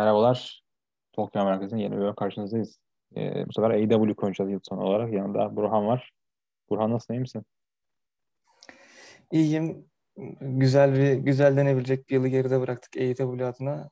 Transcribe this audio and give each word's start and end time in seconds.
Merhabalar. 0.00 0.62
Tokyo 1.12 1.44
Merkezi'nin 1.44 1.80
yeni 1.80 1.96
bölüm 1.96 2.14
karşınızdayız. 2.14 2.78
Ee, 3.16 3.46
bu 3.48 3.52
sefer 3.52 3.70
AEW 3.70 4.14
konuşacağız 4.14 4.50
yıl 4.50 4.60
sonu 4.68 4.80
olarak. 4.80 5.12
Yanında 5.12 5.56
Burhan 5.56 5.86
var. 5.86 6.12
Burhan 6.70 6.90
nasılsın, 6.90 7.14
iyi 7.14 7.20
misin? 7.20 7.44
İyiyim. 9.32 9.90
Güzel 10.40 10.94
bir 10.94 11.12
güzel 11.12 11.56
denebilecek 11.56 12.08
bir 12.08 12.14
yılı 12.14 12.28
geride 12.28 12.60
bıraktık 12.60 12.96
AEW 12.96 13.46
adına. 13.46 13.90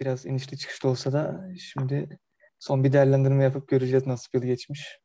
Biraz 0.00 0.26
inişli 0.26 0.58
çıkışlı 0.58 0.88
olsa 0.88 1.12
da 1.12 1.48
şimdi 1.58 2.18
son 2.58 2.84
bir 2.84 2.92
değerlendirme 2.92 3.44
yapıp 3.44 3.68
göreceğiz 3.68 4.06
nasıl 4.06 4.32
bir 4.32 4.38
yıl 4.38 4.46
geçmiş. 4.46 4.98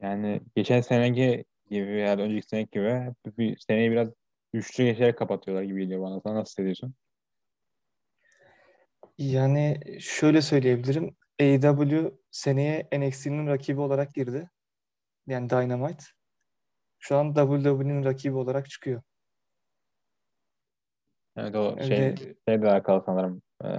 Yani 0.00 0.40
geçen 0.56 0.80
seneki 0.80 1.44
gibi 1.70 2.00
ya 2.00 2.18
da 2.18 2.22
önceki 2.22 2.48
seneki 2.48 2.70
gibi 2.70 3.14
bir 3.38 3.58
seneyi 3.58 3.90
biraz 3.90 4.08
güçlü 4.52 4.84
geçerek 4.84 5.18
kapatıyorlar 5.18 5.64
gibi 5.64 5.82
geliyor 5.82 6.02
bana. 6.02 6.20
Sen 6.20 6.34
nasıl 6.34 6.50
hissediyorsun? 6.50 6.94
Yani 9.30 9.80
şöyle 10.00 10.42
söyleyebilirim. 10.42 11.16
AEW 11.40 12.12
seneye 12.30 12.88
NXT'nin 12.92 13.46
rakibi 13.46 13.80
olarak 13.80 14.14
girdi. 14.14 14.50
Yani 15.26 15.50
Dynamite. 15.50 16.04
Şu 16.98 17.16
an 17.16 17.34
WWE'nin 17.34 18.04
rakibi 18.04 18.36
olarak 18.36 18.70
çıkıyor. 18.70 19.02
Evet 21.36 21.56
o 21.56 21.76
Öyle- 21.80 22.16
şey, 22.16 22.34
şeyle 22.48 22.70
alakalı 22.70 23.02
sanırım. 23.06 23.42
Ee, 23.64 23.78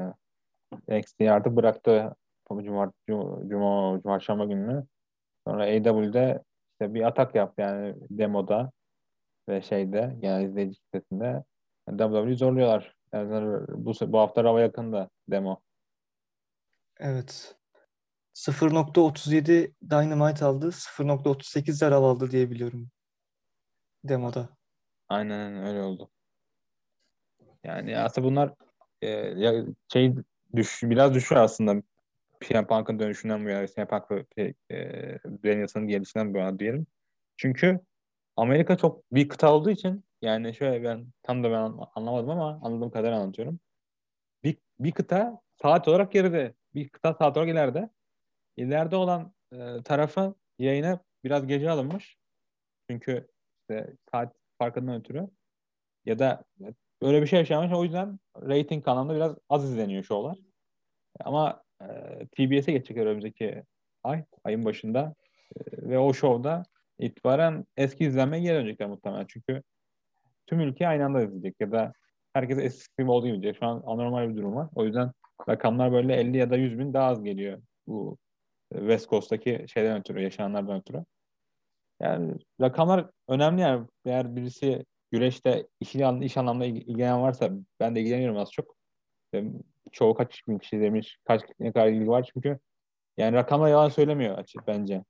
NXT'yi 0.87 1.31
artık 1.31 1.55
bıraktı. 1.55 2.15
Cuma, 2.49 2.91
Cuma, 3.07 3.49
Cuma, 3.49 4.01
Çarşamba 4.03 4.45
günü. 4.45 4.85
Sonra 5.47 5.63
AEW'de 5.63 6.43
işte 6.71 6.93
bir 6.93 7.01
atak 7.01 7.35
yaptı 7.35 7.61
yani 7.61 7.95
demoda 8.09 8.71
ve 9.49 9.61
şeyde 9.61 10.15
genel 10.19 10.43
izleyici 10.45 10.79
kitlesinde. 10.79 11.43
WWE'yi 11.89 12.35
zorluyorlar. 12.35 12.95
Yani 13.13 13.67
bu, 13.69 13.93
bu 14.07 14.19
hafta 14.19 14.43
Rava 14.43 14.61
yakında 14.61 15.09
demo. 15.27 15.61
Evet. 16.97 17.55
0.37 18.33 19.73
Dynamite 19.89 20.45
aldı. 20.45 20.71
0.38 20.71 21.81
de 21.81 21.91
Raw 21.91 22.05
aldı 22.05 22.31
diye 22.31 22.51
biliyorum. 22.51 22.89
Demoda. 24.03 24.49
Aynen 25.09 25.65
öyle 25.65 25.81
oldu. 25.81 26.09
Yani 27.63 27.97
aslında 27.97 28.27
bunlar 28.27 28.53
e, 29.01 29.07
ya 29.09 29.65
şey 29.93 30.13
düş 30.55 30.83
biraz 30.83 31.13
düşüyor 31.13 31.41
aslında. 31.41 31.83
CM 32.41 32.67
Punk'ın 32.67 32.99
dönüşünden 32.99 33.45
bu 33.45 33.49
yana 33.49 33.67
CM 33.67 33.85
Punk 33.87 34.11
ve 34.11 34.53
e, 34.71 34.77
Daniels'ın 35.43 35.87
gelişinden 35.87 36.33
bu 36.33 36.37
yana 36.37 36.59
diyelim. 36.59 36.87
Çünkü 37.37 37.79
Amerika 38.35 38.77
çok 38.77 39.11
bir 39.11 39.29
kıta 39.29 39.53
olduğu 39.53 39.69
için 39.69 40.03
yani 40.21 40.55
şöyle 40.55 40.83
ben 40.83 41.07
tam 41.23 41.43
da 41.43 41.51
ben 41.51 41.55
an- 41.55 41.89
anlamadım 41.95 42.29
ama 42.29 42.59
anladığım 42.63 42.91
kadar 42.91 43.11
anlatıyorum. 43.11 43.59
Bir, 44.79 44.91
kıta 44.91 45.41
saat 45.61 45.87
olarak 45.87 46.11
geride. 46.11 46.53
Bir 46.75 46.89
kıta 46.89 47.13
saat 47.13 47.37
olarak 47.37 47.51
ileride. 47.51 47.89
İleride 48.57 48.95
olan 48.95 49.33
e, 49.53 49.83
tarafın 49.83 50.35
yayına 50.59 50.99
biraz 51.23 51.47
gece 51.47 51.69
alınmış. 51.69 52.17
Çünkü 52.89 53.27
işte 53.61 53.95
saat 54.11 54.35
farkından 54.57 54.95
ötürü 54.95 55.27
ya 56.05 56.19
da 56.19 56.43
böyle 57.01 57.21
bir 57.21 57.27
şey 57.27 57.39
yaşanmış. 57.39 57.73
O 57.73 57.83
yüzden 57.83 58.19
rating 58.37 58.87
anlamda 58.87 59.15
biraz 59.15 59.37
az 59.49 59.71
izleniyor 59.71 60.03
şovlar. 60.03 60.37
Ama 61.19 61.63
e, 61.81 61.85
TBS'e 62.27 62.71
geçecek 62.71 62.97
önümüzdeki 62.97 63.63
ay, 64.03 64.23
ayın 64.43 64.65
başında. 64.65 65.15
E, 65.55 65.61
ve 65.89 65.99
o 65.99 66.13
şovda 66.13 66.63
itibaren 66.99 67.65
eski 67.77 68.05
izlenmeye 68.05 68.43
geri 68.43 68.55
dönecekler 68.55 68.89
muhtemelen. 68.89 69.25
Çünkü 69.27 69.63
tüm 70.47 70.59
ülke 70.59 70.87
aynı 70.87 71.05
anda 71.05 71.21
izleyecek 71.21 71.55
ya 71.59 71.71
da 71.71 71.93
herkes 72.33 72.57
eski 72.57 72.93
gibi 72.99 73.11
olduğu 73.11 73.27
gibi. 73.27 73.55
Şu 73.59 73.65
an 73.65 73.83
anormal 73.85 74.29
bir 74.29 74.37
durum 74.37 74.55
var. 74.55 74.69
O 74.75 74.85
yüzden 74.85 75.11
rakamlar 75.49 75.91
böyle 75.91 76.15
50 76.15 76.37
ya 76.37 76.49
da 76.49 76.57
100 76.57 76.79
bin 76.79 76.93
daha 76.93 77.07
az 77.07 77.23
geliyor 77.23 77.61
bu 77.87 78.17
West 78.73 79.09
Coast'taki 79.09 79.65
şeyden 79.67 79.99
ötürü, 79.99 80.21
yaşananlardan 80.21 80.79
ötürü. 80.79 81.05
Yani 81.99 82.35
rakamlar 82.61 83.09
önemli 83.27 83.61
yani. 83.61 83.87
Eğer 84.05 84.35
birisi 84.35 84.85
güreşte 85.11 85.67
iş, 85.79 85.95
iş 86.21 86.37
anlamda 86.37 86.65
ilgilenen 86.65 87.21
varsa 87.21 87.49
ben 87.79 87.95
de 87.95 88.01
ilgileniyorum 88.01 88.37
az 88.37 88.51
çok. 88.51 88.75
Çoğu 89.91 90.13
kaç 90.13 90.47
bin 90.47 90.57
kişi 90.57 90.79
demiş, 90.81 91.17
kaç 91.23 91.41
ne 91.59 91.71
kadar 91.71 91.87
ilgi 91.87 92.09
var 92.09 92.31
çünkü 92.33 92.59
yani 93.17 93.35
rakamlar 93.35 93.69
yalan 93.69 93.89
söylemiyor 93.89 94.37
açık 94.37 94.67
bence. 94.67 95.03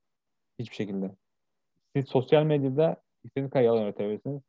Hiçbir 0.58 0.76
şekilde. 0.76 1.10
Siz 1.96 2.08
sosyal 2.08 2.44
medyada 2.44 2.96
istediğiniz 3.24 3.50
kadar 3.50 3.64
yalan 3.64 3.82
üretebilirsiniz. 3.82 4.42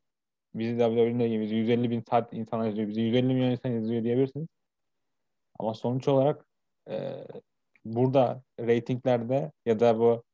Bizi 0.58 0.78
WWE'nin 0.78 1.28
gibi 1.28 1.42
bizi 1.42 1.54
150 1.54 1.90
bin 1.90 2.02
saat 2.10 2.32
insan 2.32 2.68
izliyor, 2.68 2.88
bizi 2.88 3.00
150 3.00 3.34
milyon 3.34 3.50
insan 3.50 3.72
izliyor 3.72 4.04
diyebilirsiniz. 4.04 4.48
Ama 5.58 5.74
sonuç 5.74 6.08
olarak 6.08 6.46
e, 6.90 7.26
burada 7.84 8.42
reytinglerde 8.60 9.52
ya 9.66 9.80
da 9.80 9.98
bu 9.98 10.24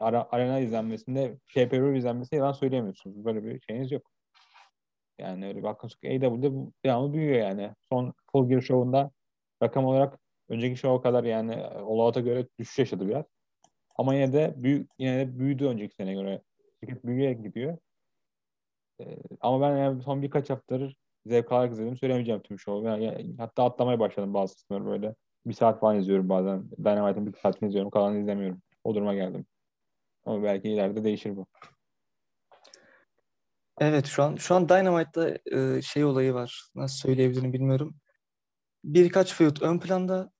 ara, 0.00 0.28
arena 0.30 0.60
izlenmesinde 0.60 1.38
pay-per-view 1.54 2.36
yalan 2.36 2.52
söyleyemiyorsunuz. 2.52 3.24
Böyle 3.24 3.44
bir 3.44 3.60
şeyiniz 3.60 3.92
yok. 3.92 4.10
Yani 5.18 5.46
öyle 5.46 5.62
bakın 5.62 5.90
AEW'de 6.04 6.52
devamlı 6.84 7.12
büyüyor 7.12 7.38
yani. 7.38 7.74
Son 7.88 8.14
Full 8.32 8.48
Gear 8.48 8.60
Show'unda 8.60 9.10
rakam 9.62 9.84
olarak 9.84 10.18
önceki 10.48 10.76
şova 10.76 11.02
kadar 11.02 11.24
yani 11.24 11.56
All 11.64 11.98
Out'a 11.98 12.20
göre 12.20 12.46
düşüş 12.58 12.78
yaşadı 12.78 13.08
biraz. 13.08 13.24
Ama 13.96 14.14
yine 14.14 14.32
de 14.32 14.54
büyük 14.56 14.90
yine 14.98 15.18
de 15.18 15.38
büyüdü 15.38 15.66
önceki 15.66 15.94
sene 15.94 16.14
göre. 16.14 16.42
Şirket 16.80 17.04
büyüyerek 17.04 17.42
gidiyor. 17.42 17.78
Ee, 19.00 19.18
ama 19.40 19.60
ben 19.60 19.76
yani 19.76 20.02
son 20.02 20.22
birkaç 20.22 20.50
haftadır 20.50 20.96
zevk 21.26 21.52
alarak 21.52 21.72
izledim 21.72 21.96
söylemeyeceğim 21.96 22.42
tüm 22.42 22.58
şovu. 22.58 22.84
Yani, 22.86 23.34
hatta 23.38 23.64
atlamaya 23.64 24.00
başladım 24.00 24.34
bazı 24.34 24.54
kısımları 24.54 24.86
böyle. 24.86 25.14
Bir 25.46 25.54
saat 25.54 25.80
falan 25.80 25.96
izliyorum 25.98 26.28
bazen. 26.28 26.70
Dynamite'ın 26.78 27.26
bir 27.26 27.38
saatini 27.38 27.68
izliyorum. 27.68 27.90
Kalanını 27.90 28.20
izlemiyorum. 28.20 28.62
O 28.84 28.94
duruma 28.94 29.14
geldim. 29.14 29.46
Ama 30.24 30.42
belki 30.42 30.68
ileride 30.68 31.04
değişir 31.04 31.36
bu. 31.36 31.46
Evet 33.80 34.06
şu 34.06 34.22
an 34.22 34.36
şu 34.36 34.54
an 34.54 34.68
Dynamite'da 34.68 35.38
e, 35.58 35.82
şey 35.82 36.04
olayı 36.04 36.34
var. 36.34 36.62
Nasıl 36.74 36.96
söyleyebilirim 36.96 37.52
bilmiyorum. 37.52 37.96
Birkaç 38.84 39.34
feud 39.34 39.60
ön 39.60 39.78
planda. 39.78 40.30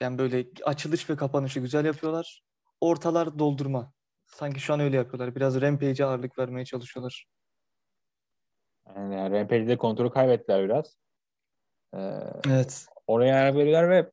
Yani 0.00 0.18
böyle 0.18 0.46
açılış 0.64 1.10
ve 1.10 1.16
kapanışı 1.16 1.60
güzel 1.60 1.84
yapıyorlar. 1.84 2.42
Ortalar 2.80 3.38
doldurma. 3.38 3.92
Sanki 4.26 4.60
şu 4.60 4.74
an 4.74 4.80
öyle 4.80 4.96
yapıyorlar. 4.96 5.34
Biraz 5.34 5.60
Rampage'e 5.60 6.04
ağırlık 6.04 6.38
vermeye 6.38 6.64
çalışıyorlar. 6.64 7.26
Yani, 8.88 9.14
yani 9.14 9.40
Rampage'de 9.40 9.76
kontrolü 9.76 10.10
kaybettiler 10.10 10.64
biraz. 10.64 10.96
Ee, 11.94 11.98
Evet. 12.48 12.86
oraya 13.06 13.44
yer 13.44 13.54
veriyorlar 13.56 13.90
ve 13.90 14.10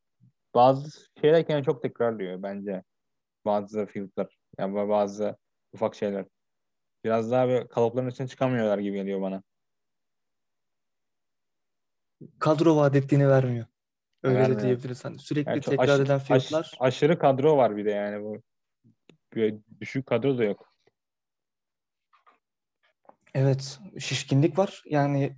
bazı 0.56 1.06
şeyler 1.22 1.48
kendini 1.48 1.66
çok 1.66 1.82
tekrarlıyor 1.82 2.44
bence. 2.44 2.84
Bazı 3.46 3.86
fieldler. 3.86 4.38
Yani 4.60 4.90
bazı 4.90 5.38
ufak 5.74 5.96
şeyler. 5.96 6.26
Biraz 7.04 7.32
daha 7.32 7.48
böyle 7.48 7.68
kalıpların 7.68 8.10
içine 8.10 8.28
çıkamıyorlar 8.28 8.78
gibi 8.78 8.96
geliyor 8.98 9.22
bana. 9.22 9.44
Kadro 12.40 12.76
vaat 12.76 12.96
ettiğini 12.96 13.30
vermiyor. 13.30 13.66
Öyle 14.24 14.40
Vermiyor. 14.40 14.60
de 14.60 14.64
diyebiliriz. 14.64 15.06
Hani 15.06 15.20
sürekli 15.20 15.50
Yani 15.50 15.62
tekrar 15.62 16.00
aş- 16.00 16.00
eden 16.00 16.16
aş- 16.16 16.24
fiyatlar. 16.24 16.72
aşırı 16.80 17.20
kadro 17.20 17.58
var 17.58 17.78
bir 17.78 17.86
de 17.86 17.92
yani 17.92 18.24
bu. 18.24 18.42
Böyle 19.36 19.58
düşük 19.82 20.06
kadro 20.06 20.38
da 20.38 20.44
yok. 20.44 20.71
Evet, 23.34 23.80
şişkinlik 24.00 24.58
var. 24.58 24.84
Yani 24.86 25.36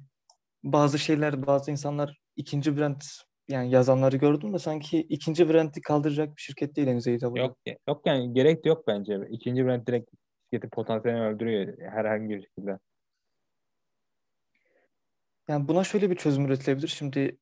bazı 0.64 1.00
şeyler, 1.00 1.48
bazı 1.48 1.72
insanlar 1.72 2.22
ikinci 2.36 2.78
brand 2.78 3.02
yani 3.48 3.72
yazanları 3.72 4.18
gördüm 4.18 4.54
de 4.54 4.60
sanki 4.60 5.00
ikinci 5.00 5.50
brandi 5.50 5.82
kaldıracak 5.82 6.38
bir 6.38 6.42
şirket 6.42 6.76
değil 6.76 6.88
henüz 6.88 7.08
AEW. 7.08 7.40
Yok 7.40 7.58
yok 7.88 8.02
yani 8.06 8.34
gerek 8.34 8.66
de 8.66 8.70
yok 8.70 8.88
bence. 8.88 9.20
İkinci 9.30 9.66
brand 9.66 9.88
direkt 9.88 10.12
şirketin 10.44 10.70
potansiyelini 10.70 11.24
öldürüyor 11.24 11.78
herhangi 11.92 12.30
bir 12.30 12.42
şekilde. 12.42 12.80
Yani 15.48 15.68
buna 15.68 15.84
şöyle 15.84 16.10
bir 16.10 16.16
çözüm 16.16 16.46
üretilebilir. 16.46 16.88
Şimdi 16.88 17.38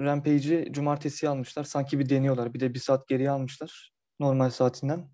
Rampage'i 0.00 0.72
cumartesi 0.72 1.28
almışlar. 1.28 1.64
Sanki 1.64 1.98
bir 1.98 2.08
deniyorlar. 2.08 2.54
Bir 2.54 2.60
de 2.60 2.74
bir 2.74 2.78
saat 2.78 3.08
geriye 3.08 3.30
almışlar. 3.30 3.92
Normal 4.20 4.50
saatinden. 4.50 5.10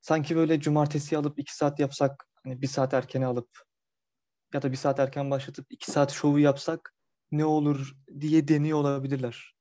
Sanki 0.00 0.36
böyle 0.36 0.60
cumartesi 0.60 1.18
alıp 1.18 1.38
iki 1.38 1.56
saat 1.56 1.80
yapsak 1.80 2.26
hani 2.46 2.62
bir 2.62 2.66
saat 2.66 2.94
erkene 2.94 3.26
alıp 3.26 3.48
ya 4.54 4.62
da 4.62 4.72
bir 4.72 4.76
saat 4.76 5.00
erken 5.00 5.30
başlatıp 5.30 5.66
iki 5.70 5.90
saat 5.90 6.12
şovu 6.12 6.38
yapsak 6.38 6.94
ne 7.32 7.44
olur 7.44 7.96
diye 8.20 8.48
deniyor 8.48 8.78
olabilirler. 8.78 9.56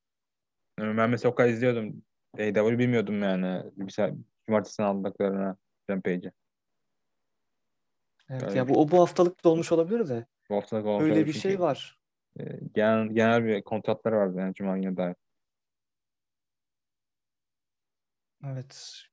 Ben 0.80 1.10
mesela 1.10 1.32
o 1.32 1.36
kadar 1.36 1.50
izliyordum. 1.50 2.04
AEW 2.38 2.80
bilmiyordum 2.80 3.24
yani. 3.24 3.64
Bir 3.76 3.92
saat, 3.92 4.14
cumartesini 4.48 4.86
aldıklarına 4.86 5.58
Rampage'i. 5.90 6.32
Evet 8.30 8.44
Öyle 8.44 8.58
ya 8.58 8.70
bu 8.70 8.82
o 8.82 8.92
bu 8.92 9.02
haftalık 9.02 9.44
da 9.44 9.50
olmuş 9.50 9.72
olabilir 9.72 10.10
de 10.10 10.26
Bu 10.50 10.56
haftalık 10.56 10.86
olmuş 10.86 11.10
öyle 11.10 11.26
bir 11.26 11.34
şey 11.34 11.60
var. 11.60 12.00
e, 12.40 12.44
genel, 12.76 13.08
genel 13.08 13.46
bir 13.46 13.64
kontratları 13.64 14.16
vardı 14.16 14.40
yani 14.40 14.54
Cuma 14.54 14.78
gününe 14.78 14.98
dair. 14.98 15.16
Evet. 18.46 19.06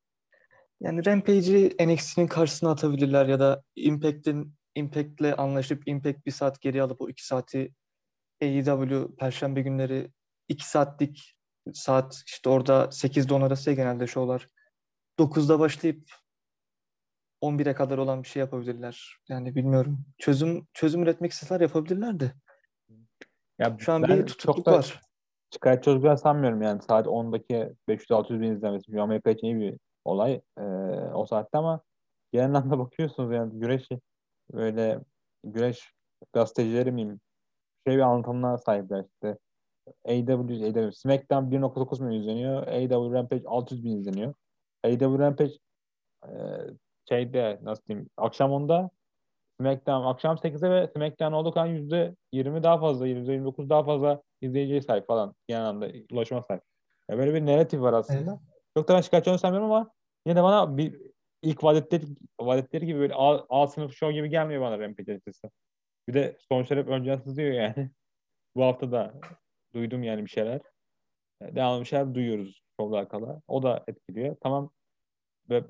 Yani 0.83 1.07
Rampage'i 1.07 1.77
NXT'nin 1.89 2.27
karşısına 2.27 2.71
atabilirler 2.71 3.27
ya 3.27 3.41
da 3.41 3.63
Impact'in 3.77 4.55
Impact'le 4.75 5.39
anlaşıp 5.39 5.89
Impact 5.89 6.27
bir 6.27 6.31
saat 6.31 6.61
geri 6.61 6.83
alıp 6.83 7.01
o 7.01 7.09
iki 7.09 7.27
saati 7.27 7.75
AEW 8.43 9.17
Perşembe 9.17 9.63
günleri 9.63 10.11
2 10.49 10.69
saatlik 10.69 11.37
saat 11.73 12.23
işte 12.27 12.51
orada 12.51 12.85
8'de 12.85 13.35
10 13.35 13.43
arası 13.43 13.73
genelde 13.73 14.07
şovlar. 14.07 14.49
9'da 15.19 15.59
başlayıp 15.59 16.11
11'e 17.43 17.75
kadar 17.75 17.99
olan 17.99 18.23
bir 18.23 18.29
şey 18.29 18.41
yapabilirler. 18.41 19.17
Yani 19.29 19.55
bilmiyorum. 19.55 20.05
Çözüm 20.19 20.67
çözüm 20.75 21.03
üretmek 21.03 21.33
isteseler 21.33 21.61
yapabilirler 21.61 22.21
de. 22.21 22.33
Ya 23.59 23.77
Şu 23.79 23.93
an 23.93 24.03
bir 24.03 24.27
tutukluk 24.27 24.67
var. 24.67 25.01
şikayetçi 25.51 25.91
olacağını 25.91 26.19
sanmıyorum 26.19 26.63
yani. 26.63 26.83
Saat 26.83 27.07
10'daki 27.07 27.75
500-600 27.89 28.41
bin 28.41 28.57
izlenmesi. 28.57 29.01
Amerika 29.01 29.31
için 29.31 29.47
iyi 29.47 29.61
bir 29.61 29.75
olay 30.05 30.41
e, 30.59 30.63
o 31.15 31.27
saatte 31.27 31.59
ama 31.59 31.81
genel 32.33 32.47
anlamda 32.55 32.79
bakıyorsunuz 32.79 33.33
yani 33.33 33.61
güreş 33.61 33.89
böyle 34.53 35.01
güreş 35.45 35.93
gazetecileri 36.33 36.93
miyim? 36.93 37.21
Şey 37.87 37.97
bir 37.97 38.03
anlatımına 38.03 38.59
sahipler 38.59 39.05
işte. 39.05 39.39
AW, 40.05 40.67
AW 40.67 40.93
SmackDown 40.93 41.45
1.9 41.51 42.05
milyon 42.05 42.21
izleniyor. 42.21 42.67
AW 42.67 43.19
Rampage 43.19 43.43
600 43.47 43.85
bin 43.85 43.97
izleniyor. 43.97 44.35
AW 44.85 45.19
Rampage 45.19 45.55
e, 46.27 46.33
şeyde 47.09 47.59
nasıl 47.63 47.83
diyeyim 47.89 48.09
akşam 48.17 48.51
10'da 48.51 48.91
SmackDown 49.61 50.07
akşam 50.07 50.37
8'de 50.37 50.71
ve 50.71 50.89
SmackDown 50.97 51.33
olduğu 51.33 51.53
kan 51.53 51.69
%20 51.69 52.63
daha 52.63 52.79
fazla, 52.79 53.07
%29 53.07 53.69
daha 53.69 53.85
fazla 53.85 54.23
izleyiciye 54.41 54.83
sahip 54.83 55.07
falan. 55.07 55.35
Genel 55.49 55.63
anlamda 55.63 55.89
ulaşma 56.13 56.43
sahip. 56.43 56.63
Ya 57.11 57.19
böyle 57.19 57.35
bir 57.35 57.47
narratif 57.47 57.81
var 57.81 57.93
aslında. 57.93 58.31
Evet. 58.31 58.52
Çok 58.77 58.89
da 58.89 58.95
ben 58.95 59.01
şikayetçi 59.01 59.31
olmak 59.31 59.45
ama 59.45 59.91
yine 60.27 60.37
de 60.37 60.43
bana 60.43 60.77
bir 60.77 61.01
ilk 61.43 61.65
vadetleri, 61.65 62.07
vadetleri 62.41 62.87
gibi 62.87 62.99
böyle 62.99 63.15
A, 63.15 63.63
A 63.63 63.67
sınıf 63.67 63.95
show 63.95 64.15
gibi 64.15 64.31
gelmiyor 64.31 64.63
bana 64.63 64.79
Rampage 64.79 65.13
açıkçası. 65.13 65.51
Bir 66.09 66.15
de 66.15 66.39
sonuçlar 66.49 66.79
hep 66.79 66.89
önceden 66.89 67.19
sızıyor 67.19 67.53
yani. 67.53 67.91
Bu 68.57 68.65
hafta 68.65 68.93
da 68.93 69.15
duydum 69.75 70.03
yani 70.03 70.25
bir 70.25 70.31
şeyler. 70.31 70.61
Devamlı 71.43 71.81
bir 71.81 71.87
şeyler 71.87 72.15
duyuyoruz 72.15 72.63
şovla 72.81 72.97
alakalı. 72.99 73.43
O 73.49 73.63
da 73.63 73.85
etkiliyor. 73.89 74.37
Tamam 74.41 74.71
ve 75.51 75.65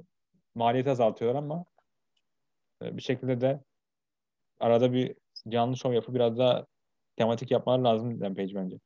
maliyeti 0.55 0.91
azaltıyorlar 0.91 1.39
ama 1.39 1.65
e, 2.83 2.97
bir 2.97 3.03
şekilde 3.03 3.41
de 3.41 3.65
arada 4.61 4.93
bir 4.93 5.15
canlı 5.49 5.77
şov 5.77 5.93
yapıp 5.93 6.15
biraz 6.15 6.39
daha 6.39 6.67
tematik 7.17 7.51
yapmalar 7.51 7.79
lazım 7.79 8.21
Rampage 8.21 8.55
bence. 8.55 8.77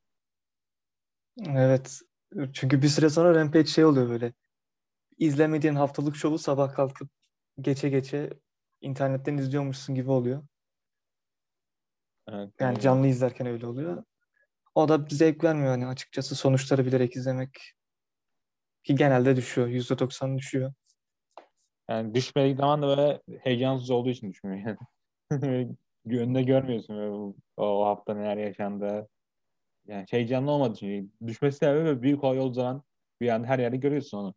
Evet. 1.49 1.99
Çünkü 2.53 2.81
bir 2.81 2.87
süre 2.87 3.09
sonra 3.09 3.35
Rampage 3.35 3.65
şey 3.65 3.85
oluyor 3.85 4.09
böyle. 4.09 4.33
İzlemediğin 5.17 5.75
haftalık 5.75 6.15
şovu 6.15 6.37
sabah 6.37 6.73
kalkıp 6.73 7.09
geçe 7.61 7.89
geçe 7.89 8.29
internetten 8.81 9.37
izliyormuşsun 9.37 9.95
gibi 9.95 10.11
oluyor. 10.11 10.43
Evet, 12.29 12.53
Yani 12.59 12.79
canlı 12.79 13.07
izlerken 13.07 13.47
öyle 13.47 13.67
oluyor. 13.67 14.03
O 14.75 14.89
da 14.89 15.05
bir 15.05 15.15
zevk 15.15 15.43
vermiyor 15.43 15.69
hani 15.69 15.87
açıkçası 15.87 16.35
sonuçları 16.35 16.85
bilerek 16.85 17.15
izlemek. 17.15 17.73
Ki 18.83 18.95
genelde 18.95 19.35
düşüyor. 19.35 19.67
%90 19.67 20.37
düşüyor. 20.37 20.73
Yani 21.89 22.15
düşmediği 22.15 22.55
zaman 22.55 22.81
da 22.81 22.87
böyle 22.87 23.21
heyecansız 23.39 23.89
olduğu 23.89 24.09
için 24.09 24.29
düşmüyor 24.29 24.67
yani. 24.67 24.77
Önünde 26.05 26.43
görmüyorsun 26.43 26.95
böyle 26.97 27.11
o, 27.11 27.35
o 27.57 27.85
hafta 27.85 28.13
neler 28.13 28.37
yaşandı. 28.37 29.07
Yani 29.87 30.05
heyecanlı 30.09 30.51
olmadığı 30.51 30.73
için. 30.73 31.13
Düşmesi 31.27 31.61
böyle 31.65 32.01
büyük 32.01 32.23
olay 32.23 32.39
olduğu 32.39 32.53
zaman 32.53 32.83
bir 33.21 33.29
anda 33.29 33.47
her 33.47 33.59
yerde 33.59 33.77
görüyorsun 33.77 34.17
onu. 34.17 34.35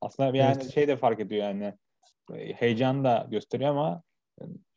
Aslında 0.00 0.32
bir 0.32 0.38
yani 0.38 0.56
Evet. 0.62 0.74
şey 0.74 0.88
de 0.88 0.96
fark 0.96 1.20
ediyor 1.20 1.44
yani. 1.44 1.74
Heyecan 2.54 3.04
da 3.04 3.26
gösteriyor 3.30 3.70
ama 3.70 4.02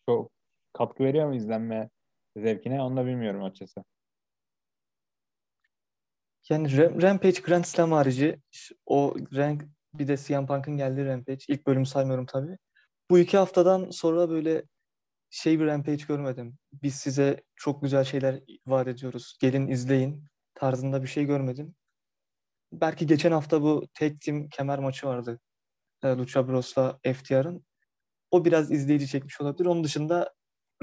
çok 0.09 0.31
katkı 0.73 1.03
veriyor 1.03 1.27
mu 1.27 1.35
izlenme 1.35 1.89
zevkine 2.37 2.81
onu 2.81 2.97
da 2.97 3.05
bilmiyorum 3.05 3.43
açıkçası. 3.43 3.83
Yani 6.49 6.67
Ra- 6.67 7.01
Rampage 7.01 7.41
Grand 7.41 7.63
Slam 7.63 7.91
harici 7.91 8.39
o 8.85 9.15
rank 9.35 9.63
bir 9.93 10.07
de 10.07 10.17
CM 10.17 10.45
Punk'ın 10.45 10.77
geldiği 10.77 11.05
Rampage. 11.05 11.45
İlk 11.47 11.67
bölümü 11.67 11.85
saymıyorum 11.85 12.25
tabii. 12.25 12.57
Bu 13.11 13.19
iki 13.19 13.37
haftadan 13.37 13.89
sonra 13.89 14.29
böyle 14.29 14.63
şey 15.33 15.59
bir 15.59 15.65
Rampage 15.65 16.03
görmedim. 16.07 16.57
Biz 16.73 16.95
size 16.95 17.43
çok 17.55 17.81
güzel 17.81 18.03
şeyler 18.03 18.39
vaat 18.67 18.87
ediyoruz. 18.87 19.37
Gelin 19.41 19.67
izleyin 19.67 20.25
tarzında 20.55 21.03
bir 21.03 21.07
şey 21.07 21.25
görmedim. 21.25 21.75
Belki 22.73 23.07
geçen 23.07 23.31
hafta 23.31 23.61
bu 23.61 23.87
Tag 23.93 24.21
Team 24.21 24.49
kemer 24.49 24.79
maçı 24.79 25.07
vardı. 25.07 25.39
e, 26.03 26.07
Lucha 26.07 26.47
Bros'la 26.47 26.99
FTR'ın. 27.13 27.65
O 28.31 28.45
biraz 28.45 28.71
izleyici 28.71 29.07
çekmiş 29.07 29.41
olabilir. 29.41 29.65
Onun 29.65 29.83
dışında 29.83 30.33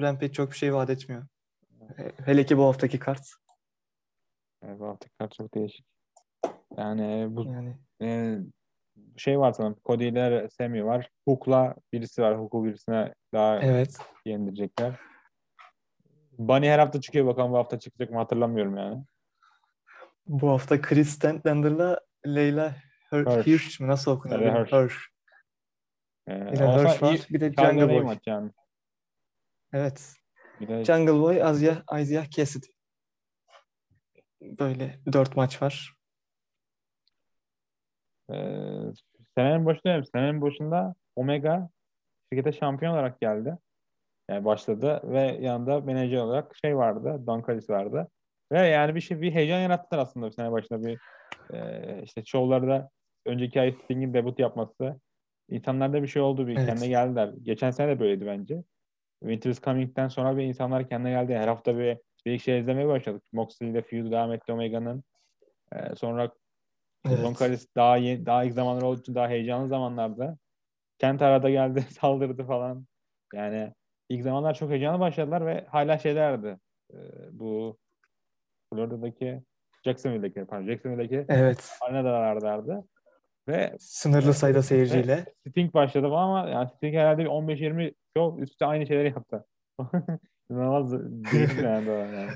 Rampage 0.01 0.33
çok 0.33 0.51
bir 0.51 0.57
şey 0.57 0.75
vaat 0.75 0.91
etmiyor. 0.91 1.27
E, 1.99 2.13
Hele 2.25 2.47
ki 2.47 2.59
bu 2.59 2.65
haftaki 2.65 2.99
kart. 2.99 3.27
Evet, 4.63 4.81
bu 4.81 4.87
hafta 4.87 5.29
çok 5.31 5.55
değişik. 5.55 5.87
Yani 6.77 7.27
bu 7.31 7.45
Yani 7.45 7.77
e, 8.03 8.39
şey 9.17 9.39
var 9.39 9.53
sanırım. 9.53 9.77
Cody 9.85 10.09
ile 10.09 10.49
Sami 10.51 10.85
var. 10.85 11.11
Hook'la 11.29 11.75
birisi 11.93 12.23
var. 12.23 12.39
Hook'u 12.39 12.65
birisine 12.65 13.15
daha 13.35 13.61
evet. 13.61 13.99
yendirecekler. 14.25 14.95
Bunny 16.39 16.69
her 16.69 16.79
hafta 16.79 17.01
çıkıyor. 17.01 17.27
Bakalım 17.27 17.53
bu 17.53 17.57
hafta 17.57 17.79
çıkacak 17.79 18.11
mı 18.11 18.19
hatırlamıyorum 18.19 18.77
yani. 18.77 19.05
Bu 20.27 20.51
hafta 20.51 20.81
Chris 20.81 21.09
Stentender'la 21.09 22.01
Leyla 22.27 22.77
Her- 23.11 23.27
Hirsch. 23.27 23.47
Hirsch 23.47 23.81
mi? 23.81 23.89
Nasıl 23.89 24.11
okunuyor? 24.11 24.41
Hirsch. 24.41 24.73
Hirsch. 24.73 24.97
Ee, 26.29 26.53
Bir 26.53 26.59
de 26.59 26.65
ama 26.65 26.79
Hirsch 26.79 27.03
var. 27.03 27.27
Bir 27.31 27.41
de 27.41 27.53
Jungle 27.53 27.89
Boy. 27.89 28.17
yani. 28.27 28.51
Evet. 29.73 30.15
Bir 30.61 30.69
de 30.69 30.85
Jungle 30.85 31.21
Boy, 31.21 31.43
Azia, 31.43 31.83
Isaiah 32.01 32.31
Cassidy. 32.31 32.67
Böyle 34.41 35.01
dört 35.13 35.37
maç 35.37 35.63
var. 35.63 35.95
E, 38.35 38.37
senenin 39.39 39.67
başında 39.67 40.05
senenin 40.05 40.41
başında 40.43 40.95
Omega 41.17 41.69
şirkete 42.33 42.53
şampiyon 42.59 42.93
olarak 42.93 43.21
geldi. 43.21 43.59
Yani 44.31 44.45
başladı 44.45 45.01
ve 45.05 45.21
yanında 45.21 45.81
menajer 45.81 46.19
olarak 46.19 46.57
şey 46.65 46.77
vardı. 46.77 47.23
Don 47.27 47.45
Callis 47.47 47.71
vardı. 47.71 48.09
Ve 48.53 48.67
yani 48.67 48.95
bir 48.95 49.01
şey 49.01 49.21
bir 49.21 49.33
heyecan 49.33 49.61
yarattılar 49.61 50.03
aslında 50.03 50.27
bir 50.27 50.33
sene 50.33 50.53
başında 50.53 50.87
bir 50.87 50.99
e, 51.55 52.03
işte 52.03 52.25
şovlarda 52.25 52.91
önceki 53.27 53.61
ay 53.61 53.73
Sting'in 53.73 54.15
debut 54.15 54.39
yapması 54.39 55.01
insanlarda 55.49 56.03
bir 56.03 56.09
şey 56.09 56.23
oldu 56.23 56.47
bir 56.47 56.57
Evet. 56.57 56.67
kendine 56.67 56.89
geldiler. 56.89 57.31
Geçen 57.43 57.71
sene 57.71 57.89
de 57.89 58.01
böyleydi 58.01 58.27
bence. 58.27 58.63
Winter 59.21 59.51
is 59.51 59.63
Coming'den 59.63 60.09
sonra 60.09 60.37
bir 60.37 60.43
insanlar 60.43 60.89
kendine 60.89 61.11
geldi. 61.11 61.35
Her 61.35 61.49
hafta 61.49 61.79
bir 61.79 61.99
bir 62.27 62.39
şey 62.39 62.59
izlemeye 62.59 62.89
başladık. 62.89 63.23
Moxley 63.33 63.71
ile 63.71 63.83
feud 63.83 64.11
devam 64.13 64.33
etti 64.33 64.53
Omega'nın. 64.53 65.05
E, 65.73 65.97
sonra 65.97 66.31
Evet. 67.09 67.67
Daha 67.77 67.97
yeni, 67.97 68.27
daha 68.27 68.45
ilk 68.45 68.55
zamanlar 68.55 68.83
olduğu 68.83 69.01
için 69.01 69.15
daha 69.15 69.29
heyecanlı 69.29 69.69
zamanlarda. 69.69 70.37
Kent 70.99 71.23
arada 71.23 71.51
geldi, 71.51 71.81
saldırdı 72.01 72.45
falan. 72.45 72.87
Yani 73.35 73.73
ilk 74.09 74.23
zamanlar 74.23 74.55
çok 74.55 74.71
heyecanlı 74.71 75.01
başladılar 75.01 75.47
ve 75.47 75.67
hala 75.69 75.99
şeylerdi. 75.99 76.59
Ee, 76.93 76.97
bu 77.33 77.79
Florida'daki 78.73 79.43
Jacksonville'deki 79.85 80.45
pardon 80.45 80.67
Jacksonville'deki 80.67 81.25
Evet. 81.29 81.79
arenadalardardı. 81.81 82.85
Ve 83.49 83.77
Sınırlı 83.79 84.35
sayıda 84.35 84.63
seyirciyle. 84.63 85.25
Sting 85.49 85.75
başladı 85.75 86.07
ama 86.07 86.49
yani 86.49 86.69
Sting 86.69 86.95
herhalde 86.95 87.25
bir 87.25 87.29
15-20 87.29 87.95
çok 88.17 88.41
üstte 88.41 88.67
aynı 88.67 88.87
şeyleri 88.87 89.09
yaptı. 89.09 89.47
İnanılmaz 90.51 90.93
değişik 91.33 91.63
yani. 91.63 92.31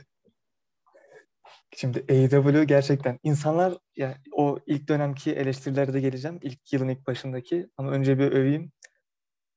Yani. 1.82 1.94
Şimdi 1.94 2.12
AEW 2.12 2.64
gerçekten 2.64 3.18
insanlar 3.22 3.74
ya 3.96 4.18
o 4.32 4.58
ilk 4.66 4.88
dönemki 4.88 5.32
eleştirilere 5.32 5.92
de 5.92 6.00
geleceğim. 6.00 6.38
İlk 6.42 6.72
yılın 6.72 6.88
ilk 6.88 7.06
başındaki 7.06 7.68
ama 7.76 7.90
önce 7.90 8.18
bir 8.18 8.32
öveyim. 8.32 8.72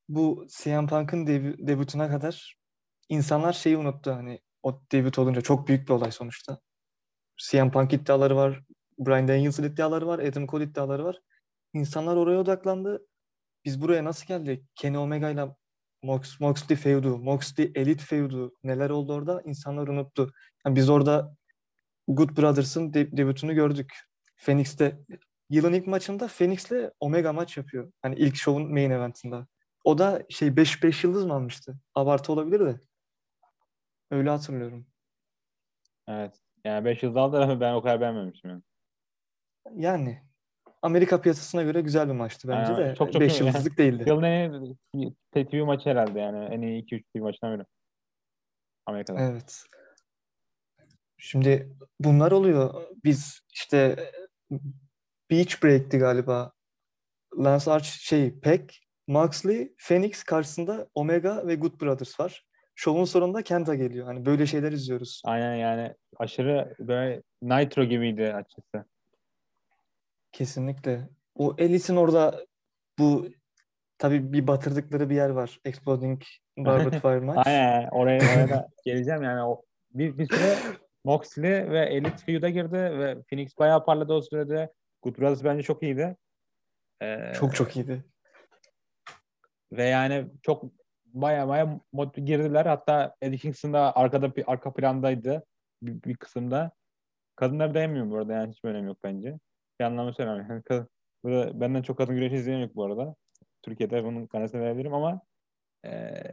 Bu 0.10 0.48
CM 0.50 0.88
Punk'ın 0.88 1.26
debü- 1.26 1.68
debütüne 1.68 2.08
kadar 2.10 2.56
insanlar 3.10 3.54
şeyi 3.54 3.78
unuttu 3.78 4.12
hani 4.12 4.40
o 4.64 4.82
debüt 4.92 5.20
olunca 5.20 5.42
çok 5.42 5.68
büyük 5.68 5.88
bir 5.90 5.94
olay 5.94 6.12
sonuçta. 6.12 6.60
CM 7.38 7.72
Punk 7.72 7.94
iddiaları 7.94 8.36
var, 8.36 8.64
Bryan 9.00 9.28
Danielson 9.28 9.64
iddiaları 9.64 10.08
var, 10.08 10.20
Adam 10.20 10.48
Cole 10.48 10.64
iddiaları 10.64 11.06
var. 11.06 11.20
İnsanlar 11.74 12.16
oraya 12.16 12.40
odaklandı. 12.40 13.08
Biz 13.66 13.82
buraya 13.82 14.04
nasıl 14.04 14.28
geldik? 14.28 14.66
Kenny 14.76 14.98
Omega 14.98 15.30
ile 15.30 15.46
Mox, 16.04 16.40
Moxley 16.40 16.78
feud'u, 16.78 17.18
Moxley 17.18 17.72
Elite 17.76 18.04
feud'u 18.06 18.54
neler 18.64 18.90
oldu 18.90 19.14
orada? 19.14 19.42
İnsanlar 19.46 19.88
unuttu. 19.88 20.32
Yani 20.66 20.76
biz 20.76 20.90
orada 20.90 21.38
Good 22.08 22.38
Brothers'ın 22.38 22.94
de- 22.94 23.18
debütünü 23.18 23.54
gördük. 23.54 23.94
Phoenix'te 24.38 25.00
yılın 25.50 25.74
ilk 25.74 25.88
maçında 25.88 26.28
Phoenix'le 26.28 26.92
Omega 27.00 27.34
maç 27.34 27.58
yapıyor. 27.58 27.92
Hani 28.02 28.16
ilk 28.16 28.36
şovun 28.36 28.72
main 28.74 28.92
eventinde. 28.92 29.36
O 29.84 29.98
da 29.98 30.24
şey 30.30 30.58
5 30.58 30.84
5 30.84 31.04
yıldız 31.04 31.26
mı 31.26 31.34
almıştı? 31.34 31.76
Abartı 31.96 32.34
olabilir 32.34 32.60
de. 32.60 32.80
Öyle 34.12 34.30
hatırlıyorum. 34.30 34.88
Evet. 36.08 36.36
Yani 36.66 36.86
5 36.86 37.04
yıl 37.04 37.16
aldılar 37.16 37.42
ama 37.42 37.60
ben 37.60 37.74
o 37.74 37.82
kadar 37.82 38.02
beğenmemiştim 38.02 38.50
yani. 38.50 38.62
Yani 39.76 40.22
Amerika 40.82 41.22
piyasasına 41.22 41.64
göre 41.64 41.82
güzel 41.82 42.08
bir 42.08 42.14
maçtı 42.14 42.48
bence 42.48 42.72
Yani 42.74 42.86
de. 42.86 42.96
çok 42.96 43.14
çok 43.14 43.22
5 43.22 43.40
iyi. 43.42 43.46
yıldızlık 43.46 43.78
değildi. 43.78 44.04
Yılın 44.08 44.24
en 44.24 44.76
iyi 44.94 45.16
TV 45.34 45.64
maçı 45.66 45.90
herhalde 45.90 46.20
yani. 46.20 46.46
En 46.46 46.62
iyi 46.62 46.84
2-3 46.86 47.04
TV 47.14 47.20
maçından 47.22 47.58
biri. 47.60 47.66
Amerika'da. 48.86 49.20
Evet. 49.20 49.64
Şimdi 51.18 51.70
bunlar 52.00 52.32
oluyor. 52.32 52.84
Biz 53.04 53.40
işte 53.54 54.12
Beach 55.32 55.64
Break'ti 55.64 55.98
galiba. 55.98 56.52
Lance 57.38 57.72
Arch 57.72 57.86
şey 57.86 58.40
Peck, 58.40 58.80
Moxley, 59.08 59.74
Phoenix 59.78 60.24
karşısında 60.24 60.88
Omega 60.94 61.48
ve 61.48 61.56
Good 61.56 61.82
Brothers 61.82 62.20
var. 62.20 62.46
Şovun 62.76 63.06
sonunda 63.06 63.42
Kenta 63.42 63.76
geliyor. 63.76 64.06
Hani 64.06 64.26
böyle 64.26 64.46
şeyler 64.46 64.72
izliyoruz. 64.72 65.22
Aynen 65.26 65.56
yani 65.56 65.96
aşırı 66.18 66.76
böyle 66.80 67.24
Nitro 67.42 67.84
gibiydi 67.84 68.34
açıkçası. 68.34 68.86
Kesinlikle. 70.32 71.10
O 71.36 71.56
Elite'in 71.58 71.98
orada 71.98 72.46
bu 73.00 73.28
tabii 73.98 74.34
bir 74.34 74.48
batırdıkları 74.48 75.10
bir 75.10 75.16
yer 75.16 75.30
var. 75.30 75.60
Exploding 75.66 76.22
Barbed 76.58 76.94
Fire 77.02 77.20
maç. 77.20 77.48
Aynen 77.48 77.90
oraya, 77.92 78.18
oraya 78.18 78.50
da 78.50 78.70
geleceğim 78.86 79.24
yani 79.24 79.44
o 79.44 79.62
bir, 79.90 80.18
bir 80.18 80.28
süre 80.28 80.56
Moxley 81.08 81.70
ve 81.72 81.80
Elite 81.86 82.18
feud'a 82.18 82.50
girdi 82.50 82.74
ve 82.74 83.22
Phoenix 83.22 83.58
bayağı 83.58 83.86
parladı 83.86 84.14
o 84.14 84.22
sürede. 84.22 84.74
Good 85.02 85.18
Brothers 85.18 85.44
bence 85.44 85.64
çok 85.64 85.84
iyiydi. 85.84 86.16
Ee, 87.02 87.34
Çok 87.36 87.56
çok 87.56 87.76
iyiydi. 87.76 88.06
ve 89.72 89.84
yani 89.84 90.28
çok 90.42 90.64
bayağı 91.06 91.48
bayağı 91.48 91.80
mod 91.92 92.16
girdiler. 92.16 92.66
Hatta 92.66 93.16
Eddie 93.22 93.38
Kingston 93.38 93.74
da 93.74 93.96
arkada 93.96 94.34
arka 94.48 94.74
plandaydı 94.74 95.44
bir, 95.82 96.04
bir 96.04 96.18
kısımda. 96.18 96.72
Kadınlar 97.36 97.74
dayanmıyor 97.74 98.10
bu 98.10 98.18
arada 98.18 98.34
yani 98.34 98.52
hiç 98.52 98.60
önemi 98.64 98.88
yok 98.88 98.98
bence. 99.04 99.40
Bir 99.80 99.86
anlamda 99.86 100.14
söylemiyorum. 100.14 100.50
Yani 100.52 100.64
kadın, 100.64 100.90
burada 101.24 101.60
benden 101.62 101.82
çok 101.82 101.98
kadın 101.98 102.16
güreşi 102.16 102.36
izleyen 102.36 102.60
yok 102.60 102.76
bu 102.76 102.86
arada. 102.86 103.16
Türkiye'de 103.62 104.04
bunun 104.04 104.28
kanısını 104.28 104.62
verebilirim 104.62 104.94
ama 104.94 105.22
e, 105.86 106.24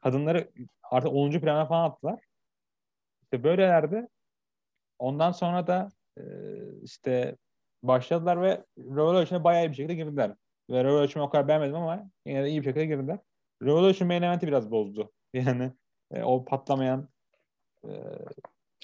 kadınları 0.00 0.50
artık 0.82 1.12
10. 1.12 1.30
plana 1.30 1.66
falan 1.66 1.90
attılar. 1.90 2.18
İşte 3.22 3.44
böylelerde 3.44 4.08
ondan 5.02 5.32
sonra 5.32 5.66
da 5.66 5.88
e, 6.18 6.22
işte 6.82 7.36
başladılar 7.82 8.42
ve 8.42 8.64
Revolution'a 8.78 9.44
bayağı 9.44 9.66
iyi 9.66 9.70
bir 9.70 9.74
şekilde 9.74 9.94
girdiler. 9.94 10.34
Ve 10.70 10.84
Revolution'u 10.84 11.26
o 11.26 11.30
kadar 11.30 11.48
beğenmedim 11.48 11.76
ama 11.76 12.10
yine 12.26 12.44
de 12.44 12.50
iyi 12.50 12.60
bir 12.60 12.64
şekilde 12.64 12.86
girdiler. 12.86 13.18
Revolution 13.62 14.08
main 14.08 14.22
event'i 14.22 14.46
biraz 14.46 14.70
bozdu. 14.70 15.12
Yani 15.34 15.72
e, 16.10 16.22
o 16.22 16.44
patlamayan 16.44 17.08
e, 17.84 17.90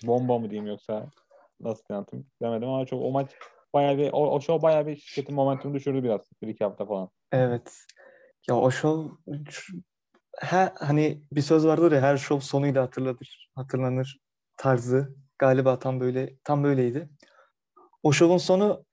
bomba 0.05 0.39
mı 0.39 0.51
diyeyim 0.51 0.67
yoksa 0.67 1.11
nasıl 1.61 1.95
anlatayım 1.95 2.27
demedim 2.43 2.69
ama 2.69 2.87
çok 2.87 3.03
o 3.03 3.11
maç 3.11 3.31
bayağı 3.75 3.99
bir 3.99 4.13
o, 4.13 4.31
o 4.31 4.41
show 4.41 4.63
bayağı 4.63 4.87
bir 4.87 4.97
şirketin 4.97 5.35
momentumu 5.35 5.75
düşürdü 5.75 6.03
biraz 6.03 6.21
bir 6.43 6.49
iki 6.49 6.65
hafta 6.65 6.87
falan. 6.87 7.11
Evet. 7.33 7.79
Ya 8.49 8.57
o 8.57 8.71
show 8.71 9.17
her, 10.39 10.73
hani 10.77 11.23
bir 11.33 11.41
söz 11.41 11.67
vardır 11.67 11.93
ya 11.93 12.01
her 12.01 12.17
show 12.17 12.47
sonuyla 12.47 12.83
hatırlanır, 12.83 13.51
hatırlanır 13.55 14.19
tarzı 14.57 15.15
galiba 15.39 15.79
tam 15.79 16.01
böyle 16.01 16.39
tam 16.45 16.65
böyleydi. 16.65 17.09
O 18.03 18.13
şovun 18.13 18.39
sonu 18.39 18.85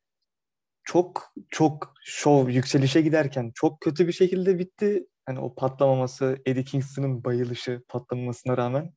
çok 0.84 1.34
çok 1.50 1.94
şov 2.06 2.50
yükselişe 2.50 3.02
giderken 3.02 3.52
çok 3.56 3.82
kötü 3.82 4.08
bir 4.08 4.14
şekilde 4.14 4.60
bitti. 4.60 5.08
Hani 5.26 5.40
o 5.40 5.56
patlamaması, 5.56 6.38
Eddie 6.46 6.64
Kingston'ın 6.64 7.24
bayılışı 7.24 7.84
patlamamasına 7.90 8.58
rağmen. 8.58 8.94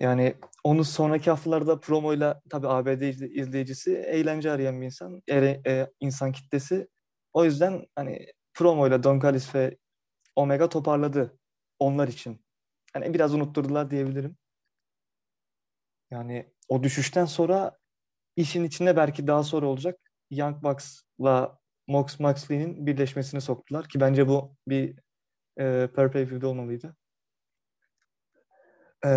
Yani 0.00 0.34
onu 0.64 0.84
sonraki 0.84 1.30
haftalarda 1.30 1.80
promoyla 1.80 2.42
tabii 2.50 2.68
ABD 2.68 3.02
izleyicisi 3.40 3.96
eğlence 3.96 4.50
arayan 4.50 4.80
bir 4.80 4.86
insan, 4.86 5.22
e, 5.28 5.62
e, 5.66 5.86
insan 6.00 6.32
kitlesi. 6.32 6.88
O 7.32 7.44
yüzden 7.44 7.84
hani 7.96 8.26
promoyla 8.54 9.02
Don 9.02 9.20
Callis 9.20 9.54
ve 9.54 9.76
Omega 10.36 10.68
toparladı 10.68 11.38
onlar 11.78 12.08
için. 12.08 12.44
Hani 12.94 13.14
biraz 13.14 13.34
unutturdular 13.34 13.90
diyebilirim. 13.90 14.36
Yani 16.10 16.52
o 16.68 16.82
düşüşten 16.82 17.24
sonra 17.24 17.78
işin 18.36 18.64
içinde 18.64 18.96
belki 18.96 19.26
daha 19.26 19.42
sonra 19.42 19.66
olacak 19.66 20.00
Young 20.30 20.62
Bucks'la 20.62 21.58
Mox 21.86 22.20
Moxley'nin 22.20 22.86
birleşmesini 22.86 23.40
soktular 23.40 23.88
ki 23.88 24.00
bence 24.00 24.28
bu 24.28 24.56
bir 24.68 24.98
e, 25.60 25.88
per 25.96 26.12
pay 26.12 26.44
olmalıydı. 26.44 26.96
E, 29.06 29.10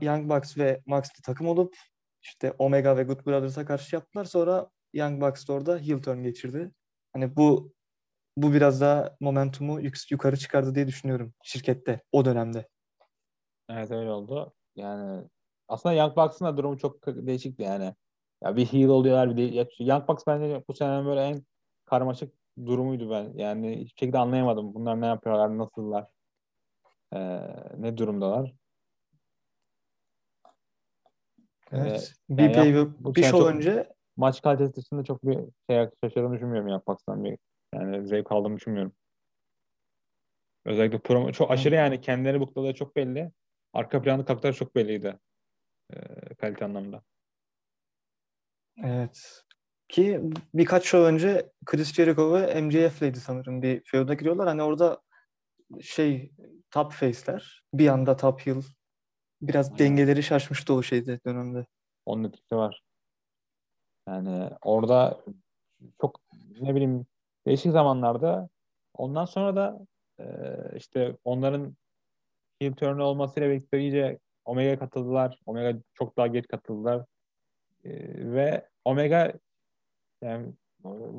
Young 0.00 0.30
Bucks 0.30 0.58
ve 0.58 0.82
Moxley 0.86 1.22
takım 1.24 1.46
olup 1.48 1.76
işte 2.22 2.52
Omega 2.58 2.96
ve 2.96 3.02
Good 3.02 3.26
Brothers'a 3.26 3.66
karşı 3.66 3.96
yaptılar. 3.96 4.24
Sonra 4.24 4.70
Young 4.92 5.22
Bucks 5.22 5.48
da 5.48 5.52
orada 5.52 5.78
heel 5.78 6.02
turn 6.02 6.22
geçirdi. 6.22 6.72
Hani 7.12 7.36
bu 7.36 7.72
bu 8.36 8.52
biraz 8.52 8.80
daha 8.80 9.16
momentumu 9.20 9.80
yuk- 9.80 10.10
yukarı 10.12 10.36
çıkardı 10.36 10.74
diye 10.74 10.86
düşünüyorum 10.86 11.34
şirkette 11.44 12.00
o 12.12 12.24
dönemde. 12.24 12.68
Evet 13.68 13.90
öyle 13.90 14.10
oldu. 14.10 14.52
Yani 14.76 15.24
aslında 15.68 15.94
Young 15.94 16.16
Bucks'ın 16.16 16.44
da 16.44 16.56
durumu 16.56 16.78
çok 16.78 17.06
değişikti 17.06 17.62
yani. 17.62 17.94
Ya 18.42 18.56
bir 18.56 18.66
heel 18.66 18.88
oluyorlar 18.88 19.36
bir 19.36 19.52
de 19.52 19.68
Young 19.78 20.08
Bucks 20.08 20.24
bence 20.26 20.64
bu 20.68 20.74
sene 20.74 21.06
böyle 21.06 21.20
en 21.20 21.42
karmaşık 21.84 22.34
durumuydu 22.66 23.10
ben. 23.10 23.32
Yani 23.34 23.76
hiçbir 23.76 24.00
şekilde 24.00 24.18
anlayamadım. 24.18 24.74
Bunlar 24.74 25.00
ne 25.00 25.06
yapıyorlar, 25.06 25.58
nasıllar, 25.58 26.06
ee, 27.12 27.40
ne 27.78 27.98
durumdalar. 27.98 28.54
Evet. 31.72 32.14
Ee, 32.30 32.36
bir, 32.36 32.50
yani 32.50 32.76
yap, 32.76 32.88
bir 32.98 33.22
show 33.22 33.48
önce 33.48 33.92
maç 34.16 34.42
kalitesi 34.42 34.76
dışında 34.76 35.04
çok 35.04 35.24
bir 35.24 35.38
şey 35.70 35.88
şaşırdığını 36.04 36.34
düşünmüyorum 36.34 36.68
Young 36.68 36.86
Bucks'tan 36.86 37.24
bir 37.24 37.38
yani 37.74 38.06
zevk 38.06 38.32
aldığımı 38.32 38.56
düşünmüyorum. 38.56 38.92
Özellikle 40.64 40.98
promo 40.98 41.32
çok 41.32 41.50
aşırı 41.50 41.74
yani 41.74 42.00
kendileri 42.00 42.40
bukladığı 42.40 42.74
çok 42.74 42.96
belli. 42.96 43.32
Arka 43.76 44.02
planı 44.02 44.24
kapıları 44.24 44.54
çok 44.54 44.74
belliydi. 44.74 45.18
E, 45.92 45.96
kalite 46.34 46.64
anlamda. 46.64 47.02
Evet. 48.84 49.42
Ki 49.88 50.20
birkaç 50.54 50.84
show 50.84 51.08
önce 51.08 51.52
Chris 51.66 51.94
Jericho 51.94 52.34
ve 52.34 52.60
MJF'leydi 52.60 53.20
sanırım 53.20 53.62
bir 53.62 53.82
feud'a 53.84 54.14
giriyorlar. 54.14 54.48
Hani 54.48 54.62
orada 54.62 55.00
şey 55.80 56.32
top 56.70 56.92
face'ler 56.92 57.62
bir 57.74 57.88
anda 57.88 58.16
top 58.16 58.46
heel 58.46 58.62
biraz 59.42 59.66
Aynen. 59.66 59.78
dengeleri 59.78 60.22
şaşmıştı 60.22 60.74
o 60.74 60.82
şeyde 60.82 61.20
dönemde. 61.26 61.66
Onun 62.06 62.24
etkisi 62.24 62.56
var. 62.56 62.82
Yani 64.08 64.50
orada 64.62 65.20
çok 66.00 66.20
ne 66.60 66.74
bileyim 66.74 67.06
değişik 67.46 67.72
zamanlarda 67.72 68.48
ondan 68.94 69.24
sonra 69.24 69.56
da 69.56 69.86
e, 70.20 70.26
işte 70.76 71.16
onların 71.24 71.76
heel 72.60 72.72
turn 72.72 72.98
olmasıyla 72.98 73.50
birlikte 73.50 73.80
iyice 73.80 74.18
Omega 74.44 74.78
katıldılar. 74.78 75.38
Omega 75.46 75.78
çok 75.94 76.16
daha 76.16 76.26
geç 76.26 76.46
katıldılar. 76.48 77.06
E, 77.84 77.90
ve 78.32 78.68
Omega 78.84 79.32
yani 80.22 80.52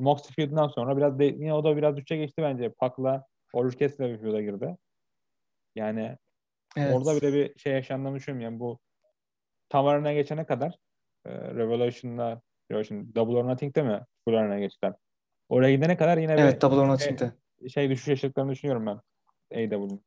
Mox 0.00 0.30
feud'dan 0.30 0.68
sonra 0.68 0.96
biraz 0.96 1.18
de, 1.18 1.24
yine 1.24 1.54
o 1.54 1.64
da 1.64 1.76
biraz 1.76 1.96
düşe 1.96 2.16
geçti 2.16 2.42
bence. 2.42 2.72
Pac'la 2.72 3.24
Orange 3.52 3.78
Cassidy'le 3.78 4.12
bir 4.12 4.18
feud'a 4.18 4.40
girdi. 4.40 4.76
Yani 5.76 6.16
evet. 6.76 6.94
orada 6.94 7.16
bile 7.16 7.32
bir 7.32 7.58
şey 7.58 7.72
yaşandığını 7.72 8.14
düşünüyorum. 8.14 8.44
Yani 8.44 8.60
bu 8.60 8.78
tam 9.68 10.04
geçene 10.04 10.46
kadar 10.46 10.78
e, 11.26 11.30
Revolution'da 11.30 12.42
Revolution, 12.70 13.14
Double 13.14 13.36
or 13.36 13.44
Nothing'de 13.44 13.82
mi 13.82 14.00
full 14.24 14.34
arena 14.34 14.58
geçtiler? 14.58 14.94
Oraya 15.48 15.74
gidene 15.74 15.96
kadar 15.96 16.18
yine 16.18 16.32
evet, 16.32 16.56
bir 16.56 16.60
Double 16.60 16.76
or 16.76 16.88
Nothing'de. 16.88 17.32
Şey, 17.60 17.68
şey 17.68 17.90
düşüş 17.90 18.08
yaşadıklarını 18.08 18.52
düşünüyorum 18.52 18.86
ben. 18.86 19.00
AEW'nin. 19.56 20.04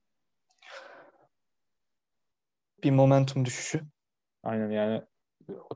Bir 2.83 2.91
momentum 2.91 3.45
düşüşü. 3.45 3.81
Aynen 4.43 4.69
yani 4.69 5.01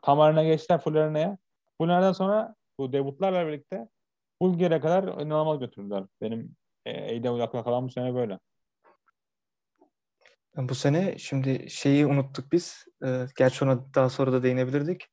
tam 0.01 0.19
arena 0.19 0.43
geçtiler 0.43 0.81
full 0.81 0.95
arena'ya. 0.95 1.38
Full 1.77 1.89
arena'dan 1.89 2.12
sonra 2.12 2.55
bu 2.79 2.93
debutlarla 2.93 3.47
birlikte 3.47 3.88
full 4.41 4.57
gere 4.57 4.79
kadar 4.79 5.03
inanılmaz 5.03 5.59
götürdüler. 5.59 6.03
Benim 6.21 6.55
e, 6.85 6.91
AEW 6.91 7.43
aklına 7.43 7.63
kalan 7.63 7.88
bu 7.88 7.91
sene 7.91 8.15
böyle. 8.15 8.39
Bu 10.57 10.75
sene 10.75 11.17
şimdi 11.17 11.69
şeyi 11.69 12.05
unuttuk 12.05 12.51
biz. 12.51 12.85
Ee, 13.05 13.25
gerçi 13.38 13.65
ona 13.65 13.93
daha 13.95 14.09
sonra 14.09 14.31
da 14.33 14.43
değinebilirdik. 14.43 15.07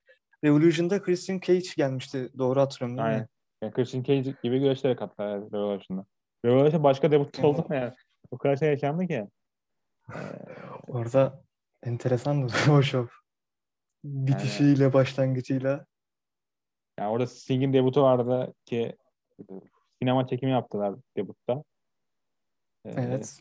Revolution'da 0.44 1.02
Christian 1.02 1.40
Cage 1.40 1.68
gelmişti. 1.76 2.30
Doğru 2.38 2.60
hatırlıyorum 2.60 2.98
değil 2.98 3.08
Aynen. 3.08 3.20
mi? 3.20 3.28
Yani 3.62 3.72
Christian 3.72 4.02
Cage 4.02 4.34
gibi 4.42 4.60
güreşlere 4.60 4.96
katlar 4.96 5.28
yani 5.28 5.52
Revolution'da. 5.52 6.06
Revolution 6.44 6.82
başka 6.82 7.10
debut 7.10 7.38
oldu 7.44 7.66
mu 7.68 7.74
yani? 7.74 7.92
O 8.30 8.38
kadar 8.38 8.56
şey 8.56 8.68
yaşandı 8.68 9.06
ki. 9.06 9.26
Orada 10.88 11.42
enteresan 11.82 12.48
o 12.70 12.82
show. 12.82 13.14
Bitişiyle, 14.04 14.82
yani, 14.82 14.92
başlangıcıyla. 14.92 15.86
Yani 16.98 17.10
orada 17.10 17.26
Sting'in 17.26 17.72
debutu 17.72 18.02
vardı 18.02 18.54
ki 18.64 18.96
sinema 19.98 20.26
çekimi 20.26 20.52
yaptılar 20.52 20.94
debutta. 21.16 21.64
Ee, 22.84 22.90
evet. 22.90 23.40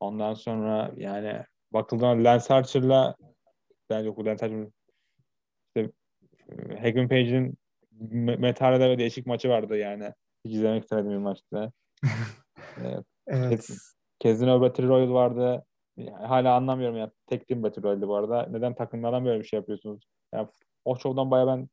Ondan 0.00 0.34
sonra 0.34 0.92
yani 0.96 1.44
bakıldığında 1.72 2.30
Lance 2.30 2.54
Archer'la 2.54 3.16
ben 3.90 4.00
yok 4.00 4.18
Lance 4.18 4.46
Archer 4.46 4.66
işte 5.68 5.92
Hagen 6.80 7.08
Page'in 7.08 7.58
Metal'de 8.38 8.90
ve 8.90 8.98
değişik 8.98 9.26
maçı 9.26 9.48
vardı 9.48 9.76
yani. 9.76 10.12
Hiç 10.44 10.52
izlemek 10.52 10.82
istemedim 10.82 11.10
bir 11.10 11.16
maçta. 11.16 11.72
evet. 12.80 13.04
evet. 13.26 13.68
Kezin 14.18 14.48
Battle 14.48 14.84
Royal 14.84 15.12
vardı. 15.12 15.64
Yani 15.98 16.26
hala 16.26 16.54
anlamıyorum 16.54 16.96
ya. 16.96 17.10
Tek 17.26 17.48
team 17.48 17.62
battle 17.62 18.08
bu 18.08 18.14
arada. 18.14 18.46
Neden 18.50 18.74
takımlardan 18.74 19.24
böyle 19.24 19.40
bir 19.40 19.44
şey 19.44 19.58
yapıyorsunuz? 19.58 20.02
Yani 20.34 20.48
o 20.84 20.96
şovdan 20.96 21.30
baya 21.30 21.46
ben 21.46 21.68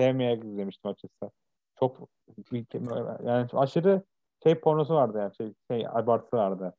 sevmeye 0.00 0.36
izlemiştim 0.36 0.90
açıkçası. 0.90 1.32
Çok 1.80 2.08
yani 3.24 3.46
aşırı 3.52 4.02
şey 4.42 4.54
pornosu 4.54 4.94
vardı 4.94 5.18
yani 5.18 5.36
şey, 5.36 5.54
şey 5.70 5.86
abartısı 5.88 6.36
vardı. 6.36 6.74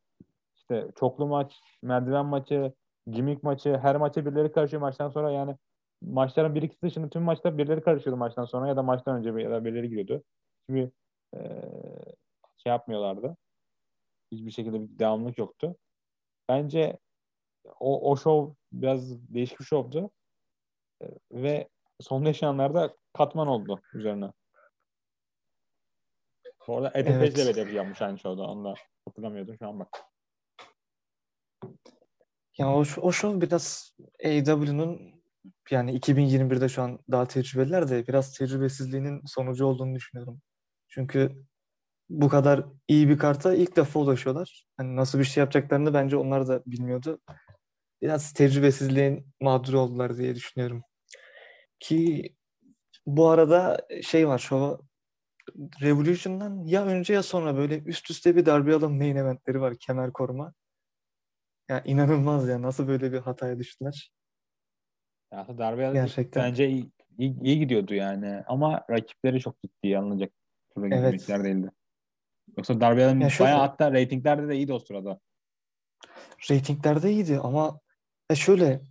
İşte 0.56 0.92
çoklu 0.96 1.28
maç, 1.28 1.60
merdiven 1.82 2.26
maçı, 2.26 2.74
gimmick 3.08 3.44
maçı, 3.44 3.78
her 3.78 3.96
maça 3.96 4.26
birileri 4.26 4.52
karışıyor 4.52 4.82
maçtan 4.82 5.10
sonra 5.10 5.32
yani 5.32 5.56
maçların 6.02 6.56
bir 6.56 6.62
ikisi 6.62 6.82
dışında 6.82 7.10
tüm 7.10 7.22
maçlar 7.22 7.58
birileri 7.58 7.82
karışıyordu 7.82 8.18
maçtan 8.18 8.46
sonra 8.46 8.68
ya 8.68 8.78
da 8.78 8.84
maçtan 8.84 9.18
önce 9.18 9.42
ya 9.42 9.52
da 9.52 9.66
birileri 9.66 9.90
giriyordu. 9.90 10.24
Çünkü 10.70 10.92
e, 11.36 11.40
şey 12.58 12.70
yapmıyorlardı. 12.70 13.38
Hiçbir 14.32 14.52
şekilde 14.52 14.82
bir 14.82 15.00
devamlık 15.00 15.38
yoktu. 15.38 15.76
Bence 16.50 16.98
o, 17.80 18.12
o 18.12 18.16
show 18.16 18.56
biraz 18.72 19.34
değişik 19.34 19.60
bir 19.60 19.66
şovdu. 19.66 20.12
E, 21.02 21.06
ve 21.32 21.70
son 22.00 22.26
yaşayanlarda 22.26 22.96
katman 23.14 23.48
oldu 23.48 23.82
üzerine. 23.94 24.32
Bu 26.68 26.78
arada 26.78 26.90
Adam 26.90 27.14
evet. 27.14 27.36
Page 27.36 27.56
de 27.56 27.72
yapmış 27.72 28.02
aynı 28.02 28.20
şovda. 28.20 28.42
Onu 28.44 28.66
da 28.66 28.74
hatırlamıyordum 29.06 29.56
şu 29.60 29.68
an 29.68 29.80
bak. 29.80 29.88
Ya 32.58 32.74
o, 32.74 32.84
o 33.02 33.12
show 33.12 33.42
biraz 33.42 33.96
AEW'nun 34.26 35.22
yani 35.72 36.00
2021'de 36.00 36.70
şu 36.70 36.82
an 36.82 37.00
daha 37.12 37.28
tecrübeliler 37.28 37.90
de 37.90 38.08
biraz 38.08 38.38
tecrübesizliğinin 38.38 39.22
sonucu 39.26 39.66
olduğunu 39.66 39.96
düşünüyorum. 39.96 40.42
Çünkü 40.88 41.46
bu 42.10 42.30
kadar 42.30 42.66
iyi 42.88 43.10
bir 43.10 43.18
karta 43.18 43.56
ilk 43.56 43.76
defa 43.76 44.00
ulaşıyorlar. 44.00 44.66
Hani 44.78 44.96
nasıl 44.96 45.20
bir 45.20 45.24
şey 45.24 45.42
yapacaklarını 45.42 45.94
bence 45.94 46.18
onlar 46.18 46.48
da 46.48 46.64
bilmiyordu. 46.66 47.20
Biraz 48.02 48.34
tecrübesizliğin 48.34 49.28
mağduru 49.42 49.80
oldular 49.80 50.18
diye 50.18 50.36
düşünüyorum. 50.36 50.84
Ki 51.80 52.36
bu 53.06 53.30
arada 53.30 53.88
şey 54.04 54.28
var 54.28 54.40
şu 54.40 54.80
Revolution'dan 55.82 56.64
ya 56.66 56.86
önce 56.86 57.14
ya 57.14 57.24
sonra 57.24 57.58
böyle 57.58 57.84
üst 57.84 58.12
üste 58.12 58.36
bir 58.36 58.46
darbe 58.46 58.76
alım 58.76 58.98
main 58.98 59.16
eventleri 59.16 59.62
var 59.62 59.76
kemer 59.80 60.14
koruma. 60.14 60.54
Ya 61.70 61.76
yani 61.76 61.88
inanılmaz 61.88 62.48
ya 62.48 62.62
nasıl 62.62 62.88
böyle 62.88 63.12
bir 63.12 63.18
hataya 63.18 63.60
düştüler. 63.60 64.12
Ya 65.34 65.48
darbe 65.58 65.86
alım 65.86 65.94
Gerçekten. 65.94 66.44
bence 66.44 66.70
iyi, 66.70 66.92
iyi, 67.18 67.42
iyi 67.42 67.60
gidiyordu 67.60 67.94
yani 67.94 68.44
ama 68.48 68.86
rakipleri 68.90 69.40
çok 69.40 69.56
ciddi 69.62 69.98
alınacak 69.98 70.32
evet. 70.78 71.28
değildi. 71.28 71.72
Yoksa 72.58 72.82
darbe 72.82 73.06
alım 73.06 73.22
bayağı 73.40 73.60
hatta 73.60 73.92
reytinglerde 73.92 74.48
de 74.48 74.56
iyiydi 74.56 74.74
o 74.74 74.80
sırada. 74.80 75.20
Reytinglerde 76.50 77.12
iyiydi 77.12 77.40
ama 77.44 77.80
e 78.30 78.36
şöyle 78.36 78.82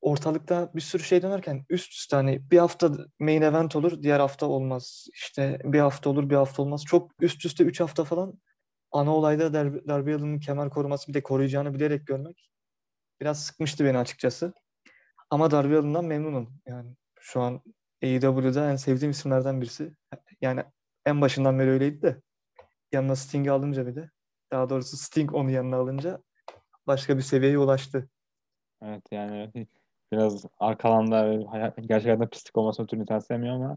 ortalıkta 0.00 0.70
bir 0.74 0.80
sürü 0.80 1.02
şey 1.02 1.22
dönerken 1.22 1.64
üst 1.70 1.92
üste 1.92 2.16
hani 2.16 2.50
bir 2.50 2.58
hafta 2.58 2.92
main 3.18 3.42
event 3.42 3.76
olur, 3.76 4.02
diğer 4.02 4.20
hafta 4.20 4.46
olmaz. 4.46 5.06
İşte 5.12 5.60
bir 5.64 5.80
hafta 5.80 6.10
olur, 6.10 6.30
bir 6.30 6.34
hafta 6.34 6.62
olmaz. 6.62 6.84
Çok 6.84 7.12
üst 7.20 7.44
üste 7.44 7.64
üç 7.64 7.80
hafta 7.80 8.04
falan 8.04 8.40
ana 8.92 9.16
olayda 9.16 9.54
darbe, 9.54 9.88
darbe 9.88 10.14
alının 10.14 10.40
kemer 10.40 10.70
koruması 10.70 11.08
bir 11.08 11.14
de 11.14 11.22
koruyacağını 11.22 11.74
bilerek 11.74 12.06
görmek 12.06 12.50
biraz 13.20 13.44
sıkmıştı 13.44 13.84
beni 13.84 13.98
açıkçası. 13.98 14.52
Ama 15.30 15.50
darbe 15.50 15.78
alından 15.78 16.04
memnunum. 16.04 16.60
Yani 16.66 16.96
şu 17.20 17.40
an 17.40 17.62
AEW'da 18.02 18.70
en 18.70 18.76
sevdiğim 18.76 19.10
isimlerden 19.10 19.60
birisi. 19.60 19.92
Yani 20.40 20.64
en 21.06 21.20
başından 21.20 21.58
beri 21.58 21.70
öyleydi 21.70 22.02
de 22.02 22.20
yanına 22.92 23.16
Sting'i 23.16 23.50
alınca 23.50 23.86
bir 23.86 23.96
de 23.96 24.10
daha 24.52 24.70
doğrusu 24.70 24.96
Sting 24.96 25.34
onu 25.34 25.50
yanına 25.50 25.76
alınca 25.76 26.22
başka 26.86 27.16
bir 27.16 27.22
seviyeye 27.22 27.58
ulaştı. 27.58 28.08
Evet 28.82 29.02
yani 29.10 29.50
biraz 30.12 30.44
arkalandı. 30.58 31.46
Gerçekten 31.80 32.28
pislik 32.28 32.56
olmasını 32.56 32.86
türlü 32.86 33.20
sevmiyor 33.20 33.54
ama 33.54 33.76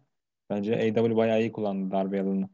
bence 0.50 0.76
AW 0.76 1.16
bayağı 1.16 1.42
iyi 1.42 1.52
kullandı 1.52 1.92
darbe 1.92 2.22
alanını. 2.22 2.50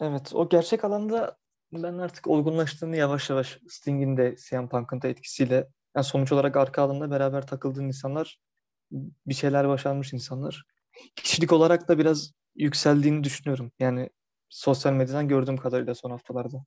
Evet 0.00 0.34
o 0.34 0.48
gerçek 0.48 0.84
alanda 0.84 1.36
ben 1.72 1.98
artık 1.98 2.26
olgunlaştığını 2.26 2.96
yavaş 2.96 3.30
yavaş 3.30 3.58
Sting'in 3.68 4.16
de 4.16 4.36
CM 4.36 4.68
Punk'ın 4.68 5.02
da 5.02 5.08
etkisiyle 5.08 5.68
yani 5.96 6.04
sonuç 6.04 6.32
olarak 6.32 6.56
arka 6.56 6.82
alanda 6.82 7.10
beraber 7.10 7.46
takıldığın 7.46 7.84
insanlar 7.84 8.40
bir 9.26 9.34
şeyler 9.34 9.68
başarmış 9.68 10.12
insanlar. 10.12 10.64
Kişilik 11.16 11.52
olarak 11.52 11.88
da 11.88 11.98
biraz 11.98 12.32
yükseldiğini 12.54 13.24
düşünüyorum. 13.24 13.72
Yani 13.78 14.10
sosyal 14.48 14.92
medyadan 14.92 15.28
gördüğüm 15.28 15.56
kadarıyla 15.56 15.94
son 15.94 16.10
haftalarda. 16.10 16.64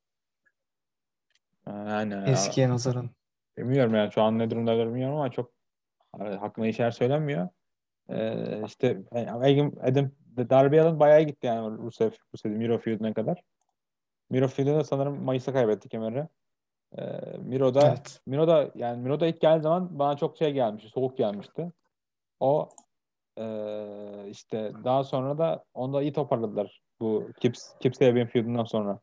Yani 1.67 2.29
Eskiye 2.29 2.69
nazaran. 2.69 3.09
Bilmiyorum 3.57 3.95
yani 3.95 4.11
şu 4.11 4.21
an 4.21 4.39
ne 4.39 4.49
durumda 4.49 4.77
bilmiyorum 4.77 5.15
ama 5.15 5.31
çok 5.31 5.51
hakkında 6.13 6.67
işler 6.67 6.91
söylenmiyor. 6.91 7.49
Ee, 8.09 8.63
işte 8.65 9.01
Adam, 9.11 9.71
Adam 9.81 10.11
Darby 10.37 10.79
Allin 10.79 10.99
bayağı 10.99 11.21
gitti 11.21 11.47
yani 11.47 11.77
Rusev, 11.77 12.11
Rusev 12.33 12.51
Miro 12.51 12.77
feud'una 12.77 13.13
kadar. 13.13 13.41
Miro 14.29 14.47
feud'una 14.47 14.83
sanırım 14.83 15.23
Mayıs'ta 15.23 15.53
kaybetti 15.53 15.89
kemeri. 15.89 16.27
Ee, 16.97 17.03
Miro 17.37 17.73
da 17.73 17.87
evet. 17.87 18.21
Miro 18.25 18.47
da 18.47 18.71
yani 18.75 19.01
Miro 19.01 19.19
da 19.19 19.27
ilk 19.27 19.41
geldiği 19.41 19.61
zaman 19.61 19.99
bana 19.99 20.17
çok 20.17 20.37
şey 20.37 20.53
gelmişti, 20.53 20.89
soğuk 20.89 21.17
gelmişti. 21.17 21.71
O 22.39 22.69
e, 23.37 24.29
işte 24.29 24.71
daha 24.83 25.03
sonra 25.03 25.37
da 25.37 25.63
onda 25.73 26.01
iyi 26.01 26.13
toparladılar 26.13 26.81
bu 26.99 27.29
Kips 27.41 27.69
Kips 27.81 28.01
Evin 28.01 28.25
feud'undan 28.25 28.63
sonra. 28.65 28.99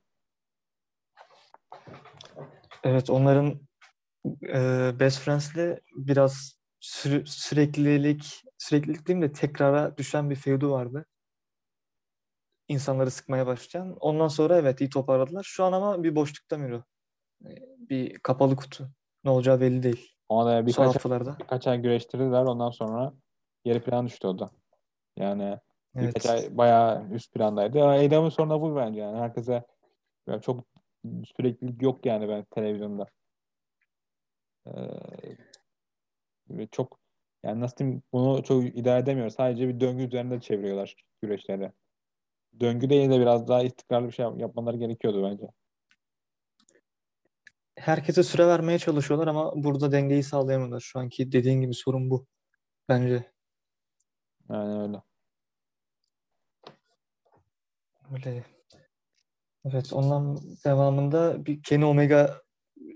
Evet 2.85 3.11
onların 3.11 3.61
e, 4.42 4.90
Best 5.01 5.18
Friends'le 5.18 5.81
biraz 5.97 6.59
sü- 6.83 7.27
süreklilik 7.27 8.42
süreklilik 8.59 9.09
değil 9.09 9.23
de 9.23 9.33
tekrara 9.33 9.97
düşen 9.97 10.31
bir 10.31 10.37
feudu 10.37 10.70
vardı. 10.70 11.07
İnsanları 12.68 13.11
sıkmaya 13.11 13.47
başlayan. 13.47 13.97
Ondan 14.01 14.29
sonra 14.29 14.57
evet 14.57 14.81
iyi 14.81 14.90
toparladılar. 14.90 15.42
Şu 15.44 15.64
an 15.64 15.73
ama 15.73 16.03
bir 16.03 16.14
boşlukta 16.16 16.59
Miro. 16.59 16.83
Bir 17.79 18.18
kapalı 18.18 18.57
kutu. 18.57 18.88
Ne 19.25 19.31
olacağı 19.31 19.61
belli 19.61 19.83
değil. 19.83 20.11
Ona 20.29 20.51
da 20.51 20.66
birkaç, 20.66 20.75
Son 20.75 20.85
haftalarda. 20.85 21.37
birkaç 21.40 21.66
ay 21.66 21.83
güreştirdiler. 21.83 22.42
Ondan 22.44 22.70
sonra 22.70 23.12
geri 23.64 23.83
plan 23.83 24.07
düştü 24.07 24.27
o 24.27 24.38
da. 24.38 24.50
Yani 25.16 25.59
evet. 25.94 26.09
birkaç 26.09 26.27
ay 26.27 26.57
bayağı 26.57 27.11
üst 27.11 27.35
plandaydı. 27.35 27.85
Adam'ın 27.85 28.29
sonra 28.29 28.61
bu 28.61 28.77
bence 28.77 29.00
yani. 29.00 29.18
Herkese 29.18 29.64
yani 30.29 30.42
çok 30.42 30.64
süreklilik 31.37 31.83
yok 31.83 32.07
yani 32.07 32.29
ben 32.29 32.44
televizyonda. 32.44 33.07
Ee, 34.66 34.72
çok 36.70 36.98
yani 37.42 37.61
nasıl 37.61 37.77
diyeyim 37.77 38.03
bunu 38.12 38.42
çok 38.42 38.64
idare 38.64 39.00
edemiyor. 39.00 39.31
Sadece 39.31 39.68
bir 39.68 39.81
döngü 39.81 40.05
üzerinde 40.05 40.40
çeviriyorlar 40.40 40.94
güreşleri. 41.22 41.72
Döngü 42.61 42.90
değil 42.90 43.11
de 43.11 43.20
biraz 43.20 43.48
daha 43.48 43.62
istikrarlı 43.62 44.07
bir 44.07 44.12
şey 44.12 44.27
yapmaları 44.37 44.77
gerekiyordu 44.77 45.31
bence. 45.31 45.46
Herkese 47.77 48.22
süre 48.22 48.46
vermeye 48.46 48.79
çalışıyorlar 48.79 49.27
ama 49.27 49.53
burada 49.57 49.92
dengeyi 49.92 50.22
sağlayamıyorlar. 50.22 50.81
Şu 50.81 50.98
anki 50.98 51.33
dediğin 51.33 51.61
gibi 51.61 51.74
sorun 51.74 52.11
bu. 52.11 52.27
Bence. 52.88 53.34
Yani 54.51 54.83
öyle. 54.83 55.03
Öyle. 58.13 58.45
Evet 59.65 59.93
ondan 59.93 60.39
devamında 60.65 61.47
bir 61.47 61.63
Kenny 61.63 61.85
Omega 61.85 62.41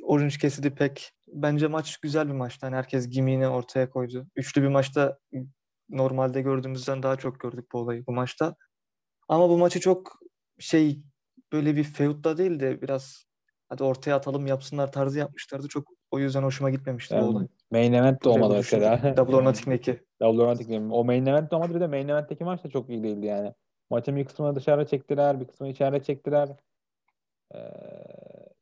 Orange 0.02 0.38
Cassidy 0.38 0.68
pek 0.68 1.12
bence 1.28 1.66
maç 1.66 1.96
güzel 1.96 2.28
bir 2.28 2.32
maçtı. 2.32 2.66
Yani 2.66 2.76
herkes 2.76 3.08
gimiğini 3.08 3.48
ortaya 3.48 3.90
koydu. 3.90 4.26
Üçlü 4.36 4.62
bir 4.62 4.68
maçta 4.68 5.18
normalde 5.90 6.42
gördüğümüzden 6.42 7.02
daha 7.02 7.16
çok 7.16 7.40
gördük 7.40 7.66
bu 7.72 7.78
olayı 7.78 8.06
bu 8.06 8.12
maçta. 8.12 8.54
Ama 9.28 9.48
bu 9.48 9.58
maçı 9.58 9.80
çok 9.80 10.18
şey 10.58 11.02
böyle 11.52 11.76
bir 11.76 11.84
feudda 11.84 12.38
değil 12.38 12.60
de 12.60 12.82
biraz 12.82 13.24
hadi 13.68 13.84
ortaya 13.84 14.14
atalım 14.14 14.46
yapsınlar 14.46 14.92
tarzı 14.92 15.18
yapmışlardı. 15.18 15.68
Çok 15.68 15.88
o 16.10 16.18
yüzden 16.18 16.42
hoşuma 16.42 16.70
gitmemişti 16.70 17.14
yani, 17.14 17.24
bu 17.24 17.28
olay. 17.28 17.46
Main 17.70 17.92
event 17.92 18.24
de 18.24 18.28
olmadı 18.28 18.54
mesela. 18.54 19.16
Double 19.16 19.36
or 19.36 19.44
Nothing'deki. 19.44 20.02
Double 20.20 20.42
or 20.42 20.46
Nothing. 20.48 20.92
O 20.92 21.04
main 21.04 21.26
event 21.26 21.52
olmadı 21.52 21.74
bir 21.74 21.80
de 21.80 21.86
main 21.86 22.08
event'teki 22.08 22.44
maç 22.44 22.64
da 22.64 22.70
çok 22.70 22.88
iyi 22.88 23.02
değildi 23.02 23.26
yani. 23.26 23.54
Maçın 23.90 24.16
bir 24.16 24.24
kısmını 24.24 24.56
dışarı 24.56 24.86
çektiler, 24.86 25.40
bir 25.40 25.46
kısmını 25.46 25.70
içeri 25.70 26.02
çektiler. 26.04 26.48
Ee, 27.54 27.58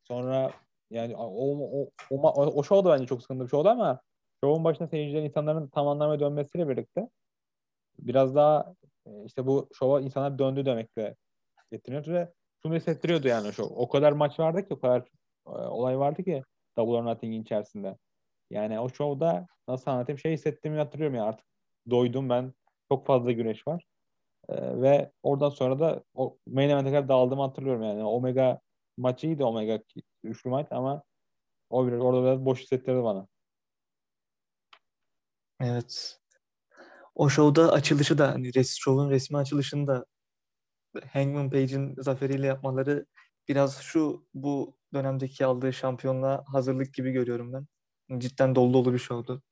sonra 0.04 0.50
yani 0.90 1.16
o, 1.16 1.24
o, 1.24 1.88
o, 2.10 2.18
o, 2.28 2.46
o 2.46 2.62
show 2.62 2.90
da 2.90 2.94
bence 2.94 3.06
çok 3.06 3.22
sıkıntı 3.22 3.44
bir 3.44 3.48
show'du 3.48 3.68
ama 3.68 4.00
show'un 4.44 4.64
başında 4.64 4.88
seyircilerin 4.88 5.24
insanların 5.24 5.68
tam 5.68 5.88
anlamaya 5.88 6.20
dönmesiyle 6.20 6.68
birlikte 6.68 7.08
biraz 7.98 8.34
daha 8.34 8.74
e, 9.06 9.24
işte 9.24 9.46
bu 9.46 9.68
şova 9.72 10.00
insanlar 10.00 10.38
döndü 10.38 10.66
demekle 10.66 11.16
getiriyor 11.72 12.06
ve 12.06 12.32
şunu 12.62 12.74
hissettiriyordu 12.74 13.28
yani 13.28 13.48
o 13.48 13.52
show. 13.52 13.74
O 13.74 13.88
kadar 13.88 14.12
maç 14.12 14.40
vardı 14.40 14.68
ki, 14.68 14.74
o 14.74 14.80
kadar 14.80 15.00
e, 15.46 15.50
olay 15.50 15.98
vardı 15.98 16.24
ki 16.24 16.42
Double 16.76 16.92
or 16.92 17.04
Nothing'in 17.04 17.42
içerisinde. 17.42 17.96
Yani 18.50 18.80
o 18.80 18.88
show'da 18.88 19.46
nasıl 19.68 19.90
anlatayım 19.90 20.18
şey 20.18 20.32
hissettiğimi 20.32 20.78
hatırlıyorum 20.78 21.16
ya 21.16 21.24
artık 21.24 21.46
doydum 21.90 22.28
ben. 22.28 22.54
Çok 22.88 23.06
fazla 23.06 23.32
güneş 23.32 23.66
var. 23.68 23.84
Ee, 24.48 24.82
ve 24.82 25.12
oradan 25.22 25.50
sonra 25.50 25.80
da 25.80 26.04
o 26.14 26.38
main 26.46 26.70
event'e 26.70 26.90
kadar 26.90 27.08
dağıldığımı 27.08 27.42
hatırlıyorum 27.42 27.82
yani. 27.82 28.04
Omega 28.04 28.60
maçı 28.96 29.26
iyiydi 29.26 29.44
Omega 29.44 29.82
üçlü 30.24 30.50
maç 30.50 30.66
ama 30.70 31.02
o 31.70 31.86
biraz 31.86 32.00
orada 32.00 32.22
biraz 32.22 32.44
boş 32.44 32.62
hissettirdi 32.62 33.02
bana. 33.04 33.28
Evet. 35.60 36.20
O 37.14 37.28
şovda 37.28 37.72
açılışı 37.72 38.18
da 38.18 38.32
hani 38.32 38.54
res, 38.54 38.76
şovun 38.78 39.10
resmi 39.10 39.38
açılışını 39.38 39.86
da 39.86 40.06
Hangman 41.12 41.50
Page'in 41.50 41.94
zaferiyle 41.98 42.46
yapmaları 42.46 43.06
biraz 43.48 43.80
şu 43.80 44.26
bu 44.34 44.76
dönemdeki 44.94 45.46
aldığı 45.46 45.72
şampiyonluğa 45.72 46.44
hazırlık 46.46 46.94
gibi 46.94 47.12
görüyorum 47.12 47.52
ben. 47.52 47.66
Cidden 48.18 48.54
dolu 48.54 48.74
dolu 48.74 48.92
bir 48.92 48.98
şovdu. 48.98 49.42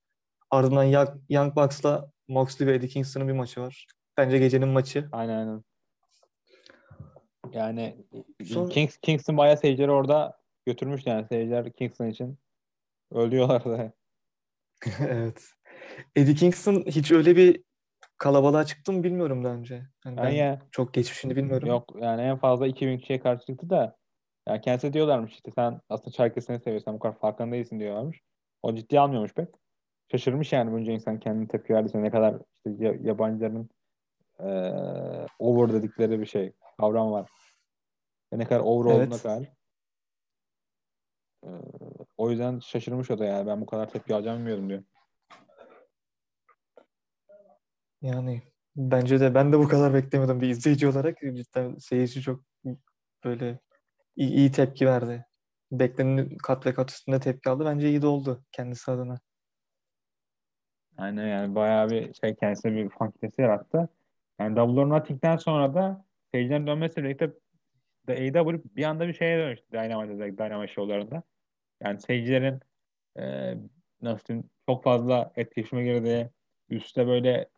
Ardından 0.50 0.84
Young, 0.84 1.08
Young 1.28 1.56
Bucks'la 1.56 2.10
Moxley 2.28 2.68
ve 2.68 2.74
Eddie 2.74 2.88
Kingston'ın 2.88 3.28
bir 3.28 3.32
maçı 3.32 3.60
var. 3.60 3.86
Bence 4.16 4.38
gecenin 4.38 4.68
maçı. 4.68 5.08
Aynen 5.12 5.36
aynen. 5.38 5.64
Yani 7.52 8.06
Son- 8.44 8.68
Kings, 8.68 8.96
Kingston 8.96 9.36
bayağı 9.36 9.56
seyircileri 9.56 9.90
orada 9.90 10.38
götürmüş 10.66 11.06
yani 11.06 11.26
seyirciler 11.28 11.72
Kingston 11.72 12.06
için 12.06 12.38
ölüyorlardı. 13.10 13.92
evet. 15.00 15.48
Eddie 16.16 16.34
Kingston 16.34 16.84
hiç 16.86 17.12
öyle 17.12 17.36
bir 17.36 17.62
kalabalığa 18.18 18.64
çıktı 18.64 18.92
mı 18.92 19.04
bilmiyorum 19.04 19.44
daha 19.44 19.54
önce. 19.54 19.74
Yani 20.06 20.16
ben 20.16 20.22
Aynen. 20.22 20.60
çok 20.70 20.94
geçmişini 20.94 21.36
bilmiyorum. 21.36 21.68
Yok 21.68 21.96
yani 22.00 22.22
en 22.22 22.36
fazla 22.36 22.66
2000 22.66 22.98
kişiye 22.98 23.20
karşı 23.20 23.46
çıktı 23.46 23.70
da 23.70 23.96
yani 24.48 24.60
kendisi 24.60 24.92
diyorlarmış 24.92 25.32
işte 25.32 25.50
sen 25.50 25.80
aslında 25.88 26.10
Çerkes'ini 26.10 26.60
seviyorsan 26.60 26.94
bu 26.94 26.98
kadar 26.98 27.18
farkında 27.18 27.52
değilsin 27.52 27.80
diyorlarmış. 27.80 28.20
O 28.64 28.74
ciddiye 28.74 29.00
almıyormuş 29.00 29.34
pek. 29.34 29.48
Şaşırmış 30.12 30.52
yani 30.52 30.72
bunca 30.72 30.92
insan 30.92 31.20
kendine 31.20 31.48
tepki 31.48 31.74
verdiyse 31.74 32.02
ne 32.02 32.10
kadar 32.10 32.34
işte 32.54 32.84
ya- 32.84 32.96
yabancıların 33.02 33.70
eee 34.40 35.26
over 35.38 35.72
dedikleri 35.72 36.20
bir 36.20 36.26
şey 36.26 36.52
kavram 36.80 37.12
var. 37.12 37.30
Ve 38.32 38.38
ne 38.38 38.44
kadar 38.44 38.60
over 38.60 38.90
Evet. 38.90 39.06
olduğuna 39.08 39.18
kadar. 39.18 39.52
Eee, 41.44 41.50
o 42.16 42.30
yüzden 42.30 42.58
şaşırmış 42.58 43.10
o 43.10 43.18
da 43.18 43.24
yani 43.24 43.46
ben 43.46 43.60
bu 43.60 43.66
kadar 43.66 43.90
tepki 43.90 44.14
alacağımı 44.14 44.38
bilmiyordum 44.40 44.68
diyor. 44.68 44.82
Yani 48.02 48.42
bence 48.76 49.20
de 49.20 49.34
ben 49.34 49.52
de 49.52 49.58
bu 49.58 49.68
kadar 49.68 49.94
beklemiyordum 49.94 50.40
bir 50.40 50.48
izleyici 50.48 50.88
olarak. 50.88 51.18
Cidden 51.20 51.76
seyirci 51.76 52.20
çok 52.22 52.40
böyle 53.24 53.58
iyi, 54.16 54.30
iyi 54.30 54.52
tepki 54.52 54.86
verdi. 54.86 55.26
Beklenenin 55.72 56.36
kat 56.36 56.66
ve 56.66 56.74
kat 56.74 56.90
üstünde 56.90 57.20
tepki 57.20 57.50
aldı. 57.50 57.64
Bence 57.64 57.88
iyi 57.88 58.02
de 58.02 58.06
oldu 58.06 58.44
kendisi 58.52 58.90
adına. 58.90 59.20
Aynen 60.96 61.26
yani 61.26 61.54
bayağı 61.54 61.90
bir 61.90 62.14
şey 62.14 62.34
kendisine 62.34 62.72
bir 62.72 62.88
fan 62.88 63.10
kitlesi 63.10 63.42
yarattı. 63.42 63.88
Yani 64.38 64.56
Double 64.56 65.38
sonra 65.38 65.74
da 65.74 66.04
seyircilerin 66.32 66.66
dönmesiyle 66.66 67.04
birlikte 67.04 67.32
de 68.08 68.12
AEW 68.12 68.62
bir 68.76 68.84
anda 68.84 69.08
bir 69.08 69.14
şeye 69.14 69.38
dönüştü 69.38 69.66
Dynamite, 69.72 70.38
Dynamite 70.38 70.72
şovlarında. 70.72 71.22
Yani 71.82 72.00
seyircilerin 72.00 72.60
e, 73.18 73.54
nasıl 74.02 74.24
diyeyim 74.26 74.50
çok 74.68 74.84
fazla 74.84 75.32
etkileşime 75.36 75.84
girdiği 75.84 76.30
üstte 76.68 77.06
böyle 77.06 77.48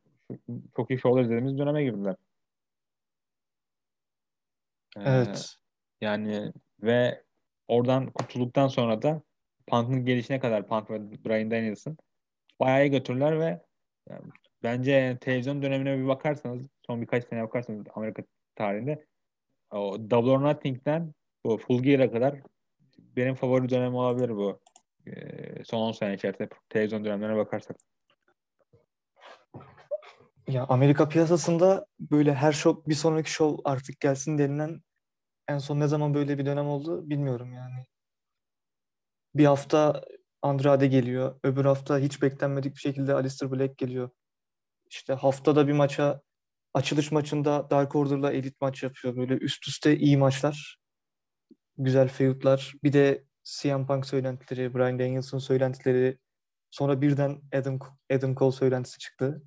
çok 0.76 0.90
iyi 0.90 0.98
şovlar 0.98 1.22
izlediğimiz 1.22 1.58
döneme 1.58 1.84
girdiler. 1.84 2.16
E, 4.96 5.00
Evet. 5.04 5.56
Yani 6.00 6.52
ve 6.82 7.25
oradan 7.68 8.10
kurtulduktan 8.10 8.68
sonra 8.68 9.02
da 9.02 9.22
Punk'ın 9.66 10.04
gelişine 10.04 10.40
kadar 10.40 10.66
Punk 10.66 10.90
ve 10.90 11.24
Bryan 11.24 11.50
Danielson 11.50 11.96
bayağı 12.60 12.86
iyi 12.86 12.90
götürdüler 12.90 13.40
ve 13.40 13.60
yani 14.08 14.22
bence 14.62 15.18
televizyon 15.20 15.62
dönemine 15.62 15.98
bir 15.98 16.08
bakarsanız 16.08 16.66
son 16.86 17.02
birkaç 17.02 17.28
sene 17.28 17.42
bakarsanız 17.42 17.86
Amerika 17.94 18.22
tarihinde 18.54 19.06
o 19.70 20.10
Double 20.10 20.30
or 20.30 20.42
Nothing'den 20.42 21.14
bu 21.44 21.58
Full 21.58 21.82
Gear'a 21.82 22.12
kadar 22.12 22.34
benim 22.98 23.34
favori 23.34 23.68
dönem 23.68 23.94
olabilir 23.94 24.30
bu. 24.30 24.60
Ee, 25.06 25.64
son 25.64 25.78
10 25.78 25.92
sene 25.92 26.14
içerisinde 26.14 26.48
televizyon 26.68 27.04
dönemlerine 27.04 27.36
bakarsak. 27.36 27.76
Ya 30.48 30.66
Amerika 30.68 31.08
piyasasında 31.08 31.86
böyle 31.98 32.34
her 32.34 32.52
şov 32.52 32.76
bir 32.86 32.94
sonraki 32.94 33.30
şov 33.30 33.58
artık 33.64 34.00
gelsin 34.00 34.38
denilen 34.38 34.80
en 35.48 35.58
son 35.58 35.80
ne 35.80 35.88
zaman 35.88 36.14
böyle 36.14 36.38
bir 36.38 36.46
dönem 36.46 36.66
oldu 36.66 37.10
bilmiyorum 37.10 37.52
yani. 37.52 37.86
Bir 39.34 39.44
hafta 39.44 40.02
Andrade 40.42 40.86
geliyor. 40.86 41.40
Öbür 41.42 41.64
hafta 41.64 41.98
hiç 41.98 42.22
beklenmedik 42.22 42.74
bir 42.74 42.80
şekilde 42.80 43.14
Aleister 43.14 43.52
Black 43.52 43.78
geliyor. 43.78 44.10
İşte 44.90 45.12
haftada 45.12 45.68
bir 45.68 45.72
maça 45.72 46.22
açılış 46.74 47.12
maçında 47.12 47.70
Dark 47.70 47.96
Order'la 47.96 48.32
elit 48.32 48.60
maç 48.60 48.82
yapıyor. 48.82 49.16
Böyle 49.16 49.34
üst 49.34 49.68
üste 49.68 49.96
iyi 49.98 50.16
maçlar. 50.16 50.78
Güzel 51.78 52.08
feudlar. 52.08 52.74
Bir 52.84 52.92
de 52.92 53.24
CM 53.44 53.86
Punk 53.86 54.06
söylentileri, 54.06 54.74
Bryan 54.74 54.98
Danielson 54.98 55.38
söylentileri. 55.38 56.18
Sonra 56.70 57.00
birden 57.02 57.42
Adam, 57.54 57.78
Adam 58.12 58.34
Cole 58.34 58.52
söylentisi 58.52 58.98
çıktı. 58.98 59.42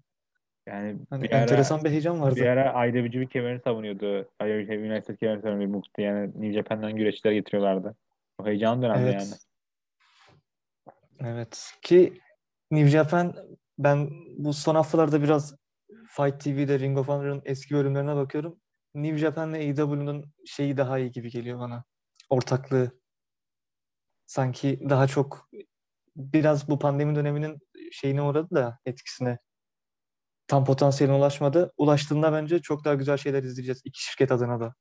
Yani 0.70 0.98
Hani 1.10 1.24
bir 1.24 1.32
ara, 1.32 1.42
enteresan 1.42 1.84
bir 1.84 1.90
heyecan 1.90 2.22
vardı. 2.22 2.36
bir 2.36 2.46
ara 2.46 2.86
IWGP 2.88 3.32
kemerini 3.32 3.62
savunuyordu. 3.62 4.20
IWGP 4.42 4.92
United 4.92 5.18
kemerini 5.18 5.42
savunuyordu. 5.42 5.74
Mukti 5.74 6.02
yani 6.02 6.28
New 6.28 6.54
Japan'dan 6.54 6.96
güreşçiler 6.96 7.32
getiriyorlardı. 7.32 7.96
O 8.40 8.46
heyecanlı 8.46 8.82
dönemdi 8.82 9.02
Evet. 9.04 9.14
yani. 9.22 9.34
Evet. 11.34 11.72
Ki 11.82 12.22
New 12.72 12.90
Japan 12.90 13.36
ben 13.78 14.10
bu 14.38 14.54
son 14.54 14.76
haftalarda 14.76 15.24
biraz 15.24 15.56
Fight 16.08 16.40
TV'de 16.42 16.80
Ring 16.80 16.98
of 16.98 17.08
Honor'ın 17.08 17.42
eski 17.46 17.76
bölümlerine 17.76 18.16
bakıyorum. 18.16 18.60
New 18.96 19.18
Japan'la 19.18 19.58
AEW'nun 19.58 20.26
şeyi 20.46 20.78
daha 20.78 21.00
iyi 21.00 21.12
gibi 21.12 21.30
geliyor 21.30 21.60
bana. 21.60 21.84
Ortaklığı. 22.30 22.92
Sanki 24.26 24.90
daha 24.90 25.08
çok 25.08 25.50
biraz 26.16 26.70
bu 26.70 26.80
pandemi 26.80 27.16
döneminin 27.16 27.60
şeyine 27.92 28.22
uğradı 28.22 28.56
da 28.56 28.80
etkisine. 28.86 29.40
Tam 30.50 30.66
potansiyeline 30.66 31.18
ulaşmadı. 31.18 31.72
Ulaştığında 31.78 32.34
bence 32.34 32.60
çok 32.62 32.86
daha 32.86 32.94
güzel 32.96 33.18
şeyler 33.18 33.44
izleyeceğiz 33.44 33.82
iki 33.86 34.04
şirket 34.04 34.32
adına 34.32 34.60
da. 34.60 34.74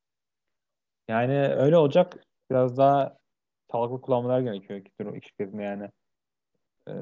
Yani 1.08 1.32
öyle 1.48 1.76
olacak. 1.76 2.16
Biraz 2.50 2.76
daha 2.78 3.16
sağlıklı 3.72 4.00
kullanmalar 4.00 4.40
gerekiyor 4.40 4.80
iki, 4.80 4.90
iki 5.16 5.28
şirketin 5.28 5.58
yani. 5.60 5.90
Ee, 6.88 6.92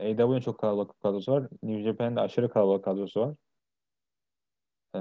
AEW'nin 0.00 0.40
çok 0.40 0.60
kalabalık 0.60 1.00
kadrosu 1.02 1.32
var. 1.32 1.48
New 1.62 1.82
Japan'ın 1.82 2.16
da 2.16 2.22
aşırı 2.22 2.50
kalabalık 2.50 2.84
kadrosu 2.84 3.20
var. 3.20 3.34
Ee, 4.94 4.98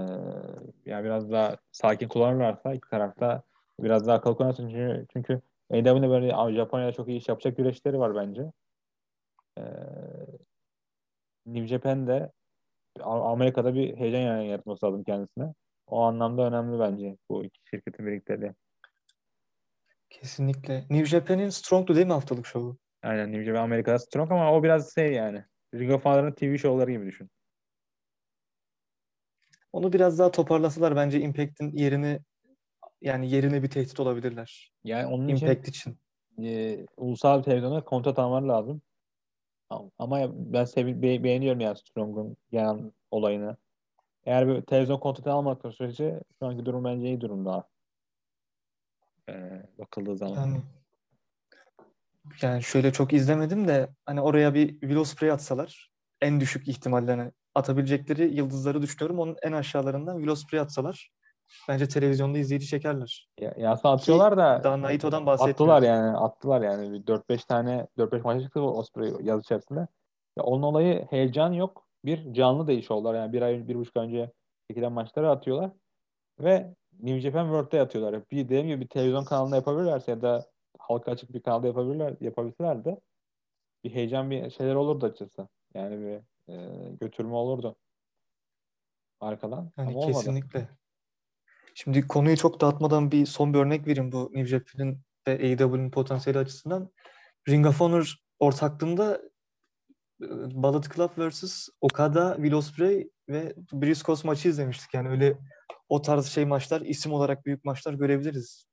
yani 0.86 1.06
biraz 1.06 1.32
daha 1.32 1.58
sakin 1.72 2.08
kullanırlarsa 2.08 2.74
iki 2.74 2.90
tarafta 2.90 3.44
biraz 3.80 4.08
daha 4.08 4.16
akıllı 4.18 4.38
kullansın. 4.38 4.70
Çünkü, 4.70 5.06
çünkü 5.14 5.42
AEW'nin 5.72 6.10
böyle 6.10 6.36
"Aa, 6.36 6.52
Japonya'da 6.54 6.92
çok 6.92 7.08
iyi 7.10 7.20
iş 7.20 7.30
yapacak 7.30 7.58
güreşleri 7.58 8.00
var 8.00 8.16
bence. 8.16 8.52
Ee, 9.58 9.62
New 11.46 11.68
Japan'de 11.68 12.18
A- 12.24 12.37
Amerika'da 13.04 13.74
bir 13.76 13.98
heyecan 13.98 14.20
yani 14.20 14.48
yaratması 14.48 14.86
lazım 14.86 15.04
kendisine. 15.04 15.54
O 15.88 16.02
anlamda 16.02 16.48
önemli 16.48 16.80
bence 16.80 17.18
bu 17.30 17.44
iki 17.44 17.60
şirketin 17.70 18.06
birlikteliği. 18.06 18.54
Kesinlikle. 20.10 20.86
New 20.90 21.06
Japan'in 21.06 21.50
Strong'du 21.50 21.96
değil 21.96 22.08
mi 22.08 22.14
haftalık 22.14 22.46
şovu? 22.46 22.78
Aynen 23.04 23.32
New 23.32 23.44
Japan 23.44 23.62
Amerika'da 23.64 24.00
strong 24.00 24.32
ama 24.32 24.54
o 24.54 24.64
biraz 24.64 24.96
şey 24.96 25.14
yani. 25.14 25.44
Ring 25.76 25.92
of 25.92 26.06
Honor'ın 26.06 26.32
TV 26.32 26.58
şovları 26.58 26.92
gibi 26.92 27.06
düşün. 27.06 27.30
Onu 29.74 29.94
biraz 29.94 30.20
daha 30.20 30.32
toparlasalar 30.32 30.96
bence 30.96 31.20
Impact'in 31.22 31.72
yerini 31.72 32.20
yani 33.02 33.30
yerine 33.32 33.64
bir 33.64 33.70
tehdit 33.70 34.00
olabilirler. 34.00 34.72
Yani 34.84 35.06
onun 35.06 35.28
için 35.28 35.48
Impact 35.48 35.68
için. 35.68 35.98
e, 36.44 36.86
ulusal 36.98 37.40
bir 37.40 37.44
televizyona 37.44 37.84
kontrat 37.84 38.20
almaları 38.20 38.48
lazım. 38.48 38.82
Ama- 39.70 40.32
ben 40.36 40.66
sevi 40.66 41.02
be- 41.02 41.24
beğeniyorum 41.24 41.60
yani 41.60 41.78
Strong'un 41.78 42.38
genel 42.52 42.78
olayını. 43.12 43.58
Eğer 44.26 44.48
bir 44.48 44.62
televizyon 44.62 45.00
kontratı 45.00 45.32
almadıkları 45.32 45.74
sürece 45.74 46.24
şu 46.40 46.48
anki 46.48 46.66
durum 46.66 46.84
bence 46.84 47.08
iyi 47.08 47.22
durumda. 47.22 47.70
Ee, 49.30 49.64
bakıldığı 49.80 50.18
zaman. 50.18 50.36
Yani 50.36 50.62
yani 52.42 52.64
şöyle 52.64 52.94
çok 52.94 53.14
izlemedim 53.14 53.68
de 53.68 53.90
hani 54.06 54.22
oraya 54.22 54.54
bir 54.54 54.70
Willow 54.70 55.06
Spray 55.06 55.32
atsalar 55.32 55.92
en 56.22 56.40
düşük 56.40 56.68
ihtimalle 56.68 57.12
hani 57.12 57.32
atabilecekleri 57.56 58.36
yıldızları 58.36 58.82
düşünüyorum. 58.82 59.20
Onun 59.20 59.36
en 59.42 59.52
aşağılarından 59.52 60.16
Willow 60.18 60.48
Spray 60.48 60.60
atsalar 60.60 61.10
bence 61.70 61.88
televizyonda 61.88 62.38
izleyici 62.38 62.68
çekerler. 62.68 63.30
Ya, 63.40 63.54
yasa 63.58 63.92
atıyorlar 63.92 64.38
da 64.38 64.62
Daha 64.64 64.82
Naito'dan 64.82 65.26
attılar 65.26 65.40
bahsetmiyorum. 65.40 65.84
yani 65.84 66.18
attılar 66.18 66.62
yani 66.62 66.92
bir 66.92 67.06
4-5 67.06 67.48
tane 67.48 67.88
4-5 67.98 68.24
maça 68.24 68.42
çıktı 68.42 68.62
Osprey 68.62 69.14
yaz 69.22 69.42
içerisinde. 69.42 69.88
Ya 70.38 70.44
onun 70.44 70.64
olayı 70.64 71.08
heyecan 71.10 71.54
yok. 71.54 71.88
Bir 72.06 72.34
canlı 72.34 72.68
değil 72.68 72.82
şovlar 72.82 73.16
yani 73.16 73.34
bir 73.34 73.42
ay 73.42 73.68
bir 73.68 73.76
buçuk 73.76 73.98
önce 73.98 74.32
çekilen 74.70 74.92
maçları 74.92 75.30
atıyorlar 75.30 75.72
ve 76.40 76.76
New 77.00 77.22
Japan 77.22 77.46
World'de 77.46 77.82
atıyorlar. 77.82 78.22
Bir 78.32 78.46
dediğim 78.46 78.68
gibi 78.68 78.82
bir 78.82 78.88
televizyon 78.88 79.24
kanalında 79.24 79.56
yapabilirlerse 79.56 80.12
ya 80.12 80.22
da 80.22 80.46
halka 80.80 81.12
açık 81.12 81.34
bir 81.34 81.42
kanalda 81.42 81.68
yapabilirler 81.68 82.16
yapabilseler 82.22 82.86
de 82.86 83.00
bir 83.84 83.90
heyecan 83.90 84.32
bir 84.32 84.50
şeyler 84.50 84.76
olurdu 84.76 85.06
açıkçası. 85.06 85.48
Yani 85.74 86.00
bir 86.00 86.22
e, 86.54 86.90
götürme 87.02 87.36
olurdu 87.36 87.76
arkadan 89.20 89.72
Yani 89.78 89.90
ama 89.90 90.00
olmadı. 90.00 90.40
Şimdi 91.80 92.08
konuyu 92.08 92.38
çok 92.38 92.62
dağıtmadan 92.62 93.12
bir 93.12 93.26
son 93.26 93.54
bir 93.54 93.60
örnek 93.60 93.88
vereyim 93.88 94.12
bu 94.12 94.32
New 94.34 94.46
Japan'in 94.46 95.02
ve 95.28 95.32
AEW'nin 95.32 95.92
potansiyeli 95.92 96.40
açısından 96.40 96.92
Ring 97.50 97.68
of 97.68 97.80
Honor 97.80 98.16
ortaklığında 98.40 99.22
Bullet 100.52 100.96
Club 100.96 101.10
vs. 101.18 101.70
Okada, 101.82 102.36
Will 102.36 102.52
Ospreay 102.52 103.10
ve 103.30 103.54
Briscoes 103.74 104.24
maçı 104.24 104.50
izlemiştik. 104.50 104.94
Yani 104.94 105.10
öyle 105.10 105.38
o 105.90 106.02
tarz 106.02 106.26
şey 106.26 106.46
maçlar, 106.46 106.82
isim 106.82 107.14
olarak 107.14 107.46
büyük 107.46 107.66
maçlar 107.66 107.94
görebiliriz. 107.94 108.68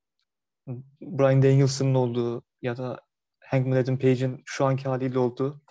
Brian 1.01 1.43
Danielson'ın 1.43 1.95
olduğu 1.95 2.43
ya 2.61 2.77
da 2.77 3.01
Hangman 3.39 3.77
Adam 3.77 3.97
Page'in 3.97 4.41
şu 4.45 4.65
anki 4.65 4.89
haliyle 4.89 5.19
olduğu 5.19 5.61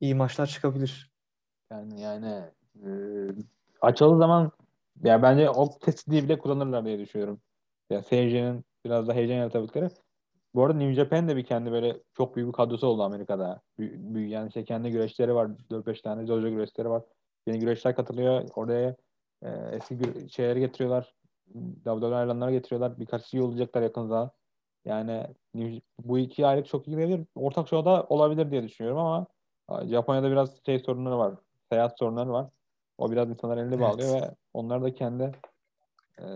iyi 0.00 0.14
maçlar 0.14 0.46
çıkabilir. 0.46 1.12
Yani 1.70 2.00
yani 2.00 2.44
e, 2.74 2.88
açıldığı 3.80 4.18
zaman 4.18 4.52
ya 5.04 5.22
bence 5.22 5.50
o 5.50 5.78
testi 5.78 6.10
bile 6.12 6.38
kullanırlar 6.38 6.84
diye 6.84 6.98
düşünüyorum. 6.98 7.40
Ya 7.90 8.02
seyircinin 8.02 8.64
biraz 8.84 9.08
da 9.08 9.12
heyecan 9.14 9.34
yaratabildiğleri. 9.34 9.90
Bu 10.54 10.64
arada 10.64 10.78
New 10.78 10.94
Japan 10.94 11.28
de 11.28 11.36
bir 11.36 11.44
kendi 11.44 11.72
böyle 11.72 11.96
çok 12.14 12.36
büyük 12.36 12.48
bir 12.48 12.52
kadrosu 12.52 12.86
oldu 12.86 13.02
Amerika'da. 13.02 13.60
Büyük, 13.78 13.94
büyük 13.98 14.30
yani 14.32 14.52
şey 14.52 14.64
kendi 14.64 14.90
güreşleri 14.90 15.34
var. 15.34 15.50
4-5 15.70 16.02
tane 16.02 16.28
dojo 16.28 16.50
güreşleri 16.50 16.90
var. 16.90 17.02
Yeni 17.46 17.58
güreşler 17.58 17.96
katılıyor. 17.96 18.48
Oraya 18.54 18.96
e, 19.42 19.48
eski 19.72 19.94
gü- 19.94 20.28
şeyleri 20.30 20.60
getiriyorlar. 20.60 21.14
WWE 21.84 22.14
ayrılanları 22.14 22.52
getiriyorlar. 22.52 23.00
Birkaç 23.00 23.24
şey 23.26 23.40
olacaklar 23.40 23.82
yakın 23.82 24.06
zamanda. 24.06 24.30
Yani 24.84 25.26
bu 26.04 26.18
iki 26.18 26.46
aylık 26.46 26.66
çok 26.66 26.88
iyi 26.88 26.90
gidebilir. 26.90 27.26
Ortak 27.34 27.68
şovda 27.68 28.06
olabilir 28.08 28.50
diye 28.50 28.62
düşünüyorum 28.62 29.00
ama 29.00 29.26
Japonya'da 29.86 30.30
biraz 30.30 30.64
şey 30.66 30.78
sorunları 30.78 31.18
var. 31.18 31.34
Seyahat 31.72 31.98
sorunları 31.98 32.32
var. 32.32 32.46
O 32.98 33.10
biraz 33.10 33.30
insanlar 33.30 33.56
elini 33.56 33.74
Evet. 33.74 33.80
bağlıyor 33.80 34.14
ve 34.14 34.34
onlar 34.54 34.82
da 34.82 34.94
kendi 34.94 35.32
e, 36.18 36.26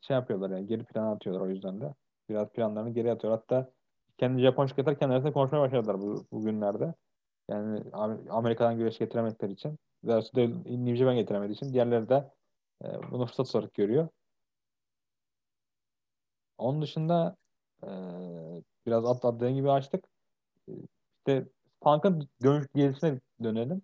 şey 0.00 0.14
yapıyorlar 0.16 0.50
yani 0.50 0.66
geri 0.66 0.84
plana 0.84 1.12
atıyorlar 1.12 1.46
o 1.46 1.50
yüzden 1.50 1.80
de. 1.80 1.94
Biraz 2.28 2.48
planlarını 2.48 2.90
geri 2.90 3.12
atıyor. 3.12 3.32
Hatta 3.32 3.70
kendi 4.18 4.42
Japon 4.42 4.66
şirketler 4.66 4.98
kendi 4.98 5.14
arasında 5.14 5.32
konuşmaya 5.32 5.60
başladılar 5.60 6.00
bu, 6.00 6.26
bugünlerde. 6.32 6.94
Yani 7.50 7.80
Am- 7.80 8.30
Amerika'dan 8.30 8.76
güreş 8.76 8.98
getiremedikleri 8.98 9.52
için. 9.52 9.78
Daha 10.06 10.20
da 10.20 10.40
New 10.66 10.96
Japan 10.96 11.14
getiremediği 11.14 11.56
için. 11.56 11.72
Diğerleri 11.72 12.08
de 12.08 12.30
e, 12.84 12.88
bunu 13.10 13.26
fırsat 13.26 13.54
olarak 13.54 13.74
görüyor. 13.74 14.08
Onun 16.58 16.82
dışında 16.82 17.36
e, 17.82 17.90
biraz 18.86 19.04
at 19.04 19.16
atladığın 19.16 19.54
gibi 19.54 19.70
açtık. 19.70 20.04
E, 20.68 20.72
İşte 21.18 21.46
Punk'ın 21.80 22.28
dönüş 22.42 22.66
gelişine 22.74 23.20
dönelim. 23.42 23.82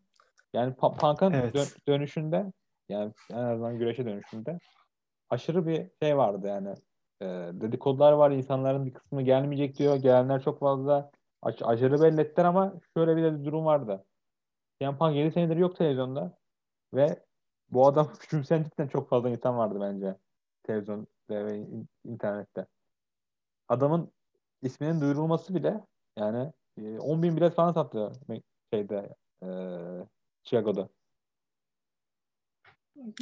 Yani 0.53 0.75
Punk'ın 0.75 1.33
Evet. 1.33 1.55
dö- 1.55 1.87
dönüşünde 1.89 2.53
yani 2.89 3.13
en 3.31 3.37
azından 3.37 3.79
güreşe 3.79 4.05
dönüşünde 4.07 4.59
aşırı 5.31 5.67
bir 5.67 5.91
şey 6.03 6.17
vardı 6.17 6.47
yani. 6.47 6.75
E, 7.23 7.27
dedikodular 7.61 8.13
var. 8.13 8.31
insanların 8.31 8.87
bir 8.87 8.93
kısmı 8.95 9.23
gelmeyecek 9.23 9.79
diyor. 9.79 9.97
Gelenler 9.97 10.43
çok 10.43 10.61
fazla. 10.61 11.11
Aş- 11.43 11.63
aşırı 11.63 12.03
belli 12.03 12.47
ama 12.47 12.75
şöyle 12.97 13.17
bir 13.17 13.23
de 13.23 13.45
durum 13.45 13.65
vardı. 13.65 14.05
CM 14.83 14.99
Punk 14.99 15.17
7 15.17 15.33
senedir 15.33 15.57
yok 15.57 15.77
televizyonda 15.77 16.39
ve 16.95 17.27
bu 17.71 17.87
adam 17.87 18.13
küçümseyen 18.21 18.65
cidden 18.65 18.89
çok 18.89 19.09
fazla 19.09 19.31
insan 19.31 19.59
vardı 19.59 19.79
bence 19.81 20.17
televizyonda 20.63 21.07
ve 21.31 21.59
in- 21.59 21.89
internette. 22.05 22.67
Adamın 23.69 24.13
isminin 24.63 25.01
duyurulması 25.01 25.55
bile 25.55 25.87
yani 26.19 26.53
e, 26.79 26.99
10 26.99 27.23
bin 27.23 27.37
bilet 27.37 27.55
falan 27.55 27.73
sattı 27.73 28.13
şeyde 28.73 29.15
e, 29.43 29.49
Chicago'da. 30.45 30.89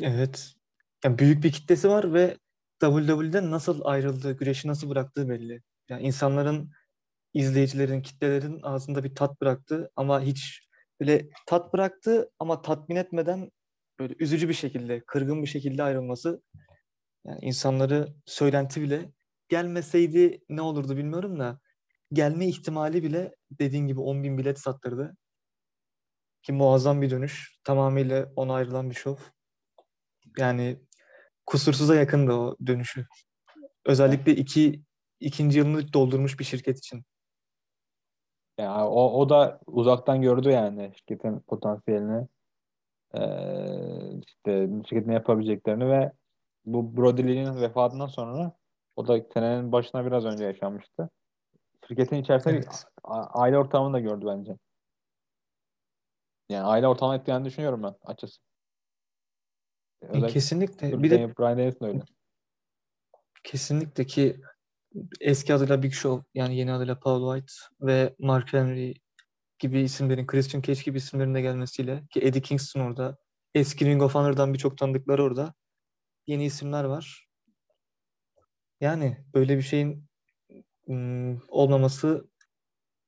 Evet. 0.03 0.55
Yani 1.05 1.19
büyük 1.19 1.45
bir 1.45 1.53
kitlesi 1.53 1.89
var 1.89 2.15
ve 2.15 2.37
WWE'den 2.81 3.51
nasıl 3.51 3.81
ayrıldığı, 3.85 4.33
güreşi 4.37 4.69
nasıl 4.69 4.91
bıraktığı 4.91 5.29
belli. 5.29 5.63
Yani 5.89 6.03
insanların, 6.03 6.71
izleyicilerin, 7.35 8.03
kitlelerin 8.03 8.61
ağzında 8.63 9.05
bir 9.05 9.15
tat 9.15 9.41
bıraktı 9.41 9.91
ama 9.97 10.21
hiç 10.23 10.69
böyle 11.01 11.31
tat 11.47 11.73
bıraktı 11.73 12.31
ama 12.39 12.63
tatmin 12.63 12.97
etmeden 12.97 13.51
böyle 13.99 14.15
üzücü 14.21 14.49
bir 14.49 14.55
şekilde, 14.55 15.01
kırgın 15.07 15.43
bir 15.43 15.49
şekilde 15.49 15.83
ayrılması 15.83 16.43
yani 17.27 17.39
insanları 17.43 18.09
söylenti 18.27 18.83
bile 18.83 19.13
gelmeseydi 19.49 20.41
ne 20.49 20.63
olurdu 20.63 20.97
bilmiyorum 20.97 21.41
da 21.41 21.61
gelme 22.13 22.47
ihtimali 22.47 23.03
bile 23.03 23.35
dediğin 23.51 23.87
gibi 23.89 24.01
10 24.01 24.25
bin 24.25 24.39
bilet 24.39 24.59
sattırdı. 24.61 25.17
Ki 26.43 26.53
muazzam 26.53 27.03
bir 27.03 27.11
dönüş. 27.11 27.59
Tamamıyla 27.65 28.33
ona 28.37 28.55
ayrılan 28.55 28.91
bir 28.91 28.95
şov. 28.95 29.17
Yani 30.39 30.81
kusursuza 31.47 31.95
yakındı 31.95 32.33
o 32.33 32.57
dönüşü. 32.67 33.07
Özellikle 33.85 34.33
iki 34.33 34.83
ikinci 35.21 35.59
yılını 35.59 35.93
doldurmuş 35.93 36.39
bir 36.39 36.45
şirket 36.45 36.79
için. 36.79 37.05
Yani 38.59 38.83
o, 38.85 39.21
o 39.21 39.29
da 39.29 39.61
uzaktan 39.67 40.23
gördü 40.23 40.51
yani 40.51 40.93
şirketin 40.97 41.41
potansiyelini. 41.41 42.29
Ee, 43.15 43.21
işte 44.27 44.69
şirketin 44.89 45.09
ne 45.09 45.15
yapabileceklerini 45.15 45.89
ve 45.89 46.13
bu 46.65 46.97
Brody 46.97 47.27
Lee'nin 47.27 47.61
vefatından 47.61 48.07
sonra 48.07 48.53
o 48.97 49.09
da 49.09 49.27
senenin 49.35 49.73
başına 49.73 50.07
biraz 50.07 50.25
önce 50.25 50.45
yaşanmıştı. 50.45 51.11
Şirketin 51.89 52.17
içerisinde 52.17 52.55
Evet. 52.55 52.85
aile 53.05 53.59
ortamını 53.59 53.95
da 53.95 54.01
gördü 54.01 54.27
bence. 54.27 54.57
Yani 56.49 56.65
aile 56.65 56.89
ortamını 56.89 57.17
etkilerini 57.17 57.45
düşünüyorum 57.45 57.83
ben 57.83 57.95
açıkçası. 58.05 58.50
Özellikle 60.03 60.33
Kesinlikle. 60.33 61.03
Bir 61.03 61.11
de 61.11 61.17
Brian, 61.17 61.35
Brian 61.39 61.59
Danielson 61.59 61.87
öyle. 61.89 62.01
kesinlikle 63.45 64.07
ki 64.07 64.41
eski 65.21 65.55
adıyla 65.55 65.83
Big 65.83 65.93
Show 65.93 66.27
yani 66.35 66.57
yeni 66.57 66.73
adıyla 66.73 67.01
Paul 67.01 67.35
White 67.35 67.53
ve 67.81 68.15
Mark 68.19 68.53
Henry 68.53 68.95
gibi 69.59 69.81
isimlerin, 69.81 70.27
Christian 70.27 70.63
Cage 70.63 70.83
gibi 70.83 70.99
isimlerin 70.99 71.35
de 71.35 71.41
gelmesiyle 71.41 72.03
ki 72.11 72.21
Eddie 72.21 72.43
Kingston 72.43 72.81
orada, 72.81 73.17
eski 73.55 73.87
Ring 73.87 74.03
of 74.03 74.15
Honor'dan 74.15 74.55
birçok 74.55 74.79
tanıdıkları 74.79 75.25
orada. 75.25 75.55
Yeni 76.27 76.45
isimler 76.45 76.85
var. 76.85 77.29
Yani 78.81 79.25
böyle 79.35 79.57
bir 79.57 79.63
şeyin 79.63 80.07
ım, 80.89 81.43
olmaması 81.49 82.31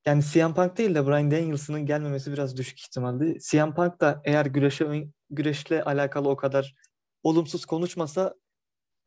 yani 0.06 0.22
CM 0.22 0.54
Punk 0.54 0.78
değil 0.78 0.94
de 0.94 1.06
Bryan 1.06 1.30
Danielson'ın 1.30 1.86
gelmemesi 1.86 2.32
biraz 2.32 2.56
düşük 2.56 2.80
ihtimaldi. 2.80 3.38
CM 3.50 3.74
Punk 3.74 4.00
da 4.00 4.22
eğer 4.24 4.46
güreşe 4.46 4.84
ön- 4.84 5.14
güreşle 5.32 5.84
alakalı 5.84 6.28
o 6.28 6.36
kadar 6.36 6.74
olumsuz 7.22 7.64
konuşmasa 7.64 8.34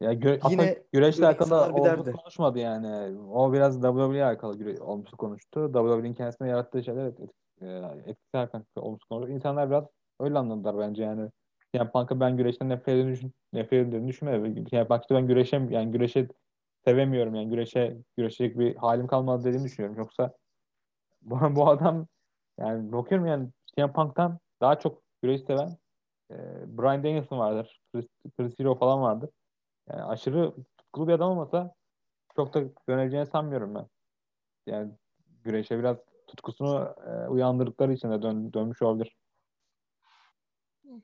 Ya 0.01 0.13
gö 0.13 0.39
Yine 0.49 0.83
güreşle 0.93 1.25
alakalı 1.25 1.73
olumsuz 1.73 2.13
konuşmadı 2.13 2.59
yani. 2.59 3.19
O 3.19 3.53
biraz 3.53 3.81
WWE'ye 3.81 4.25
alakalı 4.25 4.57
güre- 4.57 4.81
olumsuz 4.81 5.17
konuştu. 5.17 5.71
WWE'nin 5.73 6.13
kendisine 6.13 6.47
yarattığı 6.47 6.83
şeyler 6.83 7.05
e, 7.61 7.67
etkisi 8.05 8.37
hakkında 8.37 8.63
olumsuz 8.75 9.07
konuştu. 9.09 9.33
İnsanlar 9.33 9.69
biraz 9.69 9.83
öyle 10.19 10.37
anladılar 10.37 10.77
bence 10.77 11.03
yani. 11.03 11.29
Yani 11.73 11.91
Punk'ı 11.91 12.19
ben 12.19 12.37
güreşten 12.37 12.69
nefret 12.69 12.87
ediyorum, 12.87 13.13
düşün, 13.13 13.33
nefret 13.53 13.87
ediyorum 13.87 14.07
düşünmedim. 14.07 14.65
Yani 14.71 14.87
Punk'ta 14.87 15.15
ben 15.15 15.27
güreşem 15.27 15.71
yani 15.71 15.91
güreşe 15.91 16.27
sevemiyorum 16.85 17.35
yani 17.35 17.49
güreşe 17.49 17.97
güreşecek 18.17 18.59
bir 18.59 18.75
halim 18.75 19.07
kalmadı 19.07 19.43
dediğini 19.43 19.65
düşünüyorum. 19.65 19.97
Yoksa 19.97 20.33
bu, 21.21 21.55
bu 21.55 21.69
adam 21.69 22.07
yani 22.59 22.91
bakıyorum 22.91 23.27
yani 23.27 23.49
CM 23.75 23.93
Punk'tan 23.93 24.39
daha 24.61 24.79
çok 24.79 25.01
güreş 25.21 25.41
seven 25.41 25.77
e, 26.31 26.35
Bryan 26.77 27.03
Danielson 27.03 27.39
vardır. 27.39 27.81
Chris, 27.91 28.05
Chris 28.37 28.59
Hero 28.59 28.75
falan 28.75 29.01
vardır. 29.01 29.29
Yani 29.89 30.03
aşırı 30.03 30.53
tutkulu 30.77 31.07
bir 31.07 31.13
adam 31.13 31.31
olmasa 31.31 31.73
çok 32.35 32.53
da 32.53 32.63
döneceğini 32.89 33.25
sanmıyorum 33.25 33.75
ben. 33.75 33.87
Yani 34.67 34.91
güreşe 35.43 35.79
biraz 35.79 35.97
tutkusunu 36.27 36.95
e, 37.07 37.27
uyandırdıkları 37.27 37.93
için 37.93 38.11
de 38.11 38.21
dön, 38.21 38.53
dönmüş 38.53 38.81
olabilir. 38.81 39.15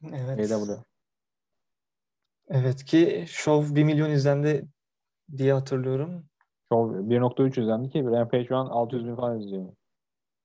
evet. 0.04 0.52
AEW. 0.52 0.84
Evet 2.50 2.86
ki 2.86 3.26
Show 3.28 3.76
1 3.76 3.84
milyon 3.84 4.10
izlendi 4.10 4.68
diye 5.38 5.54
hatırlıyorum. 5.54 6.26
Show 6.72 7.00
1.3 7.00 7.62
izlendi 7.62 7.90
ki 7.90 8.04
Rampage 8.04 8.46
şu 8.46 8.58
an 8.58 8.66
600 8.66 9.06
bin 9.06 9.16
falan 9.16 9.40
izliyor. 9.40 9.74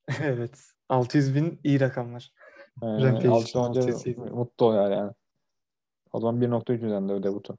evet. 0.23 0.73
600 0.89 1.35
bin 1.35 1.61
iyi 1.65 1.81
rakamlar. 1.81 2.33
Yani 2.83 3.05
Rampage 3.05 3.29
600 3.29 3.49
için 3.49 3.59
önce 3.59 3.81
600 3.81 4.19
mutlu 4.19 4.67
oluyor 4.67 4.91
yani. 4.91 5.13
O 6.13 6.21
zaman 6.21 6.41
1.3 6.41 6.87
izlendi 6.87 7.13
o 7.13 7.23
debutu. 7.23 7.59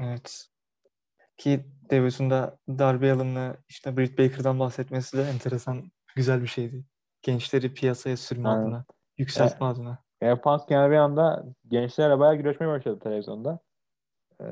Evet. 0.00 0.46
Ki 1.36 1.64
Davidson'da 1.90 2.58
Darby 2.68 3.10
Allin'la 3.10 3.56
işte 3.68 3.96
Britt 3.96 4.18
Baker'dan 4.18 4.58
bahsetmesi 4.58 5.18
de 5.18 5.22
enteresan, 5.22 5.90
güzel 6.16 6.42
bir 6.42 6.46
şeydi. 6.46 6.84
Gençleri 7.22 7.74
piyasaya 7.74 8.16
sürme 8.16 8.48
Aynen. 8.48 8.62
adına, 8.62 8.84
yükseltme 9.18 9.66
adına. 9.66 9.98
Yani 10.20 10.40
Punk 10.40 10.70
yani 10.70 10.90
bir 10.90 10.96
anda 10.96 11.44
gençlerle 11.68 12.18
bayağı 12.18 12.36
güreşmeye 12.36 12.68
başladı 12.68 12.98
televizyonda. 12.98 13.58
Ee, 14.40 14.44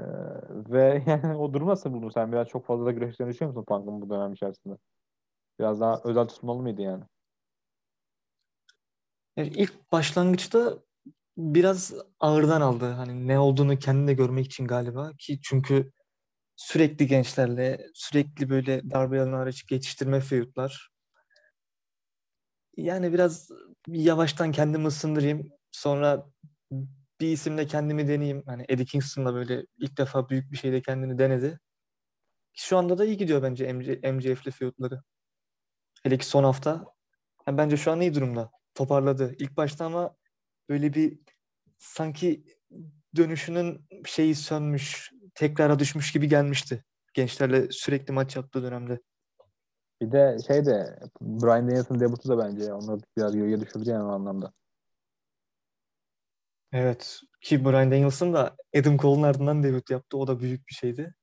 ve 0.51 1.03
yani 1.07 1.37
o 1.37 1.53
durum 1.53 1.69
nasıl 1.69 1.93
buldun 1.93 2.11
sen? 2.11 2.33
Biraz 2.33 2.49
çok 2.49 2.67
fazla 2.67 2.87
da 2.87 2.93
güreşlerini 2.93 3.33
düşünüyor 3.33 3.55
musun 3.55 3.65
Punk'ın 3.65 4.01
bu 4.01 4.11
dönem 4.11 4.33
içerisinde? 4.33 4.77
Biraz 5.61 5.81
daha 5.81 6.01
özel 6.05 6.29
tutmalı 6.29 6.63
mıydı 6.63 6.83
yani? 6.83 7.05
Yani 9.39 9.49
ilk 9.49 9.93
başlangıçta 9.93 10.79
biraz 11.37 11.95
ağırdan 12.21 12.61
aldı. 12.61 12.87
Hani 12.93 13.29
ne 13.29 13.39
olduğunu 13.39 13.79
kendi 13.79 14.09
de 14.09 14.15
görmek 14.15 14.47
için 14.47 14.67
galiba 14.67 15.13
ki 15.19 15.41
çünkü 15.43 15.93
sürekli 16.57 17.07
gençlerle, 17.07 17.87
sürekli 17.95 18.51
böyle 18.51 18.91
darbe 18.91 19.21
alanı 19.23 19.37
hariç 19.37 19.67
geçiştirme 19.67 20.21
feudlar. 20.21 20.91
Yani 22.77 23.13
biraz 23.13 23.51
yavaştan 23.89 24.53
kendimi 24.53 24.87
ısındırayım. 24.87 25.51
Sonra 25.73 26.27
bir 27.21 27.29
isimle 27.29 27.67
kendimi 27.67 28.09
deneyeyim. 28.09 28.43
Hani 28.47 28.65
Eddie 28.69 28.85
Kingston'la 28.87 29.35
böyle 29.35 29.67
ilk 29.79 29.99
defa 29.99 30.29
büyük 30.29 30.53
bir 30.53 30.57
şeyde 30.57 30.83
kendini 30.83 31.19
denedi. 31.19 31.61
Şu 32.57 32.79
anda 32.79 32.99
da 32.99 33.05
iyi 33.05 33.17
gidiyor 33.17 33.43
bence 33.43 33.73
MC, 33.73 34.13
MJF'li 34.13 34.51
feudları. 34.51 35.03
Hele 36.03 36.19
ki 36.19 36.27
son 36.27 36.45
hafta. 36.45 36.85
Yani 37.47 37.59
bence 37.59 37.77
şu 37.77 37.93
an 37.93 38.01
iyi 38.01 38.15
durumda. 38.15 38.58
Toparladı. 38.79 39.35
İlk 39.39 39.57
başta 39.57 39.85
ama 39.85 40.17
böyle 40.69 40.95
bir 40.95 41.19
sanki 41.79 42.45
dönüşünün 43.17 43.87
şeyi 44.05 44.35
sönmüş, 44.35 45.13
tekrara 45.35 45.79
düşmüş 45.79 46.13
gibi 46.13 46.29
gelmişti. 46.29 46.85
Gençlerle 47.15 47.67
sürekli 47.71 48.13
maç 48.13 48.37
yaptığı 48.37 48.63
dönemde. 48.63 49.01
Bir 50.01 50.13
de 50.13 50.37
şey 50.47 50.67
de 50.67 50.99
Brian 51.21 51.69
Daniels'ın 51.69 52.01
debutu 52.01 52.29
da 52.29 52.39
bence 52.39 52.75
onu 52.75 53.01
biraz 53.17 53.37
geriye 53.37 53.61
düşürdü 53.61 53.91
yani 53.91 54.05
o 54.05 54.09
anlamda. 54.09 54.53
Evet. 56.73 57.21
Ki 57.41 57.65
Brian 57.65 57.91
Danielson 57.91 58.35
da 58.35 58.57
Adam 58.77 58.99
Cole'un 58.99 59.23
ardından 59.23 59.63
debut 59.63 59.91
yaptı. 59.91 60.17
O 60.17 60.27
da 60.27 60.41
büyük 60.41 60.69
bir 60.69 60.75
şeydi. 60.75 61.15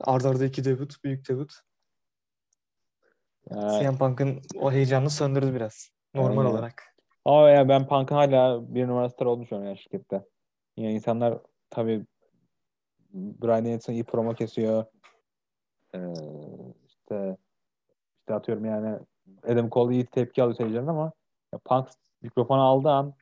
Arda 0.00 0.28
arda 0.28 0.44
iki 0.44 0.64
debut. 0.64 1.04
Büyük 1.04 1.28
debut. 1.28 1.52
Ya, 3.50 3.80
CM 3.80 3.98
Punk'ın 3.98 4.42
o 4.54 4.72
heyecanını 4.72 5.10
söndürdü 5.10 5.54
biraz. 5.54 5.97
Normal 6.18 6.42
Aynen. 6.42 6.50
olarak. 6.50 6.94
ama 7.24 7.50
ya 7.50 7.68
ben 7.68 7.86
Punk'ın 7.86 8.14
hala 8.14 8.74
bir 8.74 8.88
numara 8.88 9.08
star 9.08 9.26
olduğunu 9.26 9.42
düşünüyorum 9.42 9.70
ya 9.70 9.76
şirkette. 9.76 10.24
Yani 10.76 10.94
insanlar 10.94 11.38
tabii 11.70 12.06
Brian 13.12 13.64
Danielson 13.64 13.92
iyi 13.92 14.04
promo 14.04 14.34
kesiyor. 14.34 14.84
Ee, 15.94 15.98
işte 16.86 17.36
işte 18.20 18.34
atıyorum 18.34 18.64
yani 18.64 18.98
Adam 19.44 19.70
Cole 19.70 19.94
iyi 19.94 20.06
tepki 20.06 20.42
alıyor 20.42 20.56
seyircilerden 20.56 20.88
ama 20.88 21.12
ya 21.52 21.58
Punk 21.64 21.88
mikrofonu 22.22 22.62
aldığı 22.62 22.90
an 22.90 23.14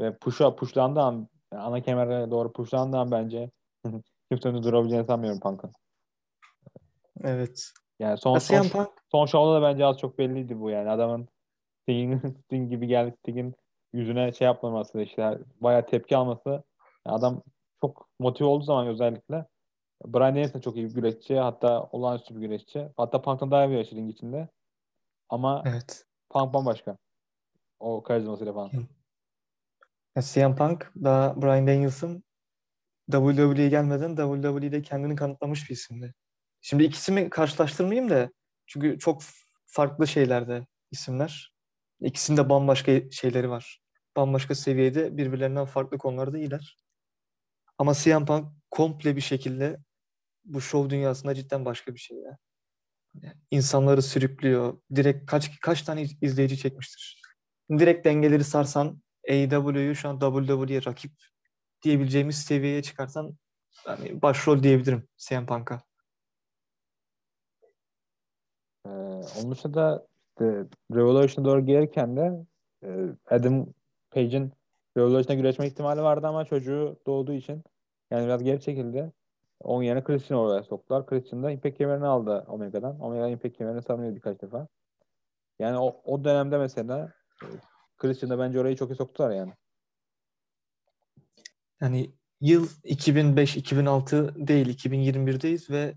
ve 0.00 0.16
push'a 0.16 0.56
pushlandığı 0.56 1.00
an 1.00 1.28
yani 1.52 1.62
ana 1.62 1.80
kemere 1.80 2.30
doğru 2.30 2.52
pushlandığı 2.52 2.96
an 2.96 3.10
bence 3.10 3.50
kimsenin 4.30 4.62
durabileceğini 4.62 5.06
sanmıyorum 5.06 5.40
Punk'ın. 5.40 5.72
Evet. 7.24 7.72
Yani 7.98 8.18
son, 8.18 8.38
son, 8.38 8.68
Punk 8.68 8.88
son 9.12 9.26
şovda 9.26 9.54
da 9.54 9.62
bence 9.62 9.86
az 9.86 9.98
çok 9.98 10.18
belliydi 10.18 10.60
bu 10.60 10.70
yani. 10.70 10.90
Adamın 10.90 11.28
Sting'in 11.88 12.20
Sting 12.44 12.70
gibi 12.70 12.86
geldi 12.86 13.14
Sting'in 13.18 13.54
yüzüne 13.92 14.32
şey 14.32 14.44
yapmaması 14.44 15.00
işte 15.00 15.38
bayağı 15.60 15.86
tepki 15.86 16.16
alması. 16.16 16.50
Yani 16.50 17.16
adam 17.16 17.42
çok 17.80 18.08
motive 18.18 18.48
olduğu 18.48 18.64
zaman 18.64 18.86
özellikle 18.86 19.46
Brian 20.06 20.34
Danielson 20.34 20.60
çok 20.60 20.76
iyi 20.76 20.88
bir 20.88 20.94
güreşçi. 20.94 21.36
Hatta 21.36 21.82
olağanüstü 21.82 22.34
bir 22.34 22.40
güreşçi. 22.40 22.88
Hatta 22.96 23.22
Punk'tan 23.22 23.50
daha 23.50 23.64
iyi 23.64 23.68
bir 23.68 23.74
güreşçi 23.74 23.96
ring 23.96 24.10
içinde. 24.10 24.48
Ama 25.28 25.62
evet. 25.66 26.04
Punk 26.30 26.54
bambaşka. 26.54 26.98
O 27.80 28.02
karizmasıyla 28.02 28.52
falan. 28.52 28.70
Ya 30.16 30.22
CM 30.22 30.56
Punk 30.56 30.92
daha 31.04 31.42
Brian 31.42 31.66
Danielson 31.66 32.22
WWE'ye 33.10 33.68
gelmeden 33.68 34.16
WWE'de 34.16 34.82
kendini 34.82 35.16
kanıtlamış 35.16 35.70
bir 35.70 35.74
isimdi. 35.74 36.14
Şimdi 36.60 36.84
ikisini 36.84 37.30
karşılaştırmayayım 37.30 38.10
da 38.10 38.30
çünkü 38.66 38.98
çok 38.98 39.22
farklı 39.66 40.06
şeylerde 40.06 40.66
isimler. 40.90 41.57
İkisinde 42.00 42.48
bambaşka 42.48 43.10
şeyleri 43.10 43.50
var. 43.50 43.82
Bambaşka 44.16 44.54
seviyede 44.54 45.16
birbirlerinden 45.16 45.64
farklı 45.64 45.98
konularda 45.98 46.38
iyiler. 46.38 46.78
Ama 47.78 47.94
CM 47.94 48.24
Punk 48.24 48.52
komple 48.70 49.16
bir 49.16 49.20
şekilde 49.20 49.78
bu 50.44 50.60
şov 50.60 50.90
dünyasında 50.90 51.34
cidden 51.34 51.64
başka 51.64 51.94
bir 51.94 51.98
şey 51.98 52.18
ya. 52.18 52.38
İnsanları 53.50 54.02
sürüklüyor. 54.02 54.80
Direkt 54.94 55.30
kaç 55.30 55.60
kaç 55.60 55.82
tane 55.82 56.06
izleyici 56.22 56.58
çekmiştir. 56.58 57.22
Direkt 57.70 58.04
dengeleri 58.04 58.44
sarsan 58.44 59.02
AEW'yu 59.28 59.94
şu 59.94 60.08
an 60.08 60.18
WWE'ye 60.20 60.84
rakip 60.84 61.12
diyebileceğimiz 61.82 62.38
seviyeye 62.38 62.82
çıkarsan 62.82 63.38
yani 63.86 64.22
başrol 64.22 64.62
diyebilirim 64.62 65.08
CM 65.16 65.46
Punk'a. 65.46 65.82
Ee, 68.86 68.88
onun 68.88 69.50
dışında 69.50 69.74
da 69.74 70.08
işte 70.38 70.66
Revolution'a 70.94 71.44
doğru 71.48 71.66
gelirken 71.66 72.16
de 72.16 72.46
e, 72.82 72.88
Adam 73.26 73.66
Page'in 74.10 74.52
Revolution'a 74.96 75.36
güreşme 75.36 75.66
ihtimali 75.66 76.02
vardı 76.02 76.26
ama 76.26 76.44
çocuğu 76.44 77.00
doğduğu 77.06 77.32
için 77.32 77.64
yani 78.10 78.24
biraz 78.24 78.42
geri 78.42 78.60
çekildi. 78.60 79.12
Onun 79.60 79.82
yerine 79.82 80.04
Christian'ı 80.04 80.40
oraya 80.40 80.62
soktular. 80.62 81.06
Christian 81.06 81.42
da 81.42 81.50
Impact 81.50 81.78
kemerini 81.78 82.06
aldı 82.06 82.44
Omega'dan. 82.48 83.00
Omega 83.00 83.28
Impact 83.28 83.58
kemerini 83.58 83.82
savunuyor 83.82 84.14
birkaç 84.14 84.42
defa. 84.42 84.68
Yani 85.58 85.78
o, 85.78 86.00
o 86.04 86.24
dönemde 86.24 86.58
mesela 86.58 87.12
e, 87.42 87.46
Christian'da 87.96 88.38
bence 88.38 88.60
orayı 88.60 88.76
çok 88.76 88.90
iyi 88.90 88.94
soktular 88.94 89.30
yani. 89.30 89.52
Yani 91.80 92.10
yıl 92.40 92.66
2005-2006 92.66 94.48
değil 94.48 94.68
2021'deyiz 94.68 95.70
ve 95.70 95.94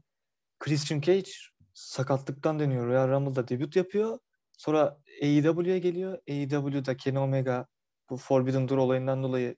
Christian 0.59 1.01
Cage 1.01 1.31
sakatlıktan 1.73 2.59
dönüyor. 2.59 2.87
Royal 2.87 3.09
Rumble'da 3.09 3.47
debut 3.47 3.75
yapıyor. 3.75 4.19
Sonra 4.61 4.97
AEW'ye 5.21 5.79
geliyor. 5.79 6.19
AEW'da 6.29 6.97
Kenny 6.97 7.19
Omega 7.19 7.67
bu 8.09 8.17
Forbidden 8.17 8.69
Door 8.69 8.77
olayından 8.77 9.23
dolayı 9.23 9.55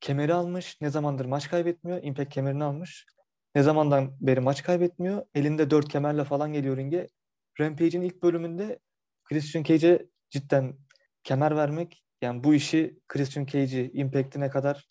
kemeri 0.00 0.34
almış. 0.34 0.80
Ne 0.80 0.90
zamandır 0.90 1.24
maç 1.24 1.50
kaybetmiyor. 1.50 2.02
Impact 2.02 2.34
kemerini 2.34 2.64
almış. 2.64 3.06
Ne 3.54 3.62
zamandan 3.62 4.16
beri 4.20 4.40
maç 4.40 4.62
kaybetmiyor. 4.62 5.26
Elinde 5.34 5.70
dört 5.70 5.88
kemerle 5.88 6.24
falan 6.24 6.52
geliyor 6.52 6.76
ringe. 6.76 7.06
Rampage'in 7.60 8.02
ilk 8.02 8.22
bölümünde 8.22 8.78
Christian 9.24 9.62
Cage'e 9.62 10.06
cidden 10.30 10.78
kemer 11.24 11.56
vermek 11.56 12.04
yani 12.22 12.44
bu 12.44 12.54
işi 12.54 13.00
Christian 13.08 13.46
Cage'i 13.46 13.90
Impact'ine 13.92 14.50
kadar 14.50 14.88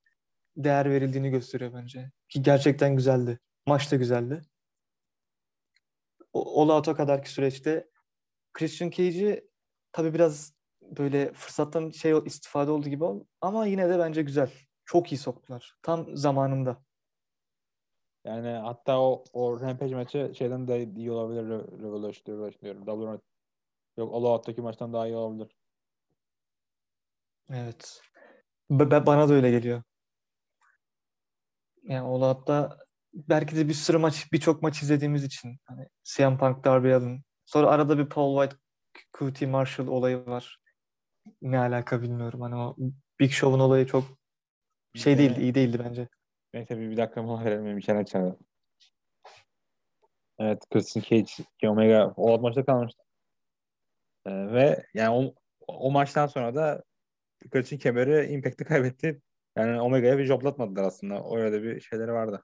değer 0.57 0.91
verildiğini 0.91 1.29
gösteriyor 1.29 1.73
bence. 1.73 2.11
Ki 2.29 2.41
gerçekten 2.41 2.95
güzeldi. 2.95 3.39
Maç 3.65 3.91
da 3.91 3.95
güzeldi. 3.95 4.41
O, 6.33 6.61
All 6.61 6.69
Out'a 6.69 6.95
kadarki 6.95 7.31
süreçte 7.31 7.87
Christian 8.55 8.89
Cage'i 8.89 9.47
tabii 9.91 10.13
biraz 10.13 10.53
böyle 10.81 11.33
fırsattan 11.33 11.89
şey 11.89 12.13
istifade 12.25 12.71
oldu 12.71 12.89
gibi 12.89 13.03
oldu. 13.03 13.27
Ama 13.41 13.65
yine 13.65 13.89
de 13.89 13.99
bence 13.99 14.21
güzel. 14.21 14.51
Çok 14.85 15.11
iyi 15.11 15.17
soktular. 15.17 15.75
Tam 15.81 16.17
zamanında. 16.17 16.83
Yani 18.25 18.47
hatta 18.47 19.01
o, 19.01 19.23
o 19.33 19.61
Rampage 19.61 19.95
maçı 19.95 20.31
şeyden 20.37 20.67
de 20.67 20.83
iyi 20.95 21.11
olabilir 21.11 21.41
Re- 21.41 21.81
Revolution, 21.83 22.33
Revolution 22.33 22.61
diyorum. 22.61 23.21
Yok 23.97 24.13
All 24.13 24.23
Out'taki 24.23 24.61
maçtan 24.61 24.93
daha 24.93 25.07
iyi 25.07 25.15
olabilir. 25.15 25.55
Evet. 27.49 28.01
Ba- 28.71 28.89
ba- 28.89 29.05
bana 29.05 29.29
da 29.29 29.33
öyle 29.33 29.51
geliyor. 29.51 29.83
Yani 31.83 32.07
All 32.07 32.21
Out'ta 32.21 32.77
belki 33.13 33.55
de 33.55 33.67
bir 33.67 33.73
sürü 33.73 33.97
maç, 33.97 34.31
birçok 34.33 34.61
maç 34.61 34.81
izlediğimiz 34.81 35.23
için 35.23 35.57
hani 35.65 35.87
CM 36.03 36.37
Punk, 36.37 36.63
Darby 36.63 36.93
Allin. 36.93 37.21
Sonra 37.45 37.67
arada 37.67 37.97
bir 37.97 38.09
Paul 38.09 38.41
White, 38.41 38.57
QT 39.11 39.41
Marshall 39.41 39.87
olayı 39.87 40.25
var. 40.25 40.59
Ne 41.41 41.59
alaka 41.59 42.01
bilmiyorum. 42.01 42.41
Hani 42.41 42.55
o 42.55 42.75
Big 43.19 43.31
Show'un 43.31 43.59
olayı 43.59 43.85
çok 43.85 44.03
şey 44.95 45.17
değildi, 45.17 45.41
iyi 45.41 45.55
değildi 45.55 45.81
bence. 45.85 46.07
Neyse 46.53 46.77
bir, 46.79 46.91
bir 46.91 46.97
dakika 46.97 47.23
mola 47.23 47.45
verelim. 47.45 47.77
Bir 47.77 47.81
şeyler 47.81 48.01
açalım. 48.01 48.39
Evet 50.39 50.63
Christian 50.73 51.03
Cage, 51.03 51.69
Omega 51.69 52.13
o 52.17 52.39
maçta 52.39 52.65
kalmıştı. 52.65 53.03
Ee, 54.25 54.31
ve 54.53 54.85
yani 54.93 55.09
o, 55.09 55.35
o 55.67 55.91
maçtan 55.91 56.27
sonra 56.27 56.55
da 56.55 56.83
Christian 57.51 57.79
kemeri 57.79 58.25
Impact'i 58.31 58.65
kaybetti. 58.65 59.21
Yani 59.57 59.81
Omega'ya 59.81 60.17
bir 60.17 60.25
joblatmadılar 60.25 60.83
aslında. 60.83 61.37
Öyle 61.37 61.51
de 61.51 61.63
bir 61.63 61.81
şeyleri 61.81 62.13
vardı. 62.13 62.43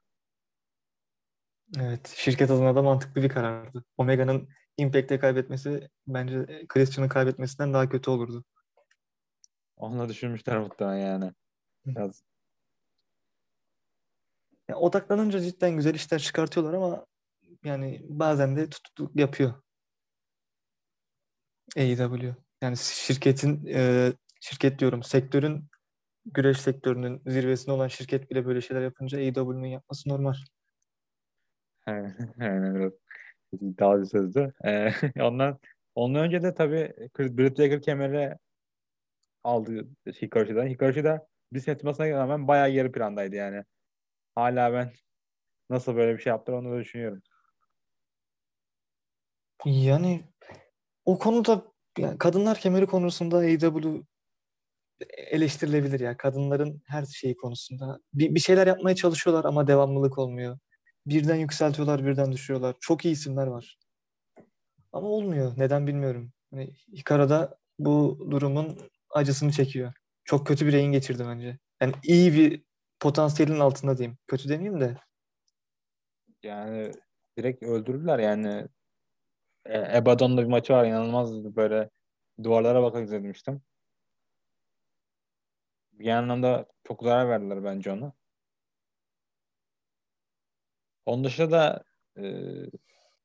Evet, 1.80 2.08
şirket 2.08 2.52
adına 2.52 2.76
da 2.76 2.82
mantıklı 2.82 3.24
bir 3.24 3.30
karardı. 3.30 3.84
Omega'nın 3.98 4.50
Impact'te 4.82 5.20
kaybetmesi 5.20 5.90
bence 6.08 6.66
Christian'ın 6.68 7.10
kaybetmesinden 7.10 7.74
daha 7.74 7.90
kötü 7.90 8.12
olurdu. 8.12 8.44
Onu 9.78 10.10
düşünmüşler 10.10 10.60
muhtemelen 10.60 10.98
yani. 10.98 11.34
Biraz 11.86 12.24
Yani 14.70 14.80
odaklanınca 14.80 15.40
cidden 15.40 15.76
güzel 15.76 15.96
işler 15.96 16.20
çıkartıyorlar 16.20 16.74
ama 16.74 17.06
yani 17.64 18.02
bazen 18.10 18.56
de 18.58 18.70
tutukluk 18.70 19.16
yapıyor 19.16 19.54
AEW. 21.78 22.36
Yani 22.62 22.78
şirketin 22.78 23.66
e, 23.68 24.14
şirket 24.42 24.80
diyorum 24.80 25.04
sektörün 25.04 25.70
güreş 26.26 26.62
sektörünün 26.62 27.22
zirvesinde 27.26 27.72
olan 27.72 27.88
şirket 27.88 28.32
bile 28.32 28.46
böyle 28.46 28.62
şeyler 28.62 28.82
yapınca 28.82 29.18
AEW'nun 29.18 29.66
yapması 29.66 30.10
normal. 30.10 30.34
yani 32.38 32.76
biraz 32.76 33.01
iddialı 33.52 34.02
bir 34.02 34.06
sözdü. 34.06 34.54
Ee, 34.66 34.92
ondan, 35.22 35.60
ondan 35.96 36.24
önce 36.24 36.44
de 36.44 36.54
tabii 36.54 37.10
Chris 37.14 37.38
Britt 37.38 37.60
Baker 37.60 37.82
kemeri 37.82 38.38
aldı 39.44 39.88
Hikari'den. 40.22 40.68
Hikari 40.68 41.04
de 41.04 41.22
bir 41.54 41.60
sentimasına 41.60 42.10
rağmen 42.10 42.48
bayağı 42.48 42.70
geri 42.70 42.92
plandaydı 42.92 43.36
yani. 43.36 43.64
Hala 44.36 44.74
ben 44.74 44.92
nasıl 45.70 45.96
böyle 45.96 46.18
bir 46.18 46.22
şey 46.24 46.32
yaptılar 46.32 46.58
onu 46.58 46.72
da 46.72 46.80
düşünüyorum. 46.80 47.22
Yani 49.66 50.24
o 51.06 51.20
konuda 51.20 51.66
yani 51.98 52.18
kadınlar 52.18 52.58
kemeri 52.58 52.86
konusunda 52.86 53.38
AEW 53.38 54.04
eleştirilebilir 55.18 56.00
ya. 56.00 56.18
Kadınların 56.18 56.82
her 56.88 57.06
şeyi 57.06 57.36
konusunda. 57.36 58.00
Bir, 58.14 58.36
bir 58.36 58.40
şeyler 58.40 58.68
yapmaya 58.68 58.96
çalışıyorlar 58.96 59.46
ama 59.46 59.68
devamlılık 59.68 60.18
olmuyor. 60.18 60.60
Birden 61.06 61.36
yükseltiyorlar, 61.36 62.06
birden 62.06 62.32
düşürüyorlar. 62.32 62.76
Çok 62.80 63.06
iyi 63.06 63.12
isimler 63.12 63.48
var. 63.48 63.78
Ama 64.92 65.08
olmuyor. 65.08 65.54
Neden 65.58 65.88
bilmiyorum. 65.88 66.34
Yani 66.52 66.74
Hikaru 66.94 67.30
da 67.30 67.58
bu 67.80 68.28
durumun 68.32 68.78
acısını 69.10 69.52
çekiyor. 69.52 69.94
Çok 70.26 70.48
kötü 70.48 70.68
bir 70.68 70.72
reyin 70.72 70.92
geçirdi 70.92 71.24
bence. 71.28 71.60
Yani 71.82 71.94
iyi 72.04 72.34
bir 72.34 72.64
potansiyelin 73.00 73.60
altında 73.60 73.98
diyeyim. 73.98 74.18
Kötü 74.28 74.50
demeyeyim 74.50 74.82
de. 74.82 74.98
Yani 76.44 76.92
direkt 77.38 77.64
öldürdüler 77.64 78.20
yani. 78.20 78.68
Ebadon'da 79.68 80.42
bir 80.42 80.48
maçı 80.48 80.74
var 80.74 80.86
inanılmaz 80.86 81.56
böyle 81.56 81.90
duvarlara 82.44 82.84
bakarak 82.84 83.06
izlemiştim. 83.06 83.62
Bir 85.94 86.10
anlamda 86.10 86.66
çok 86.84 87.04
zarar 87.04 87.30
verdiler 87.30 87.64
bence 87.64 87.92
ona. 87.92 88.14
Onun 91.06 91.24
dışında 91.24 91.52
da 91.52 91.84
e, 92.18 92.26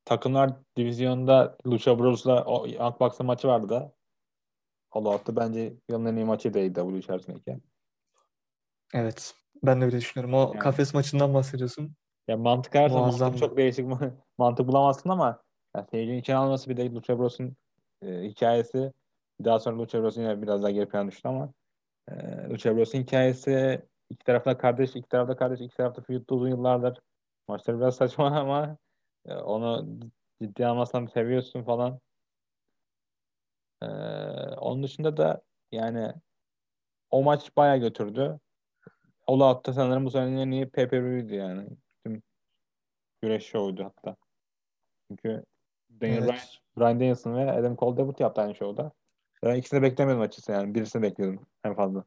takımlar 0.05 0.51
divizyonda 0.77 1.57
Lucha 1.67 1.99
Bros'la 1.99 2.45
Young 2.49 3.01
Bucks'ın 3.01 3.27
maçı 3.27 3.49
vardı 3.49 3.69
da. 3.69 3.93
Allah 4.93 5.15
attı 5.15 5.37
bence 5.37 5.75
yılın 5.91 6.07
en 6.07 6.17
iyi 6.17 6.25
maçıydı 6.25 6.59
AEW 6.59 6.99
içerisindeki. 6.99 7.59
Evet. 8.95 9.35
Ben 9.63 9.81
de 9.81 9.85
öyle 9.85 9.97
düşünüyorum. 9.97 10.35
O 10.35 10.41
Yani. 10.41 10.59
kafes 10.59 10.95
maçından 10.95 11.35
bahsediyorsun. 11.35 11.97
Ya 12.29 12.37
mantık 12.37 12.75
Muazzam. 12.75 13.01
mantık 13.01 13.39
çok 13.39 13.57
değişik 13.57 13.87
mantık 14.39 14.67
bulamazsın 14.69 15.11
ama 15.11 15.43
ya 15.77 15.87
seyircinin 15.91 16.19
içine 16.19 16.37
alması 16.37 16.71
bir 16.71 16.77
de 16.77 16.95
Lucha 16.95 17.19
Bros'un 17.19 17.57
e, 18.03 18.23
hikayesi 18.23 18.93
daha 19.45 19.59
sonra 19.59 19.79
Lucha 19.79 20.03
Bros'un 20.03 20.23
yine 20.23 20.43
biraz 20.43 20.63
daha 20.63 20.71
geri 20.71 20.89
plana 20.89 21.09
düştü 21.09 21.29
ama 21.29 21.53
e, 22.11 22.15
Lucha 22.51 22.77
Bros'un 22.77 22.99
hikayesi 22.99 23.83
iki 24.11 24.25
tarafta 24.25 24.59
kardeş, 24.59 24.97
iki 24.97 25.09
tarafta 25.09 25.37
kardeş, 25.37 25.61
iki 25.61 25.77
tarafta 25.77 26.03
feud'da 26.03 26.35
uzun 26.35 26.49
yıllardır. 26.49 26.99
Maçları 27.49 27.81
biraz 27.81 27.97
saçma 27.97 28.27
ama 28.41 28.77
e, 29.27 29.35
onu 29.35 29.99
ciddi 30.43 30.67
almazsan 30.67 31.07
seviyorsun 31.07 31.63
falan. 31.63 32.01
E, 33.83 33.87
onun 34.57 34.83
dışında 34.83 35.17
da 35.17 35.43
yani 35.73 36.13
o 37.11 37.23
maç 37.23 37.57
bayağı 37.57 37.79
götürdü. 37.79 38.41
All 39.27 39.41
Out'ta 39.41 39.73
sanırım 39.73 40.05
bu 40.05 40.11
senenin 40.11 40.37
en 40.37 40.51
iyi 40.51 40.71
pay-per-view'ydi 40.71 41.35
yani. 41.35 41.69
Tüm 42.05 42.23
güreş 43.23 43.47
şovuydu 43.47 43.85
hatta. 43.85 44.17
Çünkü 45.09 45.45
Daniel 45.91 46.23
Bryan, 46.23 46.29
Evet. 46.29 46.59
Bryan 46.79 47.01
Danielson 47.01 47.37
ve 47.37 47.53
Adam 47.53 47.77
Cole 47.77 47.97
debut 47.97 48.21
yaptı 48.21 48.41
aynı 48.41 48.55
şovda. 48.55 48.93
Ben 49.43 49.57
ikisini 49.57 49.83
beklemiyordum 49.83 50.23
açıkçası 50.23 50.53
yani. 50.53 50.75
Birisini 50.75 51.03
bekliyordum 51.03 51.47
en 51.65 51.75
fazla. 51.75 52.05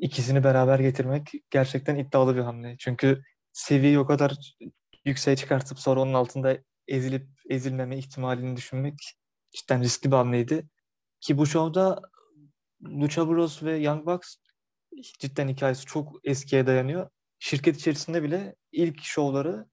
İkisini 0.00 0.44
beraber 0.44 0.78
getirmek 0.78 1.32
gerçekten 1.50 1.96
iddialı 1.96 2.36
bir 2.36 2.40
hamle. 2.40 2.76
Çünkü 2.78 3.22
seviyeyi 3.52 3.98
o 3.98 4.06
kadar 4.06 4.56
yükseğe 5.04 5.36
çıkartıp 5.36 5.78
sonra 5.78 6.00
onun 6.00 6.14
altında 6.14 6.58
ezilip 6.88 7.28
ezilmeme 7.48 7.98
ihtimalini 7.98 8.56
düşünmek 8.56 8.94
cidden 9.50 9.82
riskli 9.82 10.10
bir 10.10 10.16
hamleydi. 10.16 10.68
Ki 11.20 11.38
bu 11.38 11.46
şovda 11.46 12.02
Lucha 12.84 13.28
Bros 13.28 13.62
ve 13.62 13.76
Young 13.76 14.06
Bucks 14.06 14.36
cidden 15.18 15.48
hikayesi 15.48 15.86
çok 15.86 16.20
eskiye 16.24 16.66
dayanıyor. 16.66 17.10
Şirket 17.38 17.76
içerisinde 17.76 18.22
bile 18.22 18.56
ilk 18.72 19.02
şovları 19.02 19.66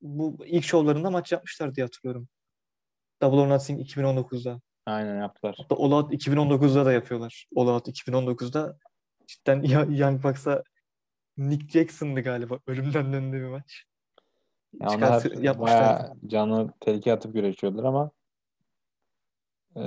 bu 0.00 0.38
ilk 0.46 0.64
şovlarında 0.64 1.10
maç 1.10 1.32
yapmışlar 1.32 1.74
diye 1.74 1.84
hatırlıyorum. 1.86 2.28
Double 3.22 3.36
or 3.36 3.48
Nothing 3.48 3.80
2019'da. 3.80 4.60
Aynen 4.86 5.20
yaptılar. 5.20 5.54
Hatta 5.58 5.74
All 5.74 5.92
Out 5.92 6.12
2019'da 6.12 6.86
da 6.86 6.92
yapıyorlar. 6.92 7.46
All 7.56 7.66
Out 7.66 7.88
2019'da 7.88 8.78
cidden 9.28 9.62
Ya- 9.62 9.86
Young 9.90 10.24
Bucks'a 10.24 10.62
Nick 11.36 11.68
Jackson'dı 11.68 12.20
galiba. 12.20 12.58
Ölümden 12.66 13.12
döndü 13.12 13.36
bir 13.36 13.48
maç. 13.48 13.84
Yani 14.80 14.92
Çıkartı- 14.92 15.60
bayağı 15.60 16.14
canlı 16.26 16.72
tehlikeye 16.80 17.16
atıp 17.16 17.34
güreşiyorlar 17.34 17.84
ama 17.84 18.10
e, 19.76 19.82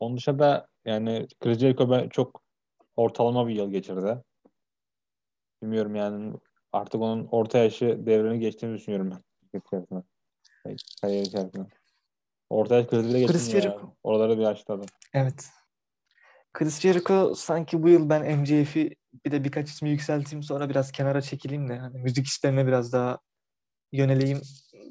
onun 0.00 0.16
dışında 0.16 0.38
da 0.38 0.68
yani 0.84 1.28
Chris 1.40 1.58
Jericho 1.58 2.08
çok 2.08 2.42
ortalama 2.96 3.48
bir 3.48 3.54
yıl 3.54 3.70
geçirdi. 3.70 4.22
Bilmiyorum 5.62 5.96
yani 5.96 6.34
artık 6.72 7.00
onun 7.00 7.28
orta 7.30 7.58
yaşı 7.58 8.06
devrini 8.06 8.40
geçtiğini 8.40 8.76
düşünüyorum 8.76 9.10
ben. 9.10 9.22
Kariyer 11.00 11.22
içerisinde. 11.22 11.66
Orta 12.50 12.76
yaş 12.76 12.86
krizi 12.86 13.08
bile 13.08 13.18
ya. 13.18 13.62
Jericho. 13.62 13.94
Oraları 14.02 14.38
bir 14.38 14.44
açtı 14.44 14.80
Evet. 15.14 15.48
Chris 16.58 16.80
Jericho 16.80 17.34
sanki 17.34 17.82
bu 17.82 17.88
yıl 17.88 18.10
ben 18.10 18.38
MJF'i 18.38 18.96
bir 19.24 19.32
de 19.32 19.44
birkaç 19.44 19.70
ismi 19.70 19.90
yükselteyim 19.90 20.42
sonra 20.42 20.70
biraz 20.70 20.92
kenara 20.92 21.20
çekileyim 21.20 21.68
de 21.68 21.78
hani 21.78 21.98
müzik 21.98 22.26
işlerine 22.26 22.66
biraz 22.66 22.92
daha 22.92 23.18
yöneleyim 23.92 24.40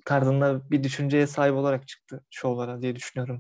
tarzında 0.06 0.72
bir 0.72 0.84
düşünceye 0.84 1.28
sahip 1.28 1.56
olarak 1.56 1.88
çıktı 1.88 2.24
şovlara 2.30 2.82
diye 2.82 2.96
düşünüyorum. 2.96 3.40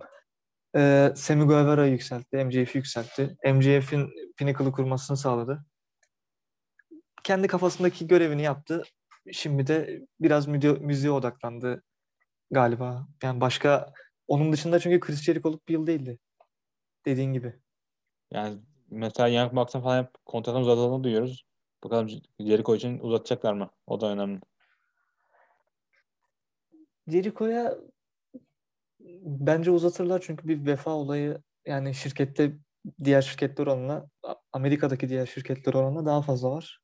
Ee, 0.75 1.13
Sammy 1.15 1.45
Guevara'yı 1.45 1.91
yükseltti, 1.91 2.45
MJF'i 2.45 2.77
yükseltti. 2.77 3.37
MJF'in 3.45 4.09
Pinnacle'ı 4.37 4.71
kurmasını 4.71 5.17
sağladı. 5.17 5.65
Kendi 7.23 7.47
kafasındaki 7.47 8.07
görevini 8.07 8.41
yaptı. 8.41 8.83
Şimdi 9.31 9.67
de 9.67 10.01
biraz 10.19 10.47
müde- 10.47 10.79
müziğe 10.79 11.11
odaklandı 11.11 11.83
galiba. 12.51 13.07
Yani 13.23 13.41
başka 13.41 13.93
onun 14.27 14.53
dışında 14.53 14.79
çünkü 14.79 14.99
Chris 14.99 15.21
Jericho'luk 15.23 15.67
bir 15.67 15.73
yıl 15.73 15.87
değildi. 15.87 16.19
Dediğin 17.05 17.33
gibi. 17.33 17.66
Yani 18.31 18.59
mesela 18.89 19.27
Young 19.27 19.53
Bucks'ın 19.55 19.81
falan 19.81 20.03
hep 20.03 20.09
kontratını 20.25 20.61
uzatıldığını 20.61 21.03
duyuyoruz. 21.03 21.45
Bakalım 21.83 22.09
Jericho 22.39 22.75
için 22.75 22.99
uzatacaklar 22.99 23.53
mı? 23.53 23.69
O 23.87 24.01
da 24.01 24.11
önemli. 24.11 24.41
Jericho'ya 27.07 27.77
bence 29.21 29.71
uzatırlar 29.71 30.21
çünkü 30.25 30.47
bir 30.47 30.65
vefa 30.65 30.91
olayı 30.91 31.41
yani 31.65 31.95
şirkette 31.95 32.53
diğer 33.03 33.21
şirketler 33.21 33.63
oranla 33.63 34.09
Amerika'daki 34.51 35.09
diğer 35.09 35.25
şirketler 35.25 35.73
oranla 35.73 36.05
daha 36.05 36.21
fazla 36.21 36.51
var. 36.51 36.79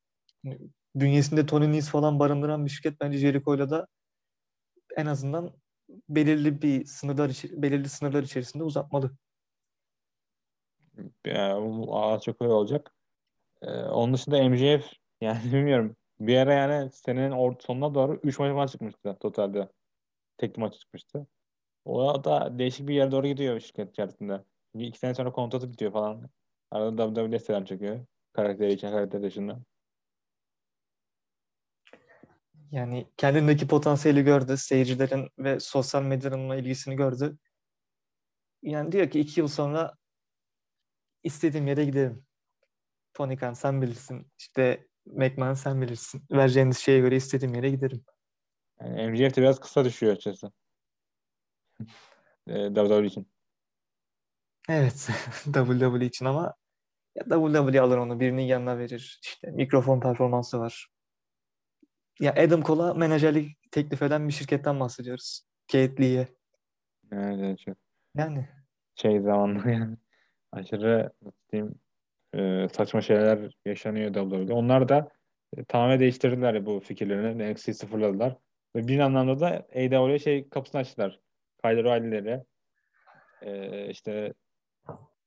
Bünyesinde 0.96 1.46
Tony 1.46 1.72
Nese 1.72 1.92
falan 1.92 2.20
barındıran 2.20 2.66
bir 2.66 2.70
şirket 2.70 3.02
bence 3.02 3.18
Jericho'yla 3.18 3.70
da 3.70 3.88
en 4.98 5.06
azından 5.06 5.54
belirli 6.10 6.62
bir 6.62 6.86
sınırlar 6.86 7.44
belirli 7.52 7.90
sınırlar 7.90 8.24
içerisinde 8.24 8.64
uzatmalı. 8.64 9.12
Yani, 11.26 12.22
çok 12.22 12.42
öyle 12.42 12.54
olacak. 12.54 12.94
Ee, 13.62 13.68
onun 13.72 14.14
dışında 14.14 14.50
MJF 14.50 14.86
yani 15.22 15.40
bilmiyorum. 15.54 15.96
Bir 16.20 16.38
ara 16.38 16.54
yani 16.54 16.92
senenin 16.92 17.32
or- 17.32 17.62
sonuna 17.64 17.96
doğru 17.96 18.20
3 18.24 18.40
maç 18.40 18.52
falan 18.52 18.68
çıkmıştı 18.68 19.18
totalde. 19.20 19.70
Tek 20.38 20.58
maç 20.58 20.80
çıkmıştı. 20.80 21.28
O 21.86 22.24
da 22.24 22.60
değişik 22.60 22.88
bir 22.88 22.96
yere 22.96 23.12
doğru 23.12 23.28
gidiyor 23.28 23.60
şirket 23.60 23.92
içerisinde. 23.92 24.44
Bir 24.76 24.88
iki 24.88 25.00
sene 25.00 25.16
sonra 25.16 25.32
kontratı 25.32 25.72
bitiyor 25.74 25.92
falan. 25.92 26.30
Arada 26.72 27.16
WWE 27.16 27.40
selam 27.40 27.66
çekiyor. 27.66 28.06
Karakteri 28.34 28.74
için, 28.74 28.92
karakteri 28.92 29.24
dışında. 29.24 29.60
Yani 32.72 33.08
kendindeki 33.18 33.68
potansiyeli 33.68 34.24
gördü. 34.24 34.58
Seyircilerin 34.58 35.30
ve 35.40 35.60
sosyal 35.60 36.04
medyanın 36.04 36.58
ilgisini 36.58 36.96
gördü. 36.96 37.38
Yani 38.64 38.92
diyor 38.92 39.10
ki 39.10 39.20
iki 39.20 39.40
yıl 39.40 39.48
sonra 39.48 39.94
istediğim 41.24 41.68
yere 41.68 41.86
giderim. 41.86 42.26
Tony 43.14 43.38
Khan 43.38 43.54
sen 43.54 43.82
bilirsin. 43.82 44.32
İşte 44.40 44.88
McMahon 45.06 45.54
sen 45.54 45.82
bilirsin. 45.82 46.26
Vereceğiniz 46.32 46.78
şeye 46.78 47.00
göre 47.00 47.16
istediğim 47.16 47.56
yere 47.56 47.70
giderim. 47.70 48.06
Yani 48.82 49.12
MJF 49.12 49.36
de 49.36 49.42
biraz 49.42 49.60
kısa 49.60 49.86
düşüyor 49.86 50.14
açıkçası. 50.14 50.52
Ee, 52.48 52.74
WWE 52.74 53.06
için. 53.06 53.28
Evet. 54.70 55.10
WWE 55.44 56.06
için 56.06 56.26
ama 56.26 56.56
ya 57.16 57.24
WWE 57.24 57.82
alır 57.82 57.98
onu. 57.98 58.20
Birinin 58.20 58.42
yanına 58.42 58.78
verir. 58.78 59.20
İşte 59.24 59.52
mikrofon 59.52 60.00
performansı 60.00 60.60
var. 60.60 60.88
Ya 62.20 62.34
Adam 62.34 62.64
Cole'a 62.64 62.94
menajerlik 62.94 63.72
teklif 63.72 64.02
eden 64.02 64.28
bir 64.28 64.34
şirketten 64.34 64.80
bahsediyoruz. 64.80 65.42
Kate 65.72 66.04
Lee'ye. 66.04 66.28
Evet, 67.12 67.40
evet, 67.40 67.60
çok 67.60 67.78
Yani 68.16 68.50
şey 68.96 69.22
zamanlı 69.22 69.72
yani. 69.72 69.98
Aşırı 70.54 71.12
nasıl 71.22 71.38
diyeyim, 71.52 71.76
e, 72.34 72.68
saçma 72.74 73.02
şeyler 73.02 73.52
yaşanıyor 73.66 74.14
WWE'de. 74.14 74.54
Onlar 74.54 74.90
da 74.90 75.10
e, 75.58 75.64
tamamen 75.64 76.00
değiştirdiler 76.00 76.66
bu 76.66 76.80
fikirlerini. 76.80 77.54
NXT'yi 77.54 77.74
sıfırladılar. 77.74 78.38
Ve 78.76 78.88
bir 78.88 79.00
anlamda 79.00 79.40
da 79.40 79.48
AEW'ye 79.76 80.20
şey 80.20 80.50
kapısını 80.50 80.82
açtılar. 80.82 81.20
Kyle 81.64 81.80
O'Reilly'leri 81.80 82.44
e, 83.42 83.90
işte 83.90 84.34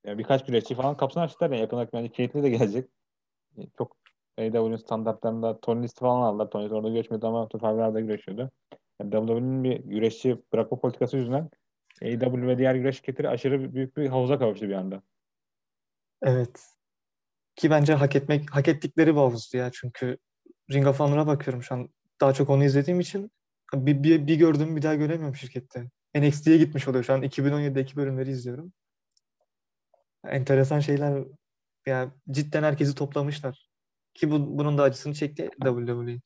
ya 0.04 0.18
birkaç 0.18 0.46
güreşçi 0.46 0.74
falan 0.74 0.96
kapısını 0.96 1.22
açtılar. 1.22 1.50
Yani 1.50 1.60
yakın 1.60 1.88
bence 1.92 2.28
Lee 2.34 2.42
de 2.42 2.50
gelecek. 2.50 2.88
E, 3.58 3.62
Çok 3.78 3.96
AEW'nin 4.38 4.76
standartlarında 4.76 5.60
Tony 5.60 5.82
List 5.82 6.00
falan 6.00 6.22
aldılar. 6.22 6.50
Tony 6.50 6.72
orada 6.72 6.88
güreşmedi 6.88 7.26
ama 7.26 7.48
Survivor'da 7.52 8.00
güreşiyordu. 8.00 8.50
Yani 9.00 9.10
WWE'nin 9.10 9.64
bir 9.64 9.76
güreşçi 9.76 10.38
bırakma 10.52 10.80
politikası 10.80 11.16
yüzünden 11.16 11.50
AEW 12.02 12.46
ve 12.46 12.58
diğer 12.58 12.74
güreş 12.74 12.96
şirketleri 12.96 13.28
aşırı 13.28 13.74
büyük 13.74 13.96
bir 13.96 14.06
havuza 14.06 14.38
kavuştu 14.38 14.68
bir 14.68 14.74
anda. 14.74 15.02
Evet. 16.22 16.66
Ki 17.56 17.70
bence 17.70 17.94
hak 17.94 18.16
etmek 18.16 18.56
hak 18.56 18.68
ettikleri 18.68 19.10
bir 19.10 19.20
havuzdu 19.20 19.56
ya. 19.56 19.70
Çünkü 19.72 20.18
Ring 20.72 20.86
of 20.86 21.00
Honor'a 21.00 21.26
bakıyorum 21.26 21.62
şu 21.62 21.74
an. 21.74 21.88
Daha 22.20 22.32
çok 22.32 22.50
onu 22.50 22.64
izlediğim 22.64 23.00
için 23.00 23.30
bir, 23.74 24.02
bir, 24.02 24.26
bir 24.26 24.36
gördüm 24.36 24.76
bir 24.76 24.82
daha 24.82 24.94
göremiyorum 24.94 25.36
şirkette. 25.36 25.90
NXT'ye 26.16 26.58
gitmiş 26.58 26.88
oluyor. 26.88 27.04
Şu 27.04 27.12
an 27.12 27.22
2017'deki 27.22 27.96
bölümleri 27.96 28.30
izliyorum. 28.30 28.72
Enteresan 30.24 30.80
şeyler 30.80 31.24
ya 31.86 32.14
cidden 32.30 32.62
herkesi 32.62 32.94
toplamışlar. 32.94 33.68
Ki 34.14 34.30
bu, 34.30 34.58
bunun 34.58 34.78
da 34.78 34.82
acısını 34.82 35.14
çekti 35.14 35.50
WWE. 35.62 36.20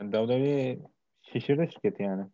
Yani 0.00 0.12
WWE 0.12 0.78
şişirdi 1.22 1.70
şirketi 1.72 2.02
yani. 2.02 2.24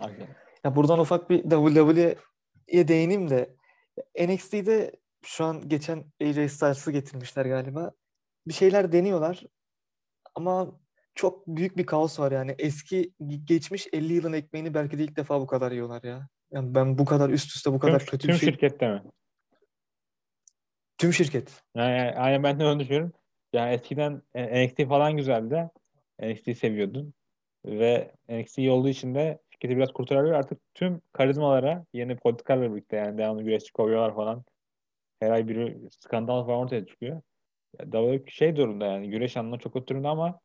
Aynen. 0.00 0.28
Ya 0.64 0.76
buradan 0.76 0.98
ufak 0.98 1.30
bir 1.30 1.42
WWE'ye 1.42 2.88
değineyim 2.88 3.30
de 3.30 3.56
NXT'de 4.20 4.92
şu 5.24 5.44
an 5.44 5.68
geçen 5.68 6.04
AJ 6.22 6.52
Styles'ı 6.52 6.92
getirmişler 6.92 7.46
galiba. 7.46 7.92
Bir 8.46 8.52
şeyler 8.52 8.92
deniyorlar 8.92 9.42
ama 10.34 10.80
çok 11.14 11.46
büyük 11.46 11.76
bir 11.76 11.86
kaos 11.86 12.20
var 12.20 12.32
yani. 12.32 12.54
Eski 12.58 13.12
geçmiş 13.44 13.86
50 13.92 14.12
yılın 14.12 14.32
ekmeğini 14.32 14.74
belki 14.74 14.98
de 14.98 15.04
ilk 15.04 15.16
defa 15.16 15.40
bu 15.40 15.46
kadar 15.46 15.72
yiyorlar 15.72 16.02
ya. 16.02 16.28
Yani 16.52 16.74
ben 16.74 16.98
bu 16.98 17.04
kadar 17.04 17.30
üst 17.30 17.56
üste 17.56 17.72
bu 17.72 17.78
kadar 17.78 17.98
tüm, 17.98 18.06
kötü 18.06 18.26
tüm 18.26 18.34
bir 18.34 18.38
şey... 18.38 18.50
şirkette 18.50 18.88
mi? 18.88 19.02
Tüm 20.98 21.12
şirket. 21.12 21.62
Yani, 21.74 21.98
yani, 21.98 22.18
aynen 22.18 22.42
ben 22.42 22.60
de 22.60 22.64
onu 22.64 22.80
düşünüyorum. 22.80 23.12
Yani 23.52 23.74
eskiden 23.74 24.22
NXT 24.34 24.88
falan 24.88 25.16
güzeldi. 25.16 25.70
NXT 26.22 26.58
seviyordun. 26.58 27.14
Ve 27.66 28.14
NXT 28.28 28.58
iyi 28.58 28.70
olduğu 28.70 28.88
için 28.88 29.14
de 29.14 29.41
şirketi 29.62 29.76
biraz 29.76 29.92
kurtarabiliyor. 29.92 30.38
Artık 30.38 30.60
tüm 30.74 31.02
karizmalara 31.12 31.84
yeni 31.92 32.16
politikalarla 32.16 32.72
birlikte 32.72 32.96
yani 32.96 33.18
devamlı 33.18 33.42
güreşçi 33.42 33.72
kovuyorlar 33.72 34.14
falan. 34.14 34.44
Her 35.20 35.30
ay 35.30 35.48
biri 35.48 35.90
skandal 35.90 36.46
falan 36.46 36.58
ortaya 36.58 36.86
çıkıyor. 36.86 37.22
WWE 37.80 38.30
şey 38.30 38.56
durumda 38.56 38.86
yani 38.86 39.10
güreş 39.10 39.36
anlamında 39.36 39.60
çok 39.60 39.72
kötü 39.72 39.86
durumda 39.86 40.08
ama 40.08 40.40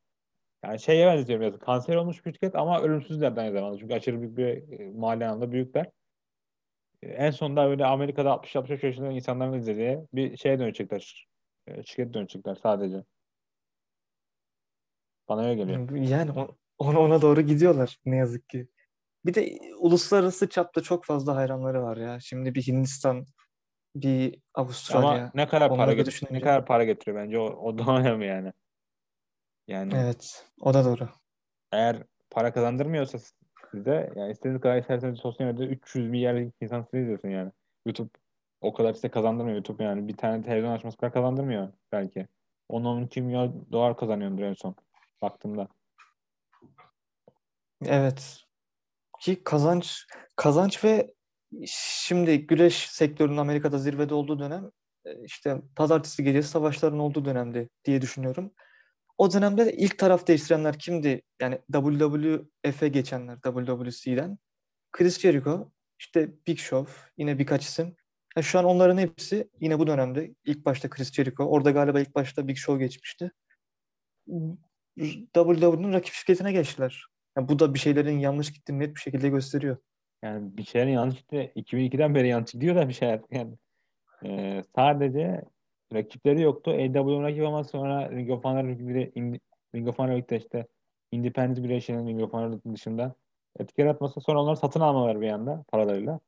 yani 0.63 0.79
şeye 0.79 1.07
benzetiyorum 1.07 1.45
biraz. 1.47 1.59
Kanser 1.59 1.95
olmuş 1.95 2.25
bir 2.25 2.31
şirket 2.33 2.55
ama 2.55 2.81
ölümsüzlerden 2.81 3.43
aynı 3.43 3.53
zamanda. 3.53 3.77
Çünkü 3.77 3.93
aşırı 3.93 4.21
büyük 4.21 4.37
bir 4.37 4.79
e, 4.79 4.91
mali 4.91 5.25
anlamda 5.25 5.51
büyükler. 5.51 5.91
E, 7.01 7.07
en 7.07 7.31
sonunda 7.31 7.69
böyle 7.69 7.85
Amerika'da 7.85 8.29
60-65 8.29 8.85
yaşında 8.85 9.11
insanların 9.11 9.53
izlediği 9.53 9.99
bir 10.13 10.37
şeye 10.37 10.59
dönecekler. 10.59 11.27
E, 11.67 11.83
şirket 11.83 12.13
dönecekler 12.13 12.55
sadece. 12.55 13.03
Bana 15.29 15.41
öyle 15.41 15.55
geliyor. 15.55 15.91
Yani 15.91 16.31
ona, 16.77 16.99
ona 16.99 17.21
doğru 17.21 17.41
gidiyorlar 17.41 17.97
ne 18.05 18.15
yazık 18.15 18.49
ki. 18.49 18.67
Bir 19.27 19.33
de 19.33 19.59
uluslararası 19.79 20.49
çapta 20.49 20.81
çok 20.81 21.05
fazla 21.05 21.35
hayranları 21.35 21.83
var 21.83 21.97
ya. 21.97 22.19
Şimdi 22.19 22.55
bir 22.55 22.67
Hindistan, 22.67 23.25
bir 23.95 24.39
Avustralya. 24.53 25.09
Ama 25.09 25.31
ne 25.33 25.47
kadar 25.47 25.69
para 25.69 25.83
Onları 25.83 25.97
da 25.97 26.01
get- 26.01 26.31
ne 26.31 26.39
kadar 26.39 26.65
para 26.65 26.83
getiriyor 26.83 27.23
bence 27.23 27.39
o, 27.39 27.43
o 27.45 27.77
da 27.77 27.83
önemli 27.99 28.25
yani. 28.25 28.53
Yani 29.67 29.93
Evet, 29.95 30.49
o 30.61 30.73
da 30.73 30.85
doğru. 30.85 31.09
eğer 31.71 32.03
para 32.29 32.53
kazandırmıyorsa 32.53 33.17
size 33.71 34.13
yani 34.15 34.31
istediğiniz 34.31 34.61
kadar 34.61 34.77
isterseniz 34.77 35.19
sosyal 35.19 35.47
medyada 35.47 35.65
300 35.71 36.09
milyar 36.09 36.35
insan 36.61 36.81
sizi 36.83 37.01
izliyorsun 37.03 37.29
yani. 37.29 37.51
YouTube 37.85 38.09
o 38.61 38.73
kadar 38.73 38.93
size 38.93 39.09
kazandırmıyor 39.09 39.55
YouTube 39.57 39.83
yani. 39.83 40.07
Bir 40.07 40.17
tane 40.17 40.43
televizyon 40.43 40.71
açması 40.71 40.97
kadar 40.97 41.13
kazandırmıyor 41.13 41.73
belki. 41.91 42.27
10-12 42.69 43.21
milyon 43.21 43.67
dolar 43.71 43.97
kazanıyordur 43.97 44.43
en 44.43 44.53
son 44.53 44.75
baktığımda. 45.21 45.67
Evet. 47.85 48.46
Ki 49.21 49.43
kazanç 49.43 50.05
kazanç 50.35 50.83
ve 50.83 51.13
şimdi 51.65 52.47
güreş 52.47 52.75
sektörünün 52.89 53.37
Amerika'da 53.37 53.77
zirvede 53.77 54.13
olduğu 54.13 54.39
dönem 54.39 54.71
e, 55.05 55.23
işte 55.23 55.61
pazartesi 55.75 56.23
gecesi 56.23 56.49
savaşların 56.49 56.99
olduğu 56.99 57.25
dönemde 57.25 57.69
diye 57.85 58.01
düşünüyorum. 58.01 58.51
O 59.17 59.33
dönemde 59.33 59.65
de 59.65 59.73
ilk 59.77 59.99
taraf 59.99 60.27
değiştirenler 60.27 60.79
kimdi? 60.79 61.21
Yani 61.41 61.59
WWF'e 61.71 62.87
geçenler 62.87 63.37
WWC'den. 63.41 64.37
Chris 64.91 65.19
Jericho, 65.19 65.71
işte 65.99 66.29
Big 66.47 66.57
Show, 66.57 66.93
yine 67.17 67.39
birkaç 67.39 67.65
isim. 67.65 67.95
Yani 68.35 68.43
şu 68.43 68.59
an 68.59 68.65
onların 68.65 68.97
hepsi 68.97 69.49
yine 69.59 69.79
bu 69.79 69.87
dönemde. 69.87 70.35
ilk 70.45 70.65
başta 70.65 70.89
Chris 70.89 71.13
Jericho. 71.13 71.45
Orada 71.45 71.71
galiba 71.71 71.99
ilk 71.99 72.15
başta 72.15 72.47
Big 72.47 72.57
Show 72.57 72.85
geçmişti. 72.85 73.31
WWE'nin 75.33 75.93
rakip 75.93 76.13
şirketine 76.13 76.51
geçtiler. 76.51 77.05
Yani 77.37 77.49
bu 77.49 77.59
da 77.59 77.73
bir 77.73 77.79
şeylerin 77.79 78.19
yanlış 78.19 78.53
gittiğini 78.53 78.79
net 78.79 78.95
bir 78.95 78.99
şekilde 79.01 79.29
gösteriyor. 79.29 79.77
Yani 80.23 80.57
bir 80.57 80.63
şeylerin 80.63 80.91
yanlış 80.91 81.21
gidiyor. 81.21 81.43
2002'den 81.43 82.15
beri 82.15 82.27
yanlış 82.27 82.51
gidiyor 82.51 82.75
da 82.75 82.89
bir 82.89 82.93
şeyler. 82.93 83.21
Yani 83.31 83.53
e, 84.25 84.63
sadece 84.75 85.41
rakipleri 85.93 86.41
yoktu. 86.41 86.71
AEW'un 86.71 87.23
rakip 87.23 87.45
ama 87.45 87.63
sonra 87.63 88.11
Ring 88.11 88.31
of 88.31 88.43
Honor 88.43 88.63
Ring 89.75 89.87
of 89.87 89.99
Honor 89.99 90.37
işte 90.37 90.67
Independent 91.11 91.57
güreşinin 91.63 92.07
Ring 92.07 92.21
of 92.21 92.33
Honor 92.33 92.59
dışında 92.73 93.15
etki 93.59 93.81
yaratması 93.81 94.21
sonra 94.21 94.41
onları 94.43 94.57
satın 94.57 94.79
almaları 94.79 95.21
bir 95.21 95.29
anda 95.29 95.63
paralarıyla. 95.67 96.19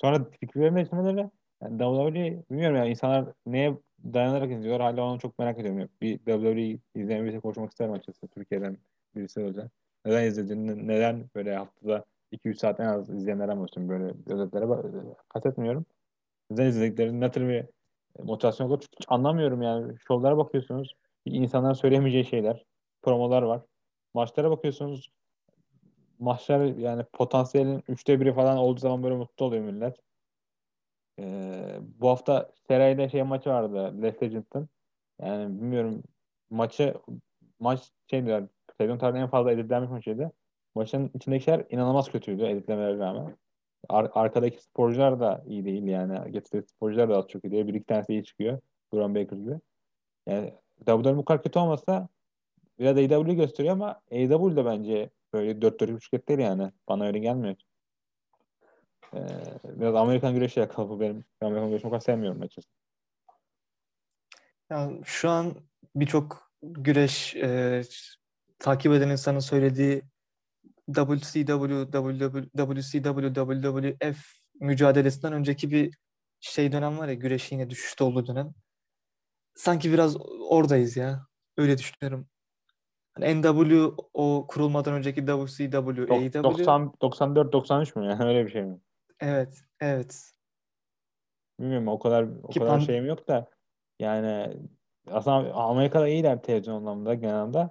Sonra 0.00 0.24
fikirlerini 0.40 0.76
değiştirmeleri 0.76 1.30
yani 1.62 1.78
WWE 1.78 2.42
bilmiyorum 2.50 2.76
ya 2.76 2.84
insanlar 2.84 3.32
neye 3.46 3.78
dayanarak 4.04 4.52
izliyor 4.52 4.80
hala 4.80 5.02
onu 5.02 5.18
çok 5.18 5.38
merak 5.38 5.58
ediyorum. 5.58 5.88
Bir 6.02 6.18
WWE 6.18 6.78
izleyen 6.94 7.24
birisi 7.24 7.40
konuşmak 7.40 7.70
isterim 7.70 7.92
açıkçası 7.92 8.28
Türkiye'den 8.28 8.78
birisi 9.16 9.40
olacak. 9.40 9.79
Neden 10.04 10.24
izlediğini, 10.24 10.88
neden 10.88 11.30
böyle 11.34 11.56
haftada 11.56 12.04
2-3 12.32 12.58
saat 12.58 12.80
en 12.80 12.84
az 12.84 13.10
izleyenler 13.10 13.48
olsun 13.48 13.88
böyle 13.88 14.04
özetlere 14.26 14.64
ba- 14.64 15.14
kat 15.28 15.46
etmiyorum. 15.46 15.86
Neden 16.50 16.66
izledikleri 16.66 17.20
ne 17.20 17.30
tür 17.30 17.48
bir 17.48 17.66
motivasyon 18.24 18.66
olur 18.66 18.80
hiç 18.82 19.06
anlamıyorum 19.08 19.62
yani. 19.62 19.98
Şovlara 19.98 20.36
bakıyorsunuz 20.36 20.94
insanların 21.24 21.74
söyleyemeyeceği 21.74 22.24
şeyler, 22.24 22.64
promolar 23.02 23.42
var. 23.42 23.62
Maçlara 24.14 24.50
bakıyorsunuz 24.50 25.10
maçlar 26.18 26.64
yani 26.64 27.04
potansiyelin 27.12 27.82
üçte 27.88 28.20
biri 28.20 28.34
falan 28.34 28.58
olduğu 28.58 28.80
zaman 28.80 29.02
böyle 29.02 29.14
mutlu 29.14 29.44
oluyor 29.44 29.64
millet. 29.64 29.96
Ee, 31.18 31.78
bu 32.00 32.08
hafta 32.08 32.52
Seray'da 32.68 33.08
şey 33.08 33.22
maçı 33.22 33.50
vardı 33.50 34.02
Legends'ın. 34.02 34.68
Yani 35.20 35.60
bilmiyorum 35.60 36.02
maçı 36.50 36.94
maç 37.60 37.92
şeydi 38.10 38.48
sezon 38.80 38.98
tarihinin 38.98 39.22
en 39.22 39.30
fazla 39.30 39.52
editlenmiş 39.52 39.90
maçıydı. 39.90 40.32
Maçın 40.74 41.10
içindekiler 41.14 41.64
inanılmaz 41.70 42.10
kötüydü 42.10 42.44
editlemelerine 42.44 43.04
rağmen. 43.04 43.36
Ar- 43.88 44.10
arkadaki 44.14 44.62
sporcular 44.62 45.20
da 45.20 45.42
iyi 45.46 45.64
değil 45.64 45.82
yani. 45.82 46.32
Getirdiği 46.32 46.68
sporcular 46.68 47.08
da 47.08 47.18
az 47.18 47.28
çok 47.28 47.44
iyi 47.44 47.50
değil. 47.50 47.66
Bir 47.66 47.74
iki 47.74 47.86
tanesi 47.86 48.12
iyi 48.12 48.24
çıkıyor. 48.24 48.60
Braun 48.92 49.14
Baker 49.14 49.36
gibi. 49.36 49.60
Yani 50.26 50.54
WWE 50.86 51.16
bu 51.16 51.24
kadar 51.24 51.42
kötü 51.42 51.58
olmasa 51.58 52.08
biraz 52.78 52.96
AEW 52.96 53.34
gösteriyor 53.34 53.74
ama 53.74 54.00
AEW 54.12 54.56
de 54.56 54.64
bence 54.64 55.10
böyle 55.32 55.62
dört 55.62 55.80
dört 55.80 55.90
buçuk 55.92 56.28
değil 56.28 56.40
yani. 56.40 56.72
Bana 56.88 57.06
öyle 57.06 57.18
gelmiyor. 57.18 57.56
Ee, 59.14 59.18
biraz 59.64 59.94
Amerikan 59.94 60.34
güreşi 60.34 60.60
yakalı 60.60 60.88
bu 60.88 61.00
benim. 61.00 61.24
Ben 61.40 61.46
Amerikan 61.46 61.68
güreşi 61.68 61.86
o 61.86 61.90
kadar 61.90 62.00
sevmiyorum 62.00 62.42
açıkçası. 62.42 62.68
Yani 64.70 65.00
şu 65.04 65.30
an 65.30 65.54
birçok 65.94 66.52
güreş 66.62 67.36
e, 67.36 67.82
takip 68.60 68.92
eden 68.92 69.08
insanın 69.08 69.38
söylediği 69.38 70.02
WCW, 70.94 71.84
WW, 71.92 72.42
WCW, 72.56 73.34
WWF 73.34 74.18
mücadelesinden 74.60 75.32
önceki 75.32 75.70
bir 75.70 75.98
şey 76.40 76.72
dönem 76.72 76.98
var 76.98 77.08
ya 77.08 77.14
güreş 77.14 77.52
yine 77.52 77.70
düşüşte 77.70 78.04
olduğu 78.04 78.26
dönem. 78.26 78.54
Sanki 79.54 79.92
biraz 79.92 80.16
oradayız 80.48 80.96
ya. 80.96 81.26
Öyle 81.56 81.78
düşünüyorum. 81.78 82.28
Hani 83.14 83.42
NW 83.42 83.90
o 84.14 84.46
kurulmadan 84.48 84.94
önceki 84.94 85.20
WCW, 85.20 86.02
Dok- 86.02 86.12
AEW. 86.12 86.42
90, 86.42 86.92
94 87.00 87.52
93 87.52 87.96
mü 87.96 88.04
yani 88.04 88.24
öyle 88.28 88.46
bir 88.46 88.50
şey 88.50 88.62
mi? 88.62 88.80
Evet, 89.20 89.64
evet. 89.80 90.32
Bilmiyorum 91.60 91.88
o 91.88 91.98
kadar 91.98 92.26
o 92.42 92.48
Ki 92.50 92.58
kadar 92.58 92.78
pan- 92.78 92.86
şeyim 92.86 93.06
yok 93.06 93.28
da 93.28 93.50
yani 93.98 94.56
aslında 95.10 95.54
Amerika'da 95.54 96.08
iyiler 96.08 96.42
televizyon 96.42 96.74
anlamında 96.74 97.14
genelde. 97.14 97.70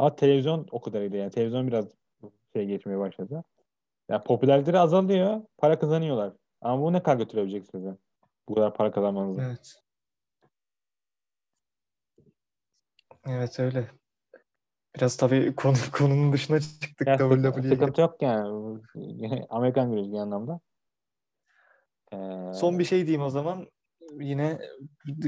Ama 0.00 0.16
televizyon 0.16 0.66
o 0.70 0.80
kadar 0.80 1.00
iyi 1.00 1.12
değil. 1.12 1.22
Yani 1.22 1.32
televizyon 1.32 1.66
biraz 1.66 1.84
şey 2.52 2.66
geçmeye 2.66 2.98
başladı. 2.98 3.44
Yani 4.08 4.24
popülerleri 4.24 4.78
azalıyor, 4.78 5.42
para 5.58 5.78
kazanıyorlar. 5.78 6.32
Ama 6.60 6.82
bu 6.82 6.92
ne 6.92 7.02
kadar 7.02 7.16
götürebilecek 7.16 7.66
size? 7.66 7.96
Bu 8.48 8.54
kadar 8.54 8.74
para 8.74 8.92
kazanmanızı. 8.92 9.42
Evet. 9.42 9.82
Evet 13.26 13.60
öyle. 13.60 13.90
Biraz 14.96 15.16
tabii 15.16 15.54
konu, 15.54 15.76
konunun 15.92 16.32
dışına 16.32 16.60
çıktık 16.60 17.08
Ya 17.08 17.18
WWE'ye. 17.18 17.74
sıkıntı 17.74 18.00
yok 18.00 18.22
yani. 18.22 18.78
Amerikan 19.50 19.90
güreşi 19.90 20.20
anlamda. 20.20 20.60
Ee, 22.12 22.52
Son 22.54 22.78
bir 22.78 22.84
şey 22.84 23.06
diyeyim 23.06 23.22
o 23.22 23.30
zaman. 23.30 23.66
Yine 24.20 24.58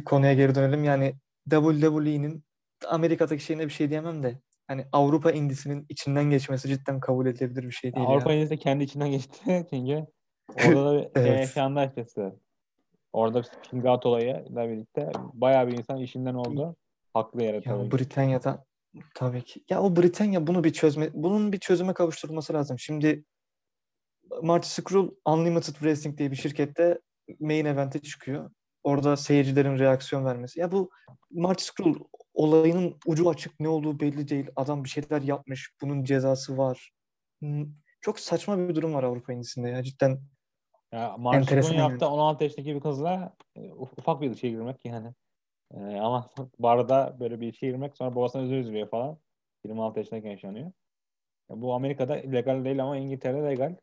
konuya 0.04 0.34
geri 0.34 0.54
dönelim. 0.54 0.84
Yani 0.84 1.14
WWE'nin 1.50 2.44
Amerika'daki 2.88 3.44
şeyine 3.44 3.64
bir 3.64 3.72
şey 3.72 3.90
diyemem 3.90 4.22
de 4.22 4.38
hani 4.68 4.86
Avrupa 4.92 5.30
indisinin 5.30 5.86
içinden 5.88 6.24
geçmesi 6.24 6.68
cidden 6.68 7.00
kabul 7.00 7.26
edilebilir 7.26 7.62
bir 7.62 7.70
şey 7.72 7.94
değil 7.94 8.06
Avrupa 8.06 8.30
ya. 8.30 8.36
İngilizce 8.36 8.56
kendi 8.56 8.84
içinden 8.84 9.10
geçti 9.10 9.66
çünkü 9.70 10.06
orada 10.68 10.84
da 10.84 10.94
bir 10.94 11.02
şey 11.02 11.10
Evet. 11.14 11.40
yaşandı 11.40 11.80
açıkçası. 11.80 12.36
Orada 13.12 13.38
bir 13.38 13.44
speaking 13.44 13.86
out 13.86 14.06
olayıyla 14.06 14.68
birlikte 14.68 15.12
bayağı 15.32 15.68
bir 15.68 15.78
insan 15.78 15.98
işinden 15.98 16.34
oldu. 16.34 16.76
Haklı 17.14 17.42
yere 17.42 17.62
tabii. 17.62 17.90
Britanya'da 17.92 18.64
tabii 19.14 19.42
ki. 19.42 19.64
Ya 19.70 19.82
o 19.82 19.96
Britanya 19.96 20.46
bunu 20.46 20.64
bir 20.64 20.72
çözme 20.72 21.10
bunun 21.14 21.52
bir 21.52 21.58
çözüme 21.58 21.94
kavuşturulması 21.94 22.52
lazım. 22.52 22.78
Şimdi 22.78 23.24
Marty 24.42 24.68
Scurll 24.68 25.10
Unlimited 25.26 25.74
Wrestling 25.74 26.18
diye 26.18 26.30
bir 26.30 26.36
şirkette 26.36 27.00
main 27.40 27.64
event'e 27.64 27.98
çıkıyor. 27.98 28.50
Orada 28.84 29.16
seyircilerin 29.16 29.78
reaksiyon 29.78 30.24
vermesi. 30.24 30.60
Ya 30.60 30.72
bu 30.72 30.90
Marty 31.30 31.64
Scurll 31.64 31.94
olayının 32.34 32.96
ucu 33.06 33.30
açık 33.30 33.60
ne 33.60 33.68
olduğu 33.68 34.00
belli 34.00 34.28
değil. 34.28 34.50
Adam 34.56 34.84
bir 34.84 34.88
şeyler 34.88 35.22
yapmış. 35.22 35.72
Bunun 35.82 36.04
cezası 36.04 36.58
var. 36.58 36.90
Hmm, 37.40 37.66
Çok 38.00 38.20
saçma 38.20 38.68
bir 38.68 38.74
durum 38.74 38.94
var 38.94 39.02
Avrupa 39.02 39.32
indisinde 39.32 39.68
ya. 39.68 39.82
Cidden 39.82 40.20
Ya 40.92 41.16
Enteresan 41.32 41.74
yaptığı 41.74 42.08
16 42.08 42.44
yaşındaki 42.44 42.74
bir 42.74 42.80
kızla 42.80 43.34
e, 43.56 43.60
uf- 43.60 43.98
ufak 43.98 44.20
bir 44.20 44.26
ilişkiye 44.26 44.52
girmek 44.52 44.84
yani. 44.84 45.14
E, 45.74 45.78
ama 45.80 46.30
barda 46.58 47.16
böyle 47.20 47.40
bir 47.40 47.46
ilişkiye 47.46 47.72
girmek 47.72 47.96
sonra 47.96 48.16
babasına 48.16 48.42
özür 48.42 48.64
diliyor 48.64 48.88
falan. 48.88 49.18
26 49.64 49.98
yaşındayken 49.98 50.30
yaşanıyor. 50.30 50.72
Ya 51.50 51.60
bu 51.62 51.74
Amerika'da 51.74 52.12
legal 52.12 52.64
değil 52.64 52.82
ama 52.82 52.96
İngiltere'de 52.96 53.46
legal. 53.50 53.76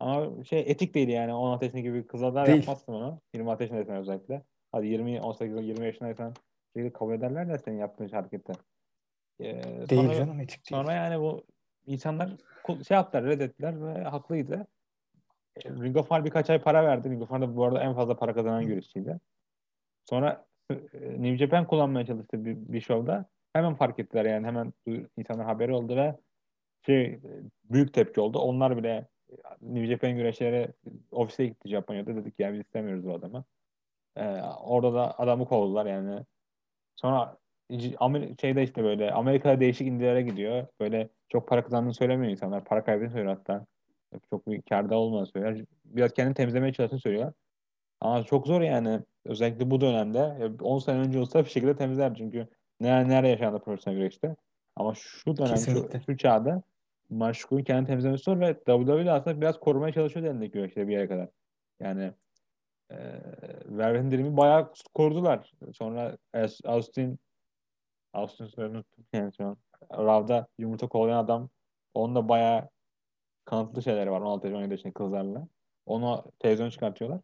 Ama 0.00 0.44
şey 0.44 0.60
etik 0.60 0.94
değil 0.94 1.08
yani 1.08 1.34
16 1.34 1.64
yaşındaki 1.64 1.94
bir 1.94 2.06
kıza 2.06 2.34
da 2.34 2.46
Değil. 2.46 2.58
yapmazsın 2.58 2.92
onu. 2.92 3.20
26 3.34 3.62
yaşındaysan 3.62 3.96
özellikle. 3.96 4.42
Hadi 4.72 4.86
20, 4.86 5.20
18, 5.20 5.66
20 5.66 5.86
yaşındaysan 5.86 6.34
şey 6.80 6.92
kabul 6.92 7.14
ederler 7.14 7.48
de 7.48 7.58
senin 7.58 7.78
yaptığın 7.78 8.08
hareketi. 8.08 8.52
E, 9.40 9.44
değil 9.88 10.02
sonra- 10.02 10.14
canım 10.14 10.40
etik 10.40 10.70
değil. 10.70 10.82
Sonra 10.82 10.92
yani 10.92 11.20
bu 11.20 11.44
insanlar 11.86 12.30
şey 12.88 12.94
yaptılar, 12.94 13.24
reddettiler 13.24 13.84
ve 13.84 14.02
haklıydı. 14.02 14.66
E, 15.64 15.70
Ring 15.70 15.96
of 15.96 16.10
Honor 16.10 16.24
birkaç 16.24 16.50
ay 16.50 16.62
para 16.62 16.84
verdi. 16.84 17.10
Ring 17.10 17.22
of 17.22 17.30
Honor 17.30 17.56
bu 17.56 17.64
arada 17.64 17.82
en 17.82 17.94
fazla 17.94 18.16
para 18.16 18.34
kazanan 18.34 18.66
güreşçiydi. 18.66 19.20
Sonra 20.04 20.46
e, 20.70 20.76
New 21.02 21.36
Japan 21.36 21.66
kullanmaya 21.66 22.06
çalıştı 22.06 22.44
bir, 22.44 22.56
bir 22.56 22.80
şovda. 22.80 23.24
Hemen 23.52 23.74
fark 23.74 23.98
ettiler 23.98 24.24
yani 24.24 24.46
hemen 24.46 24.72
insanlar 25.16 25.46
haberi 25.46 25.72
oldu 25.72 25.96
ve 25.96 26.16
şey 26.86 27.04
e, 27.04 27.20
büyük 27.64 27.94
tepki 27.94 28.20
oldu. 28.20 28.38
Onlar 28.38 28.76
bile 28.76 29.08
e, 29.30 29.34
New 29.60 29.86
Japan 29.86 30.16
güreşleri 30.16 30.68
ofise 31.10 31.46
gitti 31.46 31.68
Japonya'da. 31.68 32.16
Dedik 32.16 32.40
ya 32.40 32.52
biz 32.52 32.60
istemiyoruz 32.60 33.06
bu 33.06 33.14
adamı. 33.14 33.44
E, 34.16 34.40
orada 34.42 34.94
da 34.94 35.18
adamı 35.18 35.44
kovdular 35.44 35.86
yani. 35.86 36.24
Sonra 36.96 37.36
Amer- 37.70 38.40
şeyde 38.40 38.62
işte 38.62 38.84
böyle 38.84 39.12
Amerika'da 39.12 39.60
değişik 39.60 39.86
indilere 39.86 40.22
gidiyor. 40.22 40.66
Böyle 40.80 41.08
çok 41.28 41.48
para 41.48 41.64
kazandığını 41.64 41.94
söylemiyor 41.94 42.32
insanlar. 42.32 42.64
Para 42.64 42.84
kaybını 42.84 43.10
söylüyor 43.10 43.36
hatta. 43.36 43.66
Çok 44.30 44.48
bir 44.48 44.62
kârda 44.62 44.96
olmadığını 44.96 45.26
söylüyor. 45.26 45.66
Biraz 45.84 46.12
kendini 46.12 46.34
temizlemeye 46.34 46.72
çalıştığını 46.72 47.00
söylüyor. 47.00 47.32
Ama 48.00 48.22
çok 48.22 48.46
zor 48.46 48.60
yani. 48.60 49.00
Özellikle 49.24 49.70
bu 49.70 49.80
dönemde. 49.80 50.18
E, 50.18 50.62
10 50.62 50.78
sene 50.78 50.98
önce 50.98 51.18
olsa 51.18 51.44
bir 51.44 51.50
şekilde 51.50 51.76
temizler 51.76 52.14
çünkü 52.14 52.48
nerede, 52.80 53.08
nerede 53.08 53.28
yaşandı 53.28 53.58
profesyonel 53.58 53.98
güreşte. 53.98 54.36
Ama 54.76 54.94
şu 54.94 55.36
dönem, 55.36 55.48
şu, 55.48 55.54
Kesinlikle. 55.54 56.00
şu 56.00 56.16
çağda 56.16 56.62
Maşuk'un 57.10 57.62
kendini 57.62 57.86
temizlemesi 57.86 58.24
zor 58.24 58.40
ve 58.40 58.54
WWE 58.54 59.12
aslında 59.12 59.40
biraz 59.40 59.60
korumaya 59.60 59.92
çalışıyor 59.92 60.26
elindeki 60.26 60.52
güreşleri 60.52 60.88
bir 60.88 60.92
yere 60.92 61.08
kadar. 61.08 61.28
Yani 61.80 62.12
e, 62.90 62.96
Vervet'in 63.64 64.10
dilimi 64.10 64.36
bayağı 64.36 64.72
korudular. 64.94 65.52
Sonra 65.72 66.16
Austin 66.64 67.18
Austin 68.12 68.46
soyadını 68.46 68.84
yani 69.12 69.32
şu 69.36 69.46
an. 69.46 69.56
Rav'da 69.92 70.46
yumurta 70.58 70.88
kovalayan 70.88 71.24
adam 71.24 71.48
onun 71.94 72.14
da 72.14 72.28
bayağı 72.28 72.68
kanıtlı 73.44 73.82
şeyleri 73.82 74.10
var 74.10 74.20
16 74.20 74.46
yaş 74.46 74.56
17 74.56 74.72
yaşındaki 74.72 74.94
kızlarla. 74.94 75.48
Onu 75.86 76.24
televizyon 76.38 76.70
çıkartıyorlar. 76.70 77.20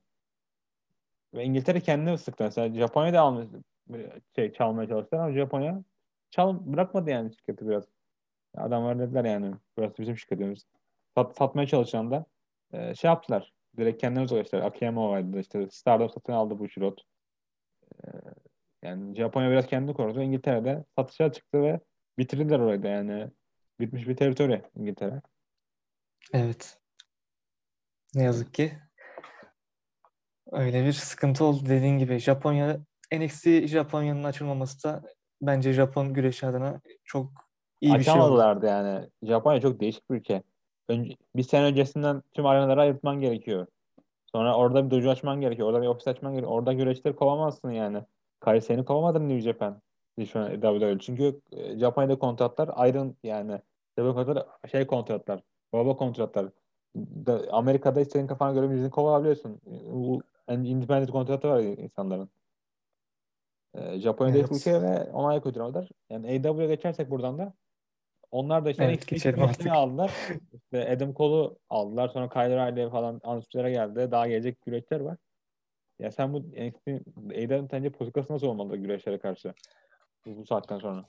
Ve 1.34 1.44
İngiltere 1.44 1.80
kendini 1.80 2.12
ıslıktı. 2.12 2.44
Mesela 2.44 2.74
Japonya'da 2.74 3.20
almış, 3.20 3.46
şey, 4.36 4.52
çalmaya 4.52 4.88
çalıştılar 4.88 5.20
ama 5.20 5.32
Japonya 5.32 5.82
çal, 6.30 6.58
bırakmadı 6.60 7.10
yani 7.10 7.34
şirketi 7.34 7.68
biraz. 7.68 7.84
Adamlar 8.56 8.98
dediler 8.98 9.24
yani 9.24 9.54
burası 9.76 9.98
bizim 9.98 10.18
şirketimiz. 10.18 10.66
Sat, 11.14 11.36
satmaya 11.36 11.66
çalışan 11.66 12.10
da 12.10 12.26
şey 12.94 13.08
yaptılar. 13.08 13.52
Direkt 13.76 14.00
kendileri 14.00 14.34
ulaştılar. 14.34 14.62
Akiyama 14.62 15.08
vardı 15.08 15.40
işte 15.40 15.70
Stardust 15.70 16.14
satın 16.14 16.32
aldı 16.32 16.58
bu 16.58 16.68
şirot. 16.68 17.02
E, 18.04 18.08
yani 18.82 19.16
Japonya 19.16 19.50
biraz 19.50 19.66
kendini 19.66 19.94
korudu. 19.94 20.22
İngiltere'de 20.22 20.84
satışa 20.98 21.32
çıktı 21.32 21.62
ve 21.62 21.80
bitirdiler 22.18 22.58
orayı 22.58 22.82
da 22.82 22.88
yani. 22.88 23.30
Bitmiş 23.80 24.08
bir 24.08 24.16
teritori 24.16 24.62
İngiltere. 24.76 25.22
Evet. 26.32 26.78
Ne 28.14 28.22
yazık 28.22 28.54
ki. 28.54 28.78
Öyle 30.52 30.84
bir 30.84 30.92
sıkıntı 30.92 31.44
oldu 31.44 31.66
dediğin 31.66 31.98
gibi. 31.98 32.18
Japonya 32.18 32.80
NXT 33.12 33.46
Japonya'nın 33.66 34.24
açılmaması 34.24 34.84
da 34.84 35.02
bence 35.42 35.72
Japon 35.72 36.14
güreşi 36.14 36.46
adına 36.46 36.80
çok 37.04 37.32
iyi 37.80 37.94
bir 37.94 38.02
şey 38.02 38.12
oldu. 38.12 38.20
Açamadılardı 38.20 38.66
yani. 38.66 39.10
Japonya 39.22 39.60
çok 39.60 39.80
değişik 39.80 40.10
bir 40.10 40.16
ülke. 40.16 40.42
Önce, 40.92 41.16
bir 41.36 41.42
sene 41.42 41.64
öncesinden 41.64 42.22
tüm 42.32 42.46
arenaları 42.46 42.80
ayırtman 42.80 43.20
gerekiyor. 43.20 43.66
Sonra 44.26 44.56
orada 44.56 44.86
bir 44.86 44.90
dojo 44.90 45.10
açman 45.10 45.40
gerekiyor. 45.40 45.68
Orada 45.68 45.82
bir 45.82 45.86
ofis 45.86 46.08
açman 46.08 46.32
gerekiyor. 46.32 46.52
Orada 46.52 46.72
güreşleri 46.72 47.16
kovamazsın 47.16 47.70
yani. 47.70 48.02
Kayseri'ni 48.40 48.84
kovamadın 48.84 49.28
New 49.28 49.40
Japan. 49.40 49.82
Şu 50.32 50.40
an 50.40 50.60
WWE. 50.60 50.98
Çünkü 50.98 51.40
e, 51.52 51.78
Japonya'da 51.78 52.18
kontratlar 52.18 52.70
ayrın 52.72 53.16
yani. 53.22 53.60
WWE 53.98 54.14
kontratlar 54.14 54.46
şey 54.70 54.86
kontratlar. 54.86 55.40
Baba 55.72 55.96
kontratlar. 55.96 56.46
Da- 56.96 57.52
Amerika'da 57.52 58.00
istediğin 58.00 58.26
kafana 58.26 58.52
göre 58.52 58.70
birini 58.70 58.90
kovalabiliyorsun. 58.90 59.60
Bu 59.92 60.22
yani 60.48 60.68
independent 60.68 61.10
kontratı 61.10 61.48
var 61.48 61.60
insanların. 61.60 62.28
E, 63.74 63.98
Japonya'da 64.00 64.38
Evet. 64.38 64.52
ülke 64.52 64.82
ve 64.82 65.10
ona 65.12 65.28
ayak 65.28 65.46
uyduramadılar. 65.46 65.88
Yani 66.10 66.26
AEW'ye 66.26 66.66
geçersek 66.68 67.10
buradan 67.10 67.38
da 67.38 67.54
onlar 68.32 68.64
da 68.64 68.70
işte 68.70 68.84
Evet, 68.84 69.06
geçelim 69.06 69.42
aldılar. 69.70 70.12
İşte 70.52 70.88
Adam 70.88 71.14
Cole'u 71.14 71.58
aldılar. 71.70 72.08
Sonra 72.08 72.28
Kyle 72.28 72.54
O'Reilly 72.54 72.90
falan 72.90 73.20
anonsçilere 73.24 73.70
geldi. 73.70 74.08
Daha 74.10 74.28
gelecek 74.28 74.60
güreşler 74.62 75.00
var. 75.00 75.18
Ya 75.98 76.12
sen 76.12 76.32
bu 76.32 76.38
NXT 76.40 76.88
AEW'nin 77.30 77.68
sence 77.68 77.90
politikası 77.92 78.32
nasıl 78.32 78.46
olmalı 78.46 78.76
güreşlere 78.76 79.18
karşı? 79.18 79.54
Bu, 80.26 80.36
bu 80.36 80.46
saatten 80.46 80.78
sonra. 80.78 81.04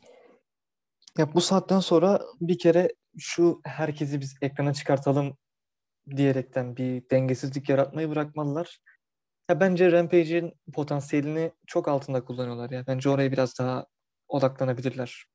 Ya 1.17 1.33
bu 1.33 1.41
saatten 1.41 1.79
sonra 1.79 2.21
bir 2.41 2.59
kere 2.59 2.89
şu 3.17 3.61
herkesi 3.65 4.21
biz 4.21 4.35
ekrana 4.41 4.73
çıkartalım 4.73 5.37
diyerekten 6.15 6.77
bir 6.77 7.09
dengesizlik 7.09 7.69
yaratmayı 7.69 8.09
bırakmalılar. 8.09 8.79
Ya 9.49 9.59
bence 9.59 9.91
Rampage'in 9.91 10.53
potansiyelini 10.73 11.51
çok 11.67 11.87
altında 11.87 12.25
kullanıyorlar 12.25 12.69
ya. 12.69 12.83
Bence 12.87 13.09
oraya 13.09 13.31
biraz 13.31 13.59
daha 13.59 13.85
odaklanabilirler. 14.27 15.25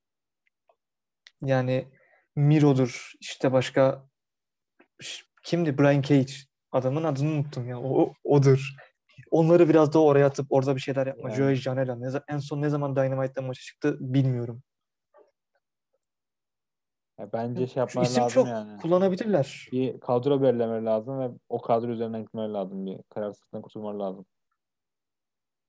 Yani 1.42 1.88
Miro'dur, 2.36 3.12
işte 3.20 3.52
başka 3.52 4.06
kimdi? 5.42 5.78
Brian 5.78 6.02
Cage. 6.02 6.32
Adamın 6.72 7.04
adını 7.04 7.30
unuttum 7.30 7.68
ya. 7.68 7.80
O, 7.80 8.12
odur. 8.24 8.74
Onları 9.30 9.68
biraz 9.68 9.92
da 9.92 10.02
oraya 10.02 10.26
atıp 10.26 10.46
orada 10.50 10.76
bir 10.76 10.80
şeyler 10.80 11.06
yapma. 11.06 11.28
Yani. 11.28 11.36
Joey 11.36 11.54
Janela. 11.54 11.96
Ne, 11.96 12.20
en 12.28 12.38
son 12.38 12.62
ne 12.62 12.68
zaman 12.68 12.96
Dynamite'da 12.96 13.42
maça 13.42 13.60
çıktı 13.60 13.96
bilmiyorum. 14.00 14.62
Ya 17.18 17.32
bence 17.32 17.66
şey 17.66 17.80
yapmaları 17.80 18.10
isim 18.10 18.22
lazım 18.22 18.34
çok 18.34 18.48
yani. 18.48 18.80
kullanabilirler. 18.80 19.68
Bir 19.72 20.00
kadro 20.00 20.42
belirlemeleri 20.42 20.84
lazım 20.84 21.20
ve 21.20 21.30
o 21.48 21.60
kadro 21.60 21.88
üzerinden 21.88 22.22
gitmeleri 22.22 22.52
lazım. 22.52 22.86
Bir 22.86 22.98
kararsızlıktan 23.08 23.62
kurtulmaları 23.62 23.98
lazım. 24.00 24.26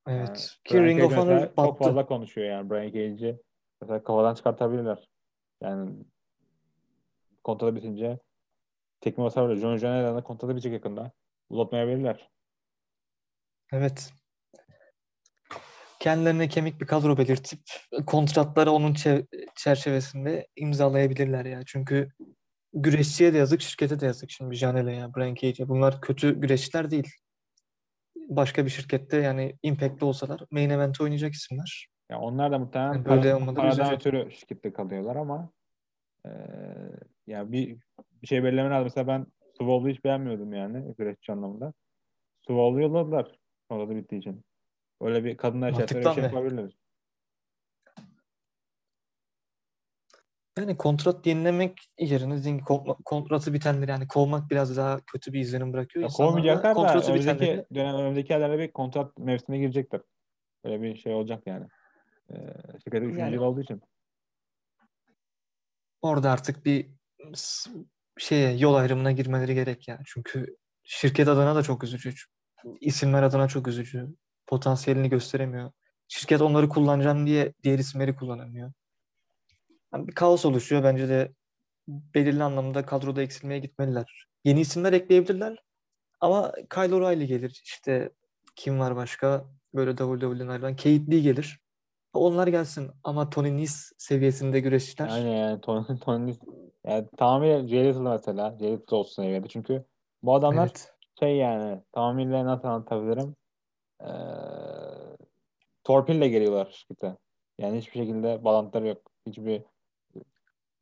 Evet. 0.07 0.27
Yani 0.27 0.37
Ki 0.63 0.73
Brian 0.73 0.85
Ring 0.85 1.03
of 1.03 1.11
Honor 1.11 1.25
mesela 1.25 1.47
çok 1.47 1.57
battı. 1.57 1.83
fazla 1.83 2.05
konuşuyor 2.05 2.47
yani. 2.47 2.69
Brian 2.69 2.91
Cage'i 2.91 3.39
mesela 3.81 4.03
kafadan 4.03 4.35
çıkartabilirler. 4.35 5.08
Yani 5.61 6.05
kontratı 7.43 7.75
bitince 7.75 8.19
tekme 9.01 9.23
basar 9.23 9.55
John 9.55 9.77
Janela'nın 9.77 10.21
kontratı 10.21 10.55
bitecek 10.55 10.73
yakında. 10.73 11.11
Uzatmayabilirler. 11.49 12.29
Evet. 13.73 14.13
Kendilerine 15.99 16.47
kemik 16.47 16.81
bir 16.81 16.87
kadro 16.87 17.17
belirtip 17.17 17.59
kontratları 18.05 18.71
onun 18.71 18.93
çe- 18.93 19.27
çerçevesinde 19.55 20.47
imzalayabilirler 20.55 21.45
ya. 21.45 21.61
Çünkü 21.65 22.11
güreşçiye 22.73 23.33
de 23.33 23.37
yazık, 23.37 23.61
şirkete 23.61 23.99
de 23.99 24.05
yazık. 24.05 24.31
Şimdi 24.31 24.55
Janela 24.55 24.91
ya, 24.91 25.15
Brian 25.15 25.35
Cage'e. 25.35 25.69
Bunlar 25.69 26.01
kötü 26.01 26.41
güreşçiler 26.41 26.91
değil. 26.91 27.11
Başka 28.15 28.65
bir 28.65 28.69
şirkette 28.69 29.17
yani 29.17 29.57
Impact'te 29.63 30.05
olsalar 30.05 30.41
main 30.51 30.69
event 30.69 31.01
oynayacak 31.01 31.33
isimler. 31.33 31.87
Ya 32.09 32.19
onlar 32.19 32.51
da 32.51 32.59
muhtemelen 32.59 32.93
Yani 32.93 33.05
böyle 33.05 33.31
para- 33.31 33.53
paradan 33.55 33.93
üzücü. 33.93 33.95
ötürü 33.95 34.31
şirkette 34.31 34.73
kalıyorlar 34.73 35.15
ama 35.15 35.49
eee 36.25 36.31
ya 37.27 37.51
bir 37.51 37.77
bir 38.21 38.27
şey 38.27 38.43
belirleme 38.43 38.69
lazım. 38.69 38.83
Mesela 38.83 39.07
ben 39.07 39.25
Swole'u 39.53 39.89
hiç 39.89 40.03
beğenmiyordum 40.03 40.53
yani 40.53 40.95
güreşçi 40.97 41.31
anlamında. 41.31 41.73
Swole'u 42.41 42.81
yolladılar. 42.81 43.39
Orada 43.69 43.95
bittiği 43.95 44.21
için. 44.21 44.45
Öyle 45.01 45.23
bir 45.23 45.37
kadınlar 45.37 45.69
içerisinde 45.69 45.99
bir 45.99 46.09
şey 46.15 46.23
yapabiliriz. 46.23 46.71
Yani 50.57 50.77
kontrat 50.77 51.27
yenilemek 51.27 51.77
yerine 51.99 52.37
zengin 52.37 52.63
kontratı 53.05 53.53
bitenleri 53.53 53.91
yani 53.91 54.07
kovmak 54.07 54.49
biraz 54.51 54.77
daha 54.77 54.99
kötü 54.99 55.33
bir 55.33 55.39
izlenim 55.39 55.73
bırakıyor. 55.73 56.03
Ya 56.03 56.09
kovmayacaklar 56.17 56.71
da 56.71 56.73
kontratı 56.73 57.07
önümüzdeki 57.11 57.39
bitenleri 57.39 57.65
dönem 57.75 57.95
önümüzdeki 57.95 58.35
aylarda 58.35 58.59
bir 58.59 58.71
kontrat 58.71 59.17
mevsimine 59.17 59.61
girecekler. 59.61 60.01
Böyle 60.65 60.81
bir 60.81 60.95
şey 60.95 61.13
olacak 61.13 61.43
yani. 61.45 61.67
Ee, 62.31 62.35
şirketin 62.83 63.05
üçüncü 63.05 63.19
Yani- 63.19 63.33
yıl 63.35 63.41
olduğu 63.41 63.61
için. 63.61 63.81
orada 66.01 66.31
artık 66.31 66.65
bir 66.65 66.89
şeye 68.17 68.57
yol 68.57 68.73
ayrımına 68.73 69.11
girmeleri 69.11 69.53
gerek 69.55 69.87
yani. 69.87 70.01
Çünkü 70.05 70.57
şirket 70.83 71.27
adına 71.27 71.55
da 71.55 71.63
çok 71.63 71.83
üzücü. 71.83 72.13
İsimler 72.81 73.23
adına 73.23 73.47
çok 73.47 73.67
üzücü. 73.67 74.07
Potansiyelini 74.47 75.09
gösteremiyor. 75.09 75.71
Şirket 76.07 76.41
onları 76.41 76.69
kullanacağım 76.69 77.25
diye 77.27 77.53
diğer 77.63 77.79
isimleri 77.79 78.15
kullanamıyor. 78.15 78.71
Yani 79.93 80.07
bir 80.07 80.15
kaos 80.15 80.45
oluşuyor. 80.45 80.83
Bence 80.83 81.09
de 81.09 81.31
belirli 81.87 82.43
anlamda 82.43 82.85
kadroda 82.85 83.21
eksilmeye 83.21 83.59
gitmeliler. 83.59 84.25
Yeni 84.43 84.61
isimler 84.61 84.93
ekleyebilirler. 84.93 85.63
Ama 86.19 86.51
Kyle 86.69 86.95
O'Reilly 86.95 87.27
gelir. 87.27 87.61
İşte 87.65 88.09
kim 88.55 88.79
var 88.79 88.95
başka? 88.95 89.45
Böyle 89.73 89.91
WWE'den 89.91 90.47
ayrılan 90.47 90.75
Kate 90.75 91.11
Lee 91.11 91.19
gelir. 91.19 91.59
Onlar 92.13 92.47
gelsin. 92.47 92.91
Ama 93.03 93.29
Tony 93.29 93.57
Nese 93.57 93.95
seviyesinde 93.97 94.59
güreşçiler. 94.59 95.09
Aynen 95.09 95.35
yani 95.37 95.61
Tony, 95.61 95.85
Tony 96.01 96.33
yani 96.85 97.07
tamamıyla 97.17 97.57
Lethal 97.57 98.01
mesela. 98.01 98.57
Lethal 98.61 98.97
olsun 98.97 99.23
seviyede. 99.23 99.47
Çünkü 99.47 99.85
bu 100.23 100.35
adamlar 100.35 100.67
Evet. 100.67 100.93
şey 101.19 101.37
yani 101.37 101.81
tamamıyla 101.91 102.45
nasıl 102.45 102.67
anlatabilirim? 102.67 103.35
Ee, 104.01 104.07
torpille 105.83 106.27
geliyorlar 106.27 106.71
şirkete. 106.71 107.17
Yani 107.57 107.77
hiçbir 107.77 107.99
şekilde 107.99 108.43
bağlantıları 108.43 108.87
yok. 108.87 109.11
Hiçbir 109.27 109.63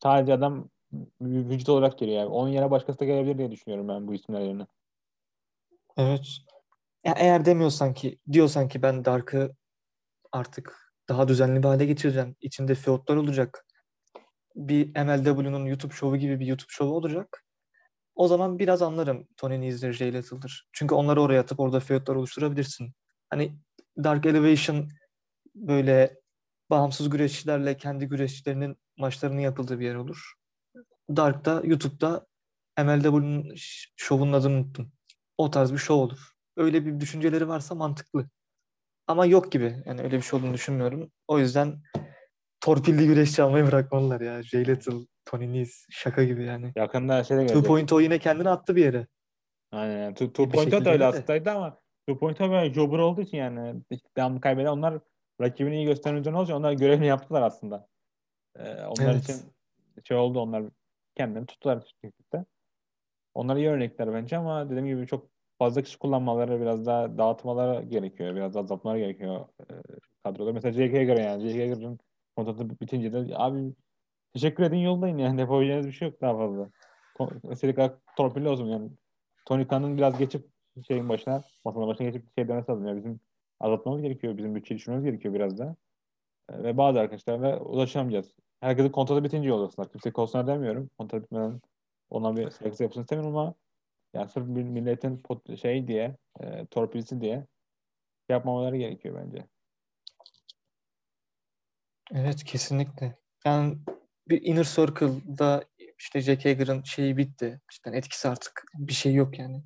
sadece 0.03 0.33
adam 0.33 0.69
vü- 1.21 1.49
vücut 1.49 1.69
olarak 1.69 1.97
geliyor 1.99 2.17
yani. 2.17 2.29
Onun 2.29 2.49
yerine 2.49 2.71
başkası 2.71 2.99
da 2.99 3.05
gelebilir 3.05 3.37
diye 3.37 3.51
düşünüyorum 3.51 3.87
ben 3.87 4.07
bu 4.07 4.13
isimler 4.13 4.41
yerine. 4.41 4.67
Evet. 5.97 6.27
Ya 7.05 7.13
eğer 7.17 7.45
demiyorsan 7.45 7.93
ki 7.93 8.17
diyorsan 8.31 8.67
ki 8.67 8.81
ben 8.81 9.05
Dark'ı 9.05 9.55
artık 10.31 10.86
daha 11.09 11.27
düzenli 11.27 11.63
bir 11.63 11.67
hale 11.67 11.85
getireceğim. 11.85 12.35
İçinde 12.41 12.75
feudlar 12.75 13.15
olacak. 13.15 13.65
Bir 14.55 14.87
MLW'nun 14.87 15.65
YouTube 15.65 15.93
şovu 15.93 16.17
gibi 16.17 16.39
bir 16.39 16.45
YouTube 16.45 16.69
şovu 16.69 16.93
olacak. 16.93 17.45
O 18.15 18.27
zaman 18.27 18.59
biraz 18.59 18.81
anlarım 18.81 19.27
Tony 19.37 19.61
Nese'dir, 19.61 19.93
Jay 19.93 20.13
Lethal'dır. 20.13 20.67
Çünkü 20.73 20.95
onları 20.95 21.21
oraya 21.21 21.41
atıp 21.41 21.59
orada 21.59 21.79
feudlar 21.79 22.15
oluşturabilirsin. 22.15 22.93
Hani 23.29 23.59
Dark 24.03 24.25
Elevation 24.25 24.89
böyle 25.55 26.19
bağımsız 26.69 27.09
güreşçilerle 27.09 27.77
kendi 27.77 28.05
güreşçilerinin 28.05 28.77
maçlarının 28.97 29.39
yapıldığı 29.39 29.79
bir 29.79 29.85
yer 29.85 29.95
olur. 29.95 30.33
Dark'ta, 31.09 31.61
YouTube'da 31.63 32.27
MLW'nun 32.77 33.53
şovunun 33.95 34.33
adını 34.33 34.57
unuttum. 34.57 34.91
O 35.37 35.51
tarz 35.51 35.73
bir 35.73 35.77
şov 35.77 35.97
olur. 35.97 36.31
Öyle 36.57 36.85
bir 36.85 36.99
düşünceleri 36.99 37.47
varsa 37.47 37.75
mantıklı. 37.75 38.29
Ama 39.07 39.25
yok 39.25 39.51
gibi. 39.51 39.75
Yani 39.85 40.01
öyle 40.01 40.17
bir 40.17 40.21
şey 40.21 40.39
olduğunu 40.39 40.53
düşünmüyorum. 40.53 41.11
O 41.27 41.39
yüzden 41.39 41.81
torpilli 42.61 43.07
güreşçi 43.07 43.43
almayı 43.43 43.67
bırakmalılar 43.67 44.21
ya. 44.21 44.43
Jay 44.43 44.67
Lethal, 44.67 45.05
Tony 45.25 45.53
Nese 45.53 45.85
şaka 45.89 46.23
gibi 46.23 46.43
yani. 46.43 46.71
Yakında 46.75 47.23
şey 47.23 47.37
de 47.37 47.47
Two. 47.47 47.63
Point 47.63 47.93
o 47.93 47.99
yine 47.99 48.19
kendini 48.19 48.49
attı 48.49 48.75
bir 48.75 48.85
yere. 48.85 49.07
Aynen. 49.71 49.97
yani. 49.97 50.13
Two, 50.13 50.27
two 50.27 50.53
de 50.53 50.57
şekilde 50.63 50.89
öyle 50.89 51.05
aslındaydı 51.05 51.51
ama 51.51 51.79
Two 52.07 52.19
Point'e 52.19 52.49
böyle 52.49 52.73
jobber 52.73 52.97
olduğu 52.97 53.21
için 53.21 53.37
yani 53.37 53.81
devamlı 54.17 54.41
kaybeden 54.41 54.69
onlar 54.69 54.99
rakibini 55.41 55.75
iyi 55.75 55.85
gösteren 55.85 56.15
üzerine 56.15 56.37
olunca 56.37 56.55
onlar 56.55 56.71
görevini 56.71 57.07
yaptılar 57.07 57.41
aslında. 57.41 57.87
Ee, 58.59 58.73
onlar 58.85 59.11
Evet. 59.11 59.23
için 59.23 59.35
şey 60.03 60.17
oldu 60.17 60.39
onlar 60.39 60.63
kendilerini 61.15 61.45
tuttular 61.47 61.95
şirkette. 62.01 62.45
Onlar 63.33 63.55
iyi 63.55 63.69
örnekler 63.69 64.13
bence 64.13 64.37
ama 64.37 64.69
dediğim 64.69 64.87
gibi 64.87 65.07
çok 65.07 65.29
fazla 65.59 65.81
kişi 65.81 65.99
kullanmaları 65.99 66.61
biraz 66.61 66.85
daha 66.85 67.17
dağıtmaları 67.17 67.83
gerekiyor. 67.83 68.35
Biraz 68.35 68.53
daha 68.53 68.63
azaltmaları 68.63 68.99
gerekiyor 68.99 69.45
e, 69.61 69.73
kadroda. 70.23 70.53
Mesela 70.53 70.73
J.K. 70.73 71.03
göre 71.03 71.21
yani. 71.21 71.49
J.K. 71.49 71.69
Hager'ın 71.69 71.99
kontratı 72.35 72.79
bitince 72.79 73.13
de 73.13 73.37
abi 73.37 73.73
teşekkür 74.33 74.63
edin 74.63 74.77
yollayın 74.77 75.17
yani. 75.17 75.39
Yapabileceğiniz 75.41 75.87
bir 75.87 75.91
şey 75.91 76.07
yok 76.07 76.21
daha 76.21 76.37
fazla. 76.37 76.69
Istediği 77.51 77.75
kadar 77.75 77.93
torpilli 78.17 78.49
olsun 78.49 78.65
yani. 78.65 78.89
Tony 79.45 79.67
Khan'ın 79.67 79.97
biraz 79.97 80.17
geçip 80.17 80.47
şeyin 80.87 81.09
başına, 81.09 81.43
masanın 81.65 81.87
başına 81.87 82.07
geçip 82.09 82.35
şey 82.35 82.47
demesi 82.47 82.71
lazım. 82.71 82.87
Ya 82.87 82.95
bizim 82.95 83.19
azaltmamız 83.59 84.01
gerekiyor. 84.01 84.37
Bizim 84.37 84.55
bütçeyi 84.55 84.77
düşünmemiz 84.77 85.05
gerekiyor 85.05 85.33
biraz 85.33 85.57
da. 85.57 85.75
E, 86.49 86.63
Ve 86.63 86.77
bazı 86.77 86.99
arkadaşlar 86.99 87.41
ve 87.41 87.57
ulaşamayacağız. 87.57 88.35
Herkesin 88.59 88.89
kontratı 88.89 89.23
bitince 89.23 89.49
yollasınlar. 89.49 89.91
Kimse 89.91 90.11
kovsunlar 90.11 90.47
demiyorum. 90.47 90.89
Kontrat 90.97 91.23
bitmeden 91.23 91.61
ona 92.09 92.35
bir 92.35 92.49
seleksiyon 92.49 92.85
yapısını 92.85 93.03
istemiyorum 93.03 93.37
ama 93.37 93.53
yani 94.17 94.29
sırf 94.29 94.47
bir 94.47 94.63
milletin 94.63 95.17
pot- 95.17 95.57
şey 95.57 95.87
diye, 95.87 96.17
e, 96.39 96.65
torpilisi 96.65 97.21
diye 97.21 97.45
yapmamaları 98.29 98.77
gerekiyor 98.77 99.23
bence. 99.25 99.45
Evet 102.13 102.43
kesinlikle. 102.43 103.15
Yani 103.45 103.77
bir 104.29 104.41
Inner 104.41 104.63
Circle'da 104.63 105.63
işte 105.99 106.21
Jack 106.21 106.45
Hager'ın 106.45 106.83
şeyi 106.83 107.17
bitti. 107.17 107.61
İşte 107.71 107.89
etkisi 107.93 108.29
artık 108.29 108.63
bir 108.77 108.93
şey 108.93 109.13
yok 109.13 109.39
yani. 109.39 109.63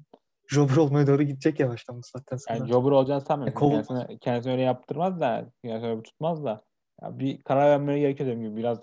Jobber 0.48 0.76
olmaya 0.76 1.08
doğru 1.08 1.24
gidecek 1.24 1.60
yavaştan 1.60 1.98
bu 1.98 2.04
saatten 2.04 2.38
sonra. 2.38 2.58
Yani 2.58 2.70
jobber 2.70 2.92
olacağını 2.92 3.22
sanmıyorum. 3.22 3.58
E, 3.58 3.60
kov- 3.60 3.72
Kendisine, 3.72 4.18
kendisine 4.18 4.52
öyle 4.54 4.62
yaptırmaz 4.62 5.20
da, 5.20 5.52
kendisine 5.64 5.90
öyle 5.90 6.04
tutmaz 6.04 6.44
da. 6.44 6.62
Ya 7.02 7.20
bir 7.20 7.42
karar 7.42 7.70
vermeleri 7.70 8.00
gerekiyor 8.00 8.30
dediğim 8.30 8.50
gibi. 8.50 8.60
Biraz 8.60 8.80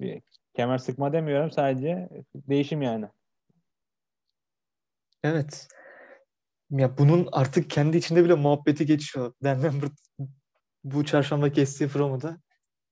bir 0.00 0.22
kemer 0.54 0.78
sıkma 0.78 1.12
demiyorum 1.12 1.50
sadece 1.50 2.08
değişim 2.34 2.82
yani. 2.82 3.06
Evet. 5.24 5.68
Ya 6.70 6.98
bunun 6.98 7.28
artık 7.32 7.70
kendi 7.70 7.96
içinde 7.96 8.24
bile 8.24 8.34
muhabbeti 8.34 8.86
geçiyor. 8.86 9.34
Dan 9.42 9.62
Lambert 9.62 9.92
bu 10.84 11.04
çarşamba 11.04 11.52
kestiği 11.52 11.88
promoda 11.90 12.40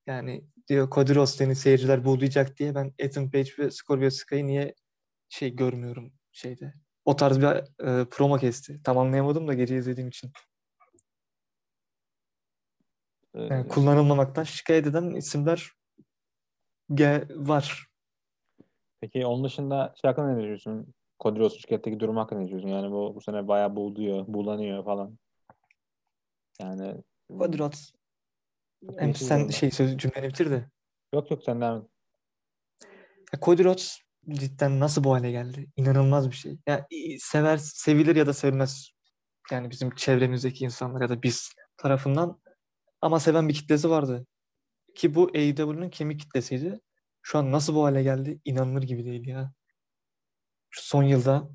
yani 0.07 0.45
diyor 0.69 0.91
Cody 0.91 1.15
Rhodes 1.15 1.35
seni 1.37 1.57
seyirciler 1.57 2.05
buğulayacak 2.05 2.59
diye 2.59 2.75
ben 2.75 2.95
Ethan 2.99 3.31
Page 3.31 3.51
ve 3.59 3.71
Scorpio 3.71 4.11
Sky'ı 4.11 4.47
niye 4.47 4.75
şey 5.29 5.57
görmüyorum 5.57 6.13
şeyde. 6.33 6.75
O 7.05 7.17
tarz 7.17 7.41
bir 7.41 7.47
e, 7.47 8.05
promo 8.09 8.39
kesti. 8.39 8.83
Tam 8.83 8.99
anlayamadım 8.99 9.49
da 9.49 9.55
gece 9.55 9.77
izlediğim 9.77 10.09
için. 10.09 10.33
Ee, 13.35 13.41
Yani 13.43 13.69
kullanılmamaktan 13.69 14.45
şikayet 14.45 14.87
eden 14.87 15.11
isimler 15.15 15.71
ge- 16.91 17.49
var. 17.49 17.87
Peki 19.01 19.27
onun 19.27 19.45
dışında 19.45 19.95
şey 20.03 20.09
hakkında 20.09 20.29
ne 20.29 20.37
düşünüyorsun? 20.37 20.95
Cody 21.23 21.41
Rhodes 21.41 21.53
şirketteki 21.53 22.01
durum 22.01 22.17
hakkında 22.17 22.41
ne 22.41 22.45
düşünüyorsun? 22.45 22.69
Yani 22.69 22.91
bu, 22.91 23.15
bu 23.15 23.21
sene 23.21 23.49
bayağı 23.49 23.77
buğuluyor, 23.77 24.25
buğulanıyor 24.29 24.85
falan. 24.85 25.19
Yani. 26.61 27.03
Çok 27.29 29.01
Hem 29.01 29.15
sen 29.15 29.49
şey 29.49 29.71
söz 29.71 29.97
cümleni 29.99 30.29
bitir 30.29 30.51
de. 30.51 30.71
Yok 31.15 31.31
yok 31.31 31.43
senden 31.45 31.89
Ya 33.33 33.41
Cody 33.43 33.65
Rhodes 33.65 33.99
cidden 34.29 34.81
nasıl 34.81 35.05
bu 35.05 35.13
hale 35.15 35.31
geldi? 35.31 35.71
İnanılmaz 35.77 36.31
bir 36.31 36.37
şey. 36.37 36.59
Ya 36.67 36.87
i- 36.91 37.21
sever, 37.21 37.57
sevilir 37.57 38.17
ya 38.17 38.27
da 38.27 38.33
sevmez. 38.33 38.91
Yani 39.51 39.71
bizim 39.71 39.95
çevremizdeki 39.95 40.65
insanlar 40.65 41.01
ya 41.01 41.09
da 41.09 41.23
biz 41.23 41.53
tarafından 41.77 42.41
ama 43.01 43.21
seven 43.21 43.49
bir 43.49 43.55
kitlesi 43.55 43.91
vardı. 43.91 44.27
Ki 44.95 45.15
bu 45.15 45.31
AEW'nun 45.35 45.91
kemik 45.91 46.21
kitlesiydi. 46.21 46.81
Şu 47.23 47.39
an 47.39 47.53
nasıl 47.53 47.75
bu 47.75 47.85
hale 47.85 48.03
geldi? 48.03 48.41
İnanılır 48.45 48.83
gibi 48.83 49.05
değil 49.05 49.27
ya. 49.29 49.53
Şu 50.73 50.83
son 50.83 51.03
yılda 51.03 51.49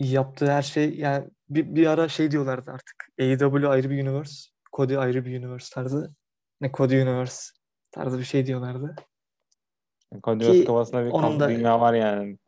yaptığı 0.00 0.52
her 0.52 0.62
şey 0.62 0.98
yani 0.98 1.28
bir, 1.50 1.74
bir 1.74 1.86
ara 1.86 2.08
şey 2.08 2.30
diyorlardı 2.30 2.70
artık. 2.70 3.08
AEW 3.20 3.68
ayrı 3.68 3.90
bir 3.90 4.02
universe, 4.02 4.50
Cody 4.72 4.98
ayrı 4.98 5.24
bir 5.24 5.38
universe 5.38 5.74
tarzı. 5.74 6.14
Ne 6.60 6.72
Cody 6.72 7.02
universe 7.02 7.52
tarzı 7.92 8.18
bir 8.18 8.24
şey 8.24 8.46
diyorlardı. 8.46 8.96
Cody 10.24 10.46
Rhodes 10.46 10.64
kafasında 10.64 11.04
bir 11.04 11.40
da- 11.40 11.48
dünya 11.48 11.80
var 11.80 11.94
yani. 11.94 12.38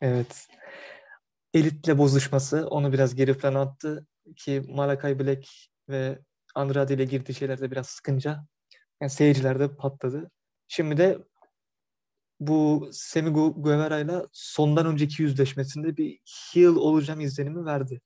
Evet. 0.00 0.48
Elitle 1.54 1.98
bozuşması 1.98 2.68
onu 2.68 2.92
biraz 2.92 3.14
geri 3.14 3.38
plana 3.38 3.60
attı 3.60 4.06
ki 4.36 4.62
Malakai 4.68 5.18
Black 5.18 5.48
ve 5.88 6.18
Andrade 6.54 6.94
ile 6.94 7.04
girdiği 7.04 7.34
şeyler 7.34 7.60
de 7.60 7.70
biraz 7.70 7.86
sıkınca 7.86 8.46
yani 9.00 9.10
seyirciler 9.10 9.60
de 9.60 9.76
patladı. 9.76 10.30
Şimdi 10.68 10.96
de 10.96 11.18
bu 12.40 12.88
Semi 12.92 13.28
Gu- 13.28 13.62
Guevara 13.62 13.98
ile 13.98 14.22
sondan 14.32 14.86
önceki 14.86 15.22
yüzleşmesinde 15.22 15.96
bir 15.96 16.20
heel 16.24 16.76
olacağım 16.76 17.20
izlenimi 17.20 17.64
verdi. 17.64 18.00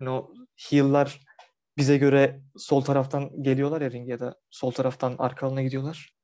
Yani 0.00 0.10
o 0.10 0.34
heel'lar 0.56 1.20
bize 1.76 1.96
göre 1.98 2.42
sol 2.56 2.80
taraftan 2.80 3.42
geliyorlar 3.42 3.80
ya 3.80 3.90
ringe 3.90 4.10
ya 4.10 4.20
da 4.20 4.40
sol 4.50 4.70
taraftan 4.70 5.16
arka 5.18 5.46
alana 5.46 5.62
gidiyorlar. 5.62 6.14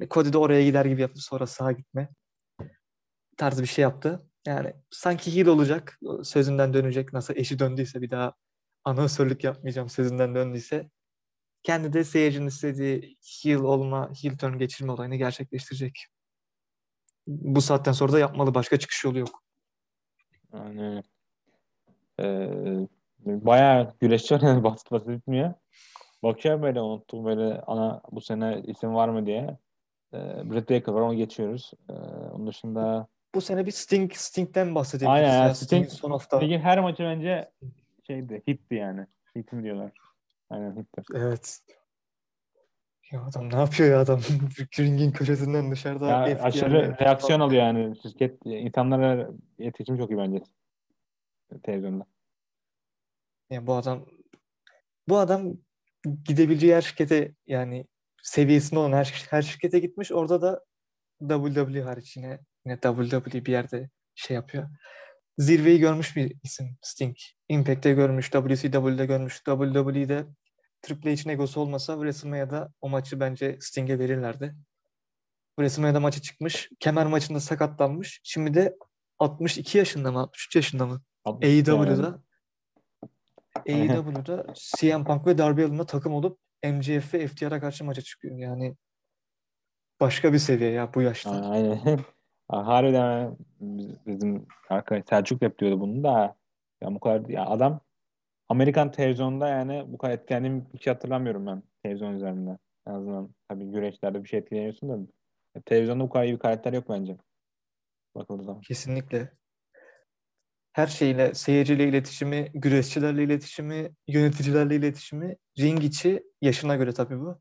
Ve 0.00 0.08
Cody 0.08 0.32
de 0.32 0.38
oraya 0.38 0.64
gider 0.64 0.84
gibi 0.84 1.00
yaptı 1.00 1.20
sonra 1.20 1.46
sağa 1.46 1.72
gitme 1.72 2.08
tarzı 3.36 3.62
bir 3.62 3.68
şey 3.68 3.82
yaptı. 3.82 4.26
Yani 4.46 4.74
sanki 4.90 5.36
heel 5.36 5.46
olacak, 5.46 6.00
sözünden 6.24 6.74
dönecek. 6.74 7.12
Nasıl 7.12 7.36
eşi 7.36 7.58
döndüyse 7.58 8.02
bir 8.02 8.10
daha 8.10 8.34
anonsörlük 8.84 9.44
yapmayacağım 9.44 9.88
sözünden 9.88 10.34
döndüyse 10.34 10.90
kendi 11.62 11.92
de 11.92 12.04
seyircinin 12.04 12.46
istediği 12.46 13.18
heel 13.42 13.60
olma, 13.60 14.10
heel 14.22 14.38
turn 14.38 14.58
geçirme 14.58 14.92
olayını 14.92 15.16
gerçekleştirecek. 15.16 16.06
Bu 17.26 17.60
saatten 17.60 17.92
sonra 17.92 18.12
da 18.12 18.18
yapmalı. 18.18 18.54
Başka 18.54 18.78
çıkış 18.78 19.04
yolu 19.04 19.18
yok. 19.18 19.42
Yani 20.54 21.02
ee, 22.20 22.48
bayağı 23.26 23.94
güreşçi 24.00 24.34
yani 24.42 24.64
basit 24.64 24.90
basit 24.90 25.08
bitmiyor. 25.08 25.54
Bakıyorum 26.22 26.62
böyle 26.62 26.80
unuttum 26.80 27.24
böyle 27.24 27.60
ana 27.60 28.02
bu 28.10 28.20
sene 28.20 28.62
isim 28.66 28.94
var 28.94 29.08
mı 29.08 29.26
diye. 29.26 29.58
Ee, 30.14 30.50
Britt 30.50 30.70
Baker 30.70 30.92
var 30.92 31.00
onu 31.00 31.14
geçiyoruz. 31.14 31.72
Ee, 31.90 31.92
onun 32.32 32.46
dışında 32.46 33.06
Bu 33.34 33.40
sene 33.40 33.66
bir 33.66 33.70
Sting 33.70 34.12
Sting'den 34.12 34.74
bahsedebiliriz. 34.74 35.14
Aynen 35.14 35.46
ya. 35.48 35.54
Sting'in 35.54 35.88
Sting- 35.88 35.90
son 35.90 36.10
hafta. 36.10 36.38
Ligin 36.38 36.58
her 36.58 36.80
maçı 36.80 37.02
bence 37.02 37.50
şeydi, 38.06 38.42
hitti 38.48 38.74
yani. 38.74 39.06
Hit 39.36 39.52
mi 39.52 39.62
diyorlar? 39.62 39.92
Aynen 40.50 40.76
hitti. 40.76 41.02
Evet. 41.14 41.60
Ya 43.12 43.24
adam 43.24 43.50
ne 43.52 43.56
yapıyor 43.56 43.90
ya 43.90 44.00
adam? 44.00 44.20
Ringin 44.78 45.10
köşesinden 45.12 45.70
dışarıda 45.70 46.28
Ya 46.28 46.42
aşırı 46.42 46.74
ve- 46.74 47.04
reaksiyon 47.04 47.40
alıyor 47.40 47.62
yani. 47.62 47.96
Şirket 48.02 48.38
insanlara 48.44 49.28
iletişim 49.58 49.96
çok 49.96 50.10
iyi 50.10 50.18
bence. 50.18 50.42
Televizyonda. 51.62 52.06
Ya 53.50 53.66
bu 53.66 53.74
adam 53.74 54.06
bu 55.08 55.18
adam 55.18 55.56
gidebileceği 56.24 56.74
her 56.74 56.82
şirkete 56.82 57.34
yani 57.46 57.86
seviyesinde 58.22 58.80
olan 58.80 58.92
her, 58.92 59.26
her 59.30 59.42
şirkete 59.42 59.78
gitmiş. 59.78 60.12
Orada 60.12 60.42
da 60.42 60.64
WWE 61.20 61.82
hariç 61.82 62.16
yine, 62.16 62.40
yine 62.66 62.78
WWE 62.80 63.44
bir 63.46 63.52
yerde 63.52 63.90
şey 64.14 64.34
yapıyor. 64.34 64.68
Zirveyi 65.38 65.78
görmüş 65.78 66.16
bir 66.16 66.36
isim 66.42 66.76
Sting. 66.82 67.16
Impact'te 67.48 67.92
görmüş, 67.92 68.30
WCW'de 68.30 69.06
görmüş. 69.06 69.42
WWE'de 69.44 70.26
Triple 70.82 71.16
H'in 71.16 71.30
egosu 71.30 71.60
olmasa 71.60 71.94
WrestleMania'da 71.94 72.72
o 72.80 72.88
maçı 72.88 73.20
bence 73.20 73.58
Sting'e 73.60 73.98
verirlerdi. 73.98 74.54
WrestleMania'da 75.58 76.00
maçı 76.00 76.22
çıkmış. 76.22 76.70
Kemer 76.80 77.06
maçında 77.06 77.40
sakatlanmış. 77.40 78.20
Şimdi 78.24 78.54
de 78.54 78.76
62 79.18 79.78
yaşında 79.78 80.12
mı? 80.12 80.20
63 80.20 80.56
yaşında 80.56 80.86
mı? 80.86 81.02
AEW'da 81.24 82.20
AEW'da 83.68 84.46
CM 84.76 85.04
Punk 85.04 85.26
ve 85.26 85.38
Darby 85.38 85.64
Allin'la 85.64 85.86
takım 85.86 86.14
olup 86.14 86.38
MJF 86.64 87.14
ve 87.14 87.28
FTR'a 87.28 87.60
karşı 87.60 87.84
maça 87.84 88.02
çıkıyor. 88.02 88.38
Yani 88.38 88.76
başka 90.00 90.32
bir 90.32 90.38
seviye 90.38 90.70
ya 90.70 90.94
bu 90.94 91.02
yaşta. 91.02 91.50
Aynen. 91.50 91.98
Harbiden 92.48 93.36
biz- 93.60 94.06
bizim 94.06 94.46
arkadaş 94.68 95.04
Selçuk 95.08 95.42
hep 95.42 95.58
diyordu 95.58 95.80
bunu 95.80 96.04
da 96.04 96.36
ya 96.80 96.94
bu 96.94 97.00
kadar 97.00 97.28
ya 97.28 97.46
adam 97.46 97.80
Amerikan 98.52 98.90
televizyonda 98.90 99.48
yani 99.48 99.84
bu 99.86 99.98
kadar 99.98 100.12
etkilendiğim 100.12 100.66
hiç 100.74 100.86
hatırlamıyorum 100.86 101.46
ben 101.46 101.62
televizyon 101.82 102.14
üzerinde. 102.14 102.58
En 102.86 102.92
azından 102.92 103.34
tabii 103.48 103.64
güreşlerde 103.64 104.24
bir 104.24 104.28
şey 104.28 104.38
etkileniyorsun 104.38 104.88
da 104.88 105.12
ya, 105.54 105.62
televizyonda 105.62 106.04
bu 106.04 106.10
kadar 106.10 106.24
iyi 106.24 106.34
bir 106.34 106.38
karakter 106.38 106.72
yok 106.72 106.84
bence. 106.88 107.16
Bakıldığı 108.14 108.44
zaman. 108.44 108.60
Kesinlikle. 108.60 109.32
Her 110.72 110.86
şeyle, 110.86 111.34
seyirciyle 111.34 111.88
iletişimi, 111.88 112.50
güreşçilerle 112.54 113.24
iletişimi, 113.24 113.90
yöneticilerle 114.08 114.76
iletişimi, 114.76 115.36
ring 115.58 115.84
içi 115.84 116.22
yaşına 116.40 116.76
göre 116.76 116.92
tabii 116.92 117.20
bu. 117.20 117.40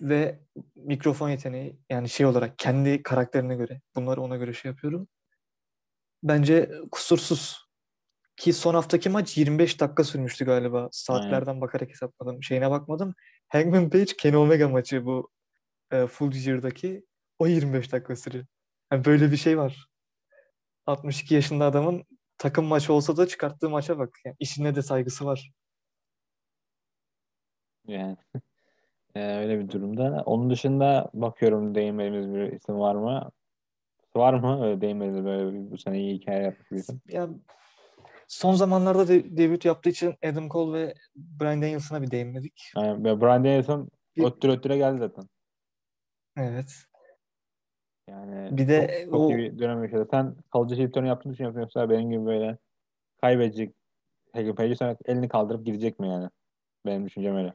Ve 0.00 0.40
mikrofon 0.76 1.28
yeteneği 1.28 1.78
yani 1.90 2.08
şey 2.08 2.26
olarak 2.26 2.58
kendi 2.58 3.02
karakterine 3.02 3.54
göre 3.54 3.80
bunları 3.96 4.20
ona 4.20 4.36
göre 4.36 4.52
şey 4.52 4.70
yapıyorum. 4.70 5.08
Bence 6.22 6.70
kusursuz. 6.90 7.67
Ki 8.38 8.52
son 8.52 8.74
haftaki 8.74 9.08
maç 9.08 9.36
25 9.38 9.80
dakika 9.80 10.04
sürmüştü 10.04 10.44
galiba. 10.44 10.88
Saatlerden 10.92 11.60
bakarak 11.60 11.90
hesapladım. 11.90 12.42
Şeyine 12.42 12.70
bakmadım. 12.70 13.14
Hangman 13.48 13.90
Page 13.90 14.16
Kenny 14.18 14.36
Omega 14.36 14.68
maçı 14.68 15.04
bu 15.04 15.30
e, 15.90 16.06
Full 16.06 16.30
Gear'daki 16.30 17.04
o 17.38 17.46
25 17.46 17.92
dakika 17.92 18.16
sürüyor. 18.16 18.46
Yani 18.92 19.04
böyle 19.04 19.32
bir 19.32 19.36
şey 19.36 19.58
var. 19.58 19.88
62 20.86 21.34
yaşında 21.34 21.64
adamın 21.64 22.04
takım 22.38 22.64
maçı 22.64 22.92
olsa 22.92 23.16
da 23.16 23.26
çıkarttığı 23.26 23.70
maça 23.70 23.98
bak. 23.98 24.18
Yani 24.24 24.36
işine 24.38 24.74
de 24.74 24.82
saygısı 24.82 25.24
var. 25.24 25.52
Yani 27.86 28.16
e, 29.14 29.36
öyle 29.36 29.58
bir 29.58 29.68
durumda. 29.70 30.22
Onun 30.26 30.50
dışında 30.50 31.10
bakıyorum 31.14 31.74
değinmediğimiz 31.74 32.34
bir 32.34 32.52
isim 32.52 32.78
var 32.78 32.94
mı? 32.94 33.30
Var 34.16 34.34
mı? 34.34 34.66
Öyle 34.66 34.80
değinmediğimiz 34.80 35.24
böyle 35.24 35.52
bir, 35.52 35.70
bu 35.70 35.78
sene 35.78 36.00
iyi 36.00 36.14
hikaye 36.14 36.42
yapmış 36.42 36.70
bir 36.70 36.76
isim. 36.76 37.00
Ya 37.08 37.28
son 38.28 38.54
zamanlarda 38.54 39.08
de, 39.08 39.36
debüt 39.36 39.64
yaptığı 39.64 39.90
için 39.90 40.14
Adam 40.24 40.48
Cole 40.48 40.78
ve 40.78 40.94
Bryan 41.16 41.62
Danielson'a 41.62 42.02
bir 42.02 42.10
değinmedik. 42.10 42.72
Yani 42.76 43.04
ve 43.04 43.20
Bryan 43.20 43.44
Danielson 43.44 43.90
Bir- 44.16 44.24
öttüre 44.24 44.52
öttüre 44.52 44.76
geldi 44.76 44.98
zaten. 44.98 45.24
Evet. 46.36 46.74
Yani 48.08 48.56
Bir 48.58 48.68
de 48.68 49.00
çok, 49.04 49.12
çok 49.12 49.20
o- 49.20 49.28
iyi 49.30 49.38
bir 49.38 49.58
dönem 49.58 49.82
yaşadı. 49.82 50.08
Sen 50.10 50.36
kalıcı 50.52 50.76
şey 50.76 50.84
yaptığını 51.04 51.32
düşünüyorsun 51.32 51.60
yoksa 51.60 51.90
benim 51.90 52.10
gibi 52.10 52.26
böyle 52.26 52.58
kaybedecek 53.20 53.74
Hagen 54.32 54.54
Page'i 54.54 54.76
sonra 54.76 54.96
elini 55.04 55.28
kaldırıp 55.28 55.66
gidecek 55.66 56.00
mi 56.00 56.08
yani? 56.08 56.28
Benim 56.86 57.06
düşüncem 57.06 57.36
öyle. 57.36 57.54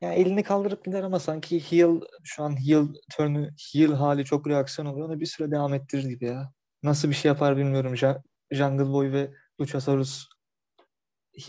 Yani 0.00 0.14
elini 0.14 0.42
kaldırıp 0.42 0.84
gider 0.84 1.02
ama 1.02 1.18
sanki 1.18 1.60
heel 1.72 2.00
şu 2.24 2.42
an 2.42 2.66
heel 2.66 2.86
turn'ü 3.16 3.50
heel 3.72 3.92
hali 3.92 4.24
çok 4.24 4.46
reaksiyon 4.48 4.86
oluyor. 4.86 5.08
Onu 5.08 5.20
bir 5.20 5.26
süre 5.26 5.50
devam 5.50 5.74
ettirir 5.74 6.04
gibi 6.08 6.24
ya. 6.24 6.52
Nasıl 6.82 7.08
bir 7.08 7.14
şey 7.14 7.28
yapar 7.28 7.56
bilmiyorum. 7.56 7.94
Ja- 7.94 8.22
Jungle 8.54 8.92
Boy 8.92 9.12
ve 9.12 9.30
Luchasaurus 9.60 10.28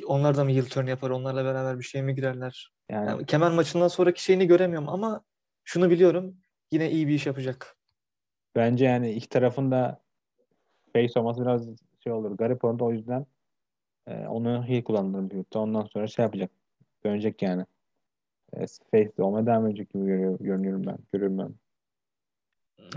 onlar 0.05 0.37
da 0.37 0.43
mı 0.43 0.51
heel 0.51 0.65
turn 0.65 0.87
yapar? 0.87 1.09
Onlarla 1.09 1.45
beraber 1.45 1.79
bir 1.79 1.83
şey 1.83 2.01
mi 2.03 2.15
girerler? 2.15 2.71
Yani 2.89 3.09
Yani 3.09 3.25
kemer 3.25 3.51
maçından 3.51 3.87
sonraki 3.87 4.23
şeyini 4.23 4.47
göremiyorum 4.47 4.89
ama 4.89 5.23
şunu 5.63 5.89
biliyorum. 5.89 6.37
Yine 6.71 6.91
iyi 6.91 7.07
bir 7.07 7.13
iş 7.13 7.25
yapacak. 7.25 7.77
bence 8.55 8.85
yani 8.85 9.11
iki 9.11 9.29
tarafın 9.29 9.71
da 9.71 10.01
face 10.93 11.19
olması 11.19 11.41
biraz 11.41 11.67
şey 12.03 12.13
olur. 12.13 12.37
Garip 12.37 12.65
oldu 12.65 12.85
o 12.85 12.91
yüzden 12.91 13.25
e, 14.07 14.27
onu 14.27 14.65
heel 14.65 14.83
kullandırdım 14.83 15.29
büyükte. 15.29 15.59
Ondan 15.59 15.85
sonra 15.85 16.07
şey 16.07 16.23
yapacak. 16.23 16.51
Dönecek 17.05 17.41
yani. 17.41 17.65
E, 18.53 18.65
face 18.91 19.11
olmaya 19.17 19.45
devam 19.45 19.67
edecek 19.67 19.89
gibi 19.93 20.05
görüyor, 20.05 20.39
görünüyorum 20.39 20.85
ben. 20.87 20.97
Görüyorum 21.13 21.37
ben. 21.37 21.55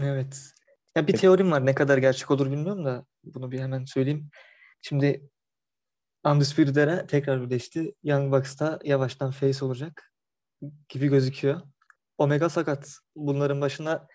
Evet. 0.03 0.55
Ya 0.99 1.07
bir 1.07 1.17
teorim 1.17 1.53
var. 1.53 1.67
Ne 1.67 1.75
kadar 1.75 1.99
gerçek 1.99 2.31
olur 2.31 2.51
bilmiyorum 2.51 2.85
da 2.85 3.07
bunu 3.25 3.51
bir 3.51 3.61
hemen 3.61 3.85
söyleyeyim. 3.85 4.31
Şimdi 4.83 5.31
Undisputed 6.25 6.77
Era 6.77 7.07
tekrar 7.07 7.43
birleşti. 7.43 7.95
Young 8.03 8.33
Bucks 8.33 8.59
da 8.61 8.79
yavaştan 8.85 9.31
face 9.31 9.65
olacak 9.65 10.13
gibi 10.89 11.09
gözüküyor. 11.09 11.61
Omega 12.19 12.49
sakat. 12.49 12.99
Bunların 13.17 13.61
başına 13.61 14.07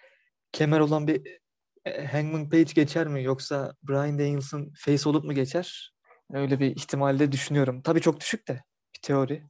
kemer 0.52 0.80
olan 0.80 1.08
bir 1.08 1.40
e, 1.86 2.06
Hangman 2.06 2.50
Page 2.50 2.74
geçer 2.76 3.08
mi 3.08 3.24
yoksa 3.24 3.76
Bryan 3.84 4.20
Danielson 4.20 4.74
face 4.76 5.10
olup 5.10 5.26
mu 5.26 5.34
geçer? 5.34 5.94
Öyle 6.34 6.60
bir 6.60 6.76
ihtimalle 6.76 7.32
düşünüyorum. 7.32 7.82
Tabii 7.82 8.02
çok 8.02 8.20
düşük 8.20 8.48
de 8.48 8.64
bir 8.96 9.02
teori. 9.02 9.44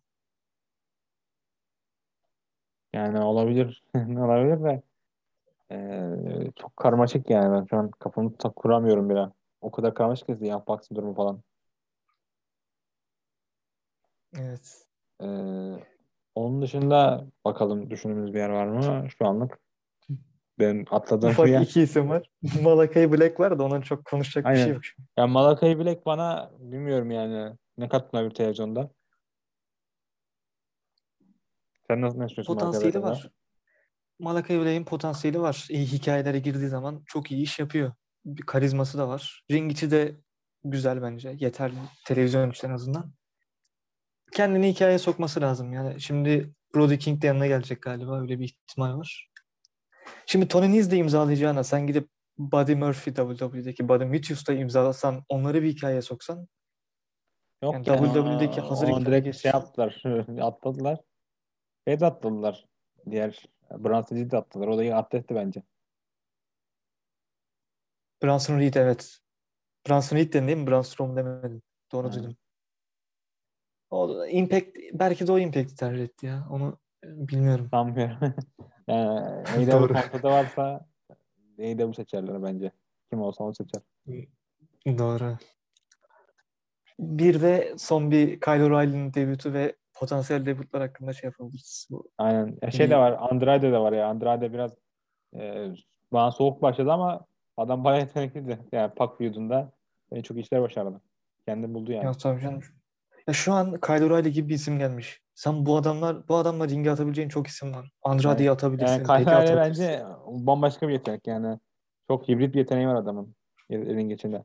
Yani 2.93 3.19
olabilir. 3.19 3.83
olabilir 3.95 4.63
de 4.63 4.92
e, 5.71 6.09
çok 6.55 6.77
karmaşık 6.77 7.29
yani. 7.29 7.53
Ben 7.55 7.65
şu 7.65 7.77
an 7.77 7.91
kafamı 7.91 8.37
tak 8.37 8.55
kuramıyorum 8.55 9.09
bile. 9.09 9.29
O 9.61 9.71
kadar 9.71 9.93
karmaşık 9.93 10.27
ki 10.27 10.37
Young 10.41 10.67
Bucks'ın 10.67 10.95
durumu 10.95 11.13
falan. 11.13 11.41
Evet. 14.39 14.87
Ee, 15.21 15.25
onun 16.35 16.61
dışında 16.61 17.25
bakalım 17.45 17.89
düşündüğümüz 17.89 18.33
bir 18.33 18.39
yer 18.39 18.49
var 18.49 18.65
mı? 18.65 19.09
Şu 19.09 19.27
anlık 19.27 19.59
ben 20.59 20.85
atladığım 20.91 21.29
Ufak 21.29 21.45
bir 21.45 21.51
yer. 21.51 21.61
iki 21.61 21.81
isim 21.81 22.09
var. 22.09 22.29
Malakai 22.63 23.11
Black 23.11 23.39
var 23.39 23.59
da 23.59 23.63
onun 23.63 23.81
çok 23.81 24.05
konuşacak 24.05 24.45
bir 24.45 24.49
Aynen. 24.49 24.63
şey 24.63 24.73
yok. 24.73 24.81
Ya 25.17 25.27
Malakai 25.27 25.79
Black 25.79 26.05
bana 26.05 26.51
bilmiyorum 26.59 27.11
yani 27.11 27.55
ne 27.77 27.89
katına 27.89 28.25
bir 28.25 28.29
televizyonda. 28.29 28.89
Sen 31.87 32.01
nasıl 32.01 32.19
ne 32.19 32.27
düşünüyorsun 32.27 32.53
Potansiyeli 32.53 33.01
var. 33.01 33.29
Malakai 34.23 34.59
Black'in 34.59 34.85
potansiyeli 34.85 35.41
var. 35.41 35.67
İyi 35.69 35.85
hikayelere 35.85 36.39
girdiği 36.39 36.67
zaman 36.67 37.03
çok 37.05 37.31
iyi 37.31 37.43
iş 37.43 37.59
yapıyor. 37.59 37.93
Bir 38.25 38.41
karizması 38.41 38.97
da 38.97 39.07
var. 39.07 39.43
Ring 39.51 39.71
içi 39.71 39.91
de 39.91 40.15
güzel 40.63 41.01
bence. 41.01 41.35
Yeterli. 41.39 41.75
Televizyon 42.05 42.51
için 42.51 42.67
en 42.67 42.73
azından. 42.73 43.13
Kendini 44.31 44.69
hikayeye 44.69 44.99
sokması 44.99 45.41
lazım. 45.41 45.73
Yani 45.73 46.01
şimdi 46.01 46.53
Brody 46.75 46.97
King 46.97 47.21
de 47.21 47.27
yanına 47.27 47.47
gelecek 47.47 47.81
galiba. 47.81 48.21
Öyle 48.21 48.39
bir 48.39 48.45
ihtimal 48.45 48.97
var. 48.97 49.29
Şimdi 50.25 50.47
Tony 50.47 50.91
de 50.91 50.97
imzalayacağına 50.97 51.63
sen 51.63 51.87
gidip 51.87 52.09
Buddy 52.37 52.75
Murphy 52.75 53.15
WWE'deki 53.15 53.89
Buddy 53.89 54.03
Matthews'ta 54.03 54.53
imzalasan 54.53 55.23
onları 55.29 55.63
bir 55.63 55.67
hikayeye 55.67 56.01
soksan 56.01 56.47
Yok 57.63 57.73
Yani 57.73 57.89
yani, 57.89 58.13
WWE'deki 58.13 58.61
hazır 58.61 58.87
onu 58.87 59.05
direkt 59.05 59.37
şey 59.37 59.51
attılar. 59.51 60.03
atladılar. 60.41 60.99
De 61.87 62.05
atladılar. 62.05 62.65
Diğer 63.11 63.45
Branson'ı 63.77 64.31
de 64.31 64.37
attılar. 64.37 64.67
O 64.67 64.77
da 64.77 64.83
iyi 64.83 64.95
atletti 64.95 65.35
bence. 65.35 65.63
Bronson 68.23 68.59
Reed 68.59 68.73
evet. 68.73 69.19
Bronson 69.87 70.17
Reed 70.17 70.33
dedin 70.33 70.47
değil 70.47 70.57
mi? 70.57 70.67
Braun 70.67 70.81
Strowman 70.81 71.17
demedin. 71.17 71.63
Doğru 71.91 72.07
Ha. 72.07 72.13
duydum. 72.13 72.35
O 73.89 74.25
Impact 74.25 74.77
belki 74.93 75.27
de 75.27 75.31
o 75.31 75.39
Impact'i 75.39 75.75
tercih 75.75 76.03
etti 76.03 76.25
ya. 76.25 76.47
Onu 76.49 76.79
bilmiyorum. 77.03 77.67
Sanmıyorum. 77.71 78.17
yani 78.87 79.67
Doğru. 79.71 79.83
AEW 79.83 79.93
kontratı 79.93 80.23
varsa 80.23 80.85
AEW 81.59 81.93
seçerler 81.93 82.43
bence. 82.43 82.71
Kim 83.09 83.21
olsa 83.21 83.43
onu 83.43 83.55
seçer. 83.55 83.81
Doğru. 84.97 85.37
Bir 86.99 87.41
de 87.41 87.75
son 87.77 88.11
bir 88.11 88.39
Kyle 88.39 88.63
O'Reilly'nin 88.63 89.13
debütü 89.13 89.53
ve 89.53 89.75
potansiyel 89.93 90.45
debutlar 90.45 90.81
hakkında 90.81 91.13
şey 91.13 91.27
yapabiliriz. 91.27 91.87
Aynen. 92.17 92.57
Ya 92.61 92.71
şey 92.71 92.89
de 92.89 92.97
var. 92.97 93.17
Andrade 93.19 93.71
de 93.71 93.77
var 93.77 93.93
ya. 93.93 94.07
Andrade 94.07 94.53
biraz 94.53 94.71
e, 95.35 95.67
bana 96.11 96.31
soğuk 96.31 96.61
başladı 96.61 96.91
ama 96.91 97.25
adam 97.57 97.83
bayağı 97.83 97.99
yetenekliydi. 97.99 98.59
Yani 98.71 98.93
Pac 98.93 99.13
feud'unda 99.17 99.71
beni 100.11 100.23
çok 100.23 100.37
işler 100.37 100.61
başardı. 100.61 101.01
Kendi 101.45 101.73
buldu 101.73 101.91
yani. 101.91 102.05
Ya 102.05 102.11
tabii 102.11 102.41
canım. 102.41 102.61
Ya 103.27 103.33
şu 103.33 103.53
an 103.53 103.79
Kyle 103.81 104.05
O'Reilly 104.05 104.31
gibi 104.31 104.49
bir 104.49 104.53
isim 104.53 104.79
gelmiş. 104.79 105.21
Sen 105.35 105.65
bu 105.65 105.77
adamlar 105.77 106.27
bu 106.27 106.35
adamla 106.35 106.67
ringe 106.67 106.91
atabileceğin 106.91 107.29
çok 107.29 107.47
isim 107.47 107.73
var. 107.73 107.91
Andrade'yi 108.03 108.51
atabilirsin. 108.51 108.93
Yani 108.93 109.23
Kyle 109.23 109.35
O'Reilly 109.35 109.55
bence 109.55 110.03
bambaşka 110.27 110.87
bir 110.87 110.93
yetenek 110.93 111.27
yani. 111.27 111.59
Çok 112.07 112.29
hibrit 112.29 112.53
bir 112.53 112.59
yeteneği 112.59 112.87
var 112.87 112.95
adamın 112.95 113.35
ring 113.71 114.11
içinde. 114.11 114.43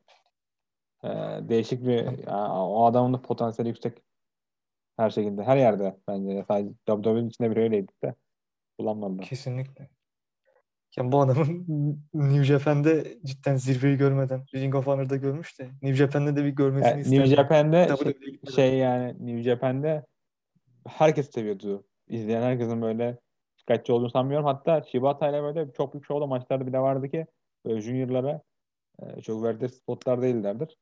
Ee, 1.04 1.08
değişik 1.48 1.86
bir 1.86 2.26
ya, 2.26 2.52
o 2.52 2.84
adamın 2.84 3.14
da 3.14 3.22
potansiyeli 3.22 3.68
yüksek 3.68 4.02
her 4.98 5.10
şekilde. 5.10 5.42
Her 5.42 5.56
yerde 5.56 5.96
bence. 6.08 6.44
Sadece 6.48 6.74
WWE'nin 6.86 7.28
içinde 7.28 7.50
bir 7.50 7.56
öyleydi 7.56 7.92
de 8.04 8.14
kullanmadılar. 8.78 9.24
Kesinlikle. 9.24 9.88
Ya 10.96 11.12
bu 11.12 11.20
adamın 11.20 11.66
New 12.14 12.44
Japan'de 12.44 13.18
cidden 13.24 13.56
zirveyi 13.56 13.96
görmeden 13.96 14.44
Ring 14.54 14.74
of 14.74 14.86
Honor'da 14.86 15.16
görmüş 15.16 15.58
de 15.58 15.64
New 15.82 15.94
Japan'de 15.94 16.36
de 16.36 16.44
bir 16.44 16.50
görmesini 16.50 16.90
Yani 16.90 16.98
New 16.98 17.24
isterdim. 17.24 17.36
Japan'de 17.36 17.88
şey, 17.96 18.54
şey 18.54 18.78
yani 18.78 19.26
New 19.26 19.42
Japan'de 19.42 20.06
herkes 20.86 21.30
seviyordu. 21.30 21.84
İzleyen 22.08 22.42
herkesin 22.42 22.82
böyle 22.82 23.18
şikayetçi 23.56 23.92
olduğunu 23.92 24.10
sanmıyorum. 24.10 24.46
Hatta 24.46 24.82
Shibata 24.82 25.28
ile 25.28 25.42
böyle 25.42 25.72
çok 25.72 25.92
büyük 25.92 26.04
şovda 26.06 26.26
maçlarda 26.26 26.66
bile 26.66 26.78
vardı 26.78 27.08
ki 27.08 27.26
böyle 27.64 27.80
juniorlara 27.80 28.42
e, 29.02 29.22
çok 29.22 29.42
verdiği 29.42 29.68
spotlar 29.68 30.22
değillerdir. 30.22 30.76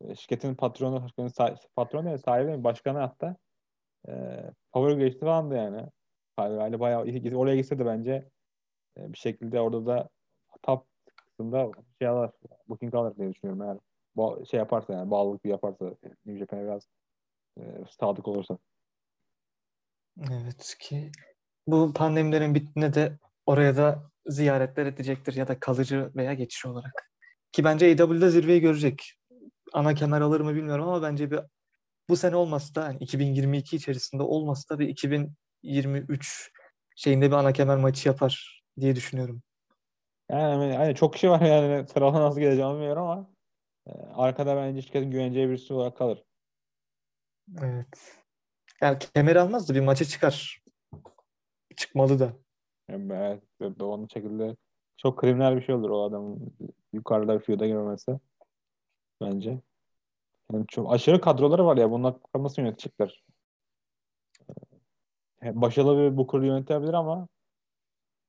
E, 0.00 0.14
şirketin 0.14 0.54
patronu, 0.54 1.00
şirketin 1.08 1.28
sa- 1.28 1.56
patronu 1.76 2.18
sahibi 2.18 2.64
başkanı 2.64 2.98
hatta 2.98 3.36
e, 4.08 4.42
favori 4.72 4.98
geçti 4.98 5.20
falandı 5.20 5.54
yani. 5.54 5.86
Aile 6.36 6.80
bayağı 6.80 7.00
oraya 7.34 7.56
gitse 7.56 7.78
de 7.78 7.86
bence 7.86 8.28
e, 8.98 9.12
bir 9.12 9.18
şekilde 9.18 9.60
orada 9.60 9.86
da 9.86 10.08
top 10.62 10.86
kısmında 11.16 11.70
şey 11.98 12.08
alır, 12.08 12.30
booking 12.68 12.94
alır 12.94 13.16
diye 13.16 13.30
düşünüyorum 13.34 13.62
eğer 13.62 13.78
bu 14.16 14.44
şey 14.50 14.58
yaparsa 14.58 14.92
yani 14.92 15.10
bağlılık 15.10 15.44
yaparsa 15.44 15.84
New 16.26 16.38
Japan'a 16.38 16.62
biraz 16.62 16.88
e, 17.58 17.62
sadık 18.00 18.28
olursa. 18.28 18.58
Evet 20.30 20.76
ki 20.80 21.12
bu 21.66 21.92
pandemilerin 21.92 22.54
bittiğinde 22.54 22.94
de 22.94 23.18
oraya 23.46 23.76
da 23.76 24.10
ziyaretler 24.26 24.86
edecektir 24.86 25.36
ya 25.36 25.48
da 25.48 25.60
kalıcı 25.60 26.10
veya 26.16 26.34
geçici 26.34 26.68
olarak. 26.68 27.10
Ki 27.52 27.64
bence 27.64 27.86
AEW'de 27.86 28.30
zirveyi 28.30 28.60
görecek. 28.60 29.12
Ana 29.72 29.94
kemer 29.94 30.20
alır 30.20 30.40
mı 30.40 30.54
bilmiyorum 30.54 30.88
ama 30.88 31.02
bence 31.02 31.30
bir 31.30 31.40
bu 32.08 32.16
sene 32.16 32.36
olmasa 32.36 32.74
da 32.74 32.84
yani 32.86 32.98
2022 33.00 33.76
içerisinde 33.76 34.22
olmasa 34.22 34.74
da 34.74 34.78
bir 34.78 34.88
2023 34.88 36.52
şeyinde 36.96 37.26
bir 37.26 37.36
ana 37.36 37.52
kemer 37.52 37.76
maçı 37.76 38.08
yapar 38.08 38.62
diye 38.80 38.96
düşünüyorum. 38.96 39.42
Yani 40.30 40.76
hani 40.76 40.94
çok 40.94 41.14
kişi 41.14 41.30
var 41.30 41.40
yani 41.40 41.88
sıralama 41.88 42.20
nasıl 42.20 42.40
geleceğini 42.40 42.74
bilmiyorum 42.74 43.02
ama 43.02 43.30
e, 43.86 43.90
arkada 44.14 44.56
bence 44.56 44.82
şirketin 44.82 45.10
güveneceği 45.10 45.48
birisi 45.48 45.74
olarak 45.74 45.96
kalır. 45.96 46.24
Evet. 47.62 48.20
Yani 48.80 48.98
kemer 48.98 49.36
almaz 49.36 49.68
da 49.68 49.74
bir 49.74 49.80
maça 49.80 50.04
çıkar. 50.04 50.62
Çıkmalı 51.76 52.18
da. 52.18 52.32
Yani 52.88 53.08
ben 53.08 53.40
onun 53.80 54.06
şekilde 54.06 54.56
çok 54.96 55.18
kriminal 55.18 55.56
bir 55.56 55.62
şey 55.62 55.74
olur 55.74 55.90
o 55.90 56.04
adamın 56.04 56.56
yukarıda 56.92 57.40
bir 57.40 57.44
feud'a 57.44 57.66
girmemesi 57.66 58.20
bence. 59.20 59.60
Yani 60.52 60.66
çok 60.68 60.92
aşırı 60.92 61.20
kadroları 61.20 61.66
var 61.66 61.76
ya 61.76 61.90
bunlar 61.90 62.14
nasıl 62.34 62.62
yönetecekler? 62.62 63.24
Ee, 65.42 65.60
Başarılı 65.60 65.98
bir 65.98 66.16
Booker 66.16 66.40
yönetebilir 66.40 66.92
ama 66.92 67.28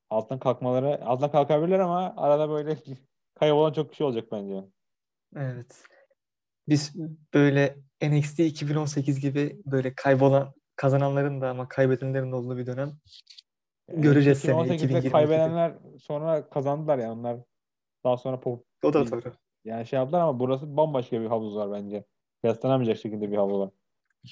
alttan 0.10 0.40
kalkmaları 0.40 1.06
alttan 1.06 1.32
kalkabilirler 1.32 1.80
ama 1.80 2.14
arada 2.18 2.50
böyle 2.50 2.78
kaybolan 3.36 3.74
çok 3.74 3.92
kişi 3.92 4.04
olacak 4.04 4.32
bence. 4.32 4.66
Evet. 5.36 5.84
Biz 6.68 6.96
böyle 7.34 7.78
NXT 8.02 8.40
2018 8.40 9.20
gibi 9.20 9.62
böyle 9.66 9.96
kaybolan 9.96 10.54
kazananların 10.76 11.42
da 11.42 11.50
ama 11.50 11.68
kaybedenlerin 11.68 12.32
de 12.32 12.36
olduğu 12.36 12.58
bir 12.58 12.66
dönem 12.66 12.98
göreceğiz 13.88 14.40
seneye 14.40 14.66
2018'de 14.66 15.00
2022'de. 15.00 15.10
kaybedenler 15.10 15.74
sonra 16.00 16.50
kazandılar 16.50 16.98
yani 16.98 17.12
onlar 17.12 17.38
daha 18.04 18.18
sonra 18.18 18.40
pop, 18.40 18.66
O 18.84 18.94
da 18.94 19.12
doğru. 19.12 19.34
Yani 19.66 19.86
şey 19.88 20.00
yaptılar 20.00 20.22
ama 20.22 20.40
burası 20.40 20.78
bambaşka 20.78 21.22
bir 21.22 21.26
havuz 21.26 21.56
var 21.56 21.72
bence. 21.72 22.06
Kıyaslanamayacak 22.42 22.98
şekilde 22.98 23.32
bir 23.32 23.38
havuz 23.38 23.60
var. 23.60 23.70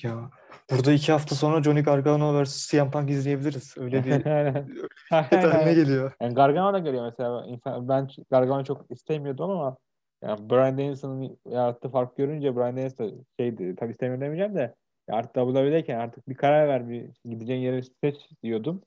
Ya 0.03 0.29
burada 0.71 0.93
iki 0.93 1.11
hafta 1.11 1.35
sonra 1.35 1.63
Johnny 1.63 1.81
Gargano 1.81 2.43
vs 2.43 2.71
CM 2.71 2.91
Punk 2.91 3.09
izleyebiliriz. 3.09 3.75
Öyle 3.77 4.03
bir 4.03 4.11
haline 5.09 5.73
geliyor. 5.73 6.11
Yani 6.21 6.33
Gargano 6.33 6.73
da 6.73 6.79
geliyor 6.79 7.05
mesela. 7.05 7.45
İnsan, 7.45 7.89
ben 7.89 8.07
Gargano'yu 8.29 8.65
çok 8.65 8.91
istemiyordum 8.91 9.51
ama 9.51 9.77
yani 10.23 10.49
Brian 10.49 10.77
Danielson'ın 10.77 11.37
yarattığı 11.49 11.89
fark 11.89 12.17
görünce 12.17 12.55
Brian 12.55 12.77
Daniels 12.77 12.97
da 12.97 13.09
şeydi 13.39 13.75
tabii 13.75 13.91
istemiyorum 13.91 14.21
demeyeceğim 14.21 14.55
de 14.55 14.75
artık 15.09 15.33
WWE'deyken 15.33 15.99
artık 15.99 16.29
bir 16.29 16.35
karar 16.35 16.67
ver 16.67 16.89
bir 16.89 17.09
gideceğin 17.25 17.61
yeri 17.61 17.83
seç 18.03 18.15
diyordum. 18.43 18.81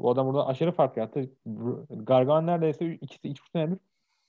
Bu 0.00 0.10
adam 0.10 0.26
burada 0.26 0.46
aşırı 0.46 0.72
fark 0.72 0.96
yarattı. 0.96 1.30
Gargano 1.90 2.46
neredeyse 2.46 2.94
ikisi 2.94 3.28
üç 3.28 3.40
senedir 3.52 3.78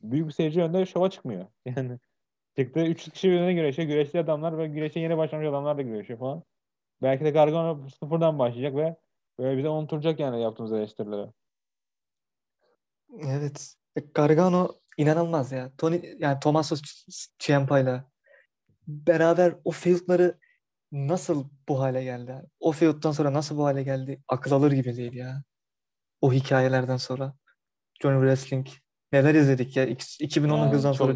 büyük 0.04 0.28
bir 0.28 0.34
seyirci 0.34 0.62
önünde 0.62 0.86
şova 0.86 1.10
çıkmıyor. 1.10 1.46
Yani 1.66 2.00
çıktı 2.58 2.80
3 2.80 3.10
kişi 3.12 3.30
önüne 3.30 3.54
güreşiyor. 3.54 3.88
Güreşli 3.88 4.20
adamlar 4.20 4.58
ve 4.58 4.68
güreşe 4.68 5.00
yeni 5.00 5.18
başlamış 5.18 5.48
adamlar 5.48 5.78
da 5.78 5.82
güreşiyor 5.82 6.20
falan. 6.20 6.44
Belki 7.02 7.26
de 7.26 7.30
Gargano 7.30 7.90
sıfırdan 7.90 8.40
başlayacak 8.40 8.76
ve 8.76 8.96
böyle 9.40 9.58
bize 9.58 9.70
unutturacak 9.70 10.20
yani 10.20 10.42
yaptığımız 10.42 10.74
eleştirileri. 10.74 11.32
Evet. 13.28 13.76
E, 13.96 14.02
Gargano 14.02 14.68
inanılmaz 14.98 15.52
ya. 15.52 15.72
Tony 15.78 16.02
yani 16.20 16.40
Tommaso 16.40 16.76
Ciampa'yla 17.40 18.12
beraber 18.88 19.56
o 19.66 19.72
feudları 19.72 20.40
nasıl 20.92 21.50
bu 21.70 21.80
hale 21.80 22.04
geldi? 22.04 22.42
O 22.60 22.72
feud'dan 22.72 23.12
sonra 23.12 23.34
nasıl 23.34 23.58
bu 23.58 23.66
hale 23.66 23.84
geldi? 23.84 24.24
Akıl 24.28 24.52
alır 24.52 24.72
gibi 24.72 24.98
değil 24.98 25.14
ya. 25.14 25.44
O 26.22 26.34
hikayelerden 26.34 26.98
sonra. 26.98 27.36
Johnny 28.02 28.20
Wrestling. 28.20 28.68
Neler 29.14 29.36
izledik 29.36 29.78
ya. 29.78 29.86
İki- 29.86 30.26
2019'dan 30.26 30.84
Yani 30.84 30.96
sonra 30.96 31.14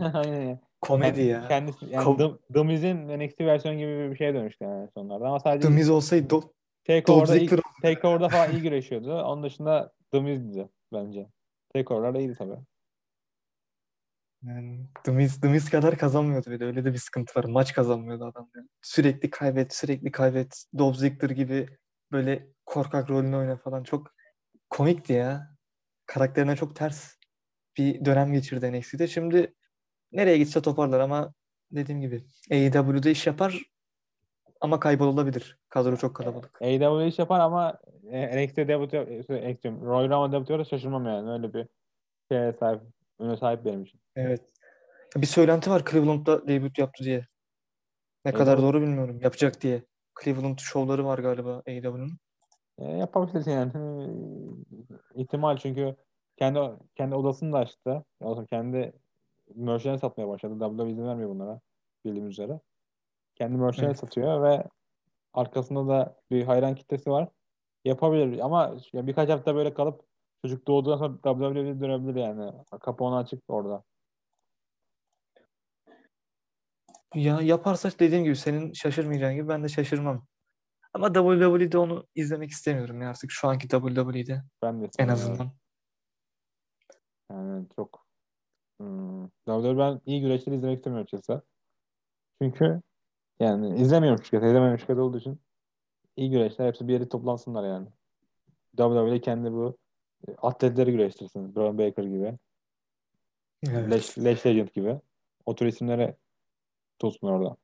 Aynen 0.14 0.40
ya. 0.48 0.60
Komedi 0.80 1.16
Kendi- 1.16 1.28
ya. 1.28 1.48
Kendisi, 1.48 1.86
yani 1.90 2.04
Kom- 2.04 2.16
The, 2.48 2.52
The 2.54 2.62
Miz'in 2.62 3.08
NXT 3.18 3.40
versiyonu 3.40 3.78
gibi 3.78 4.10
bir 4.10 4.16
şeye 4.16 4.34
dönüştü 4.34 4.64
yani 4.64 4.88
sonlarda. 4.94 5.26
Ama 5.28 5.40
sadece 5.40 5.68
The 5.68 5.74
Miz 5.74 5.90
olsaydı 5.90 6.34
do- 6.34 6.50
Takeover'da, 6.86 7.32
Ziggler 7.32 7.60
Takeover'da 7.82 8.28
falan 8.28 8.50
iyi 8.52 8.62
güreşiyordu. 8.62 9.22
Onun 9.22 9.42
dışında 9.42 9.92
The 10.12 10.20
Miz'di 10.20 10.68
bence. 10.92 11.28
Takeover'larda 11.74 12.18
iyiydi 12.18 12.34
tabii. 12.38 12.56
Yani 14.42 14.86
The 15.04 15.12
Miz, 15.12 15.40
The 15.40 15.48
Miz 15.48 15.70
kadar 15.70 15.98
kazanmıyordu 15.98 16.50
bir 16.50 16.60
de 16.60 16.64
öyle 16.64 16.84
de 16.84 16.92
bir 16.92 16.98
sıkıntı 16.98 17.38
var. 17.40 17.44
Maç 17.44 17.72
kazanmıyordu 17.74 18.24
adam. 18.24 18.48
Yani. 18.56 18.68
Sürekli 18.82 19.30
kaybet, 19.30 19.74
sürekli 19.74 20.10
kaybet. 20.12 20.64
Dolph 20.78 20.96
Ziggler 20.96 21.30
gibi 21.30 21.68
böyle 22.12 22.46
korkak 22.66 23.10
rolünü 23.10 23.36
oyna 23.36 23.56
falan. 23.56 23.82
Çok 23.82 24.14
komikti 24.70 25.12
ya. 25.12 25.53
Karakterine 26.14 26.56
çok 26.56 26.76
ters 26.76 27.16
bir 27.78 28.04
dönem 28.04 28.32
geçirdi 28.32 28.72
NXT'de. 28.72 29.08
Şimdi 29.08 29.54
nereye 30.12 30.38
gitse 30.38 30.62
toparlar 30.62 31.00
ama 31.00 31.34
dediğim 31.70 32.00
gibi 32.00 32.24
AEW'de 32.50 33.10
iş 33.10 33.26
yapar 33.26 33.62
ama 34.60 34.80
kaybolabilir. 34.80 35.58
Kadro 35.68 35.96
çok 35.96 36.16
kalabalık. 36.16 36.62
AEW 36.62 37.06
iş 37.06 37.18
yapar 37.18 37.40
ama 37.40 37.78
e, 38.10 38.46
NXT 38.46 38.56
debut 38.56 38.92
yap- 38.92 39.08
e, 39.10 39.52
NXT 39.52 39.62
diyorum, 39.62 39.86
Royal 39.86 40.10
Rumble 40.10 40.36
debut 40.36 40.50
yapar 40.50 40.64
şaşırmam 40.64 41.06
yani. 41.06 41.30
Öyle 41.30 41.54
bir 41.54 41.66
şeye 42.32 42.52
sahip, 42.52 42.80
öne 43.18 43.36
sahip 43.36 43.64
benim 43.64 43.82
için. 43.82 44.00
Evet. 44.16 44.40
Bir 45.16 45.26
söylenti 45.26 45.70
var 45.70 45.82
Cleveland'da 45.90 46.48
debut 46.48 46.78
yaptı 46.78 47.04
diye. 47.04 47.26
Ne 48.24 48.32
kadar 48.32 48.52
AEW 48.52 48.62
doğru 48.62 48.82
bilmiyorum. 48.82 49.20
Yapacak 49.22 49.60
diye. 49.60 49.82
Cleveland 50.24 50.58
şovları 50.58 51.04
var 51.04 51.18
galiba 51.18 51.62
AEW'nun. 51.66 52.18
E, 52.78 52.84
yapabilir 52.84 53.46
yani. 53.46 53.72
E, 55.14 55.22
ihtimal 55.22 55.56
çünkü 55.56 55.96
kendi 56.36 56.60
kendi 56.94 57.14
odasını 57.14 57.52
da 57.52 57.58
açtı. 57.58 58.04
Yani 58.20 58.46
kendi 58.46 58.92
merchandise 59.54 60.00
satmaya 60.00 60.28
başladı. 60.28 60.58
WWE 60.58 60.90
izin 60.90 61.06
vermiyor 61.06 61.30
bunlara 61.30 61.60
bildiğimiz 62.04 62.32
üzere. 62.32 62.60
Kendi 63.34 63.56
merchandise 63.56 63.86
Evet. 63.86 63.98
satıyor 63.98 64.42
ve 64.42 64.64
arkasında 65.34 65.88
da 65.88 66.16
bir 66.30 66.44
hayran 66.44 66.74
kitlesi 66.74 67.10
var. 67.10 67.28
Yapabilir 67.84 68.38
ama 68.38 68.76
ya 68.92 69.06
birkaç 69.06 69.28
hafta 69.28 69.54
böyle 69.54 69.74
kalıp 69.74 70.02
çocuk 70.42 70.66
doğduğundan 70.66 70.98
sonra 70.98 71.14
WWE'ye 71.22 71.80
dönebilir 71.80 72.20
yani. 72.20 72.52
Kapı 72.80 73.04
ona 73.04 73.18
açık 73.18 73.42
orada. 73.48 73.84
Ya 77.14 77.40
yaparsa 77.40 77.90
dediğim 77.98 78.24
gibi 78.24 78.36
senin 78.36 78.72
şaşırmayacağın 78.72 79.34
gibi 79.34 79.48
ben 79.48 79.64
de 79.64 79.68
şaşırmam. 79.68 80.26
Ama 80.94 81.12
WWE'de 81.12 81.78
onu 81.78 82.06
izlemek 82.14 82.50
istemiyorum 82.50 83.02
ya 83.02 83.10
artık 83.10 83.30
şu 83.30 83.48
anki 83.48 83.68
WWE'de 83.68 84.42
Ben 84.62 84.82
de 84.82 84.88
en 84.98 85.08
azından. 85.08 85.50
Yani 87.30 87.66
çok 87.76 88.06
hmm, 88.80 89.28
WWE 89.46 89.78
ben 89.78 90.00
iyi 90.06 90.20
güreşleri 90.20 90.56
izlemek 90.56 90.76
istemiyorum 90.76 91.04
açıkçası. 91.04 91.42
Çünkü 92.42 92.82
yani 93.40 93.80
izlemiyorum 93.80 94.24
şirket. 94.24 94.42
İzlemiyorum 94.42 94.78
şirket 94.78 94.98
olduğu 94.98 95.18
için 95.18 95.40
iyi 96.16 96.30
güreşler 96.30 96.66
hepsi 96.66 96.88
bir 96.88 96.92
yere 96.92 97.08
toplansınlar 97.08 97.68
yani. 97.68 97.88
WWE 98.76 99.20
kendi 99.20 99.52
bu 99.52 99.78
e, 100.28 100.34
atletleri 100.42 100.92
güreştirsin. 100.92 101.56
Braun 101.56 101.78
Baker 101.78 102.04
gibi. 102.04 102.38
Evet. 103.68 103.92
Lash, 103.92 104.18
Lash 104.18 104.46
Legend 104.46 104.68
gibi. 104.68 105.00
O 105.46 105.54
tür 105.54 105.66
isimlere 105.66 106.16
tutsun 106.98 107.28
orada. 107.28 107.56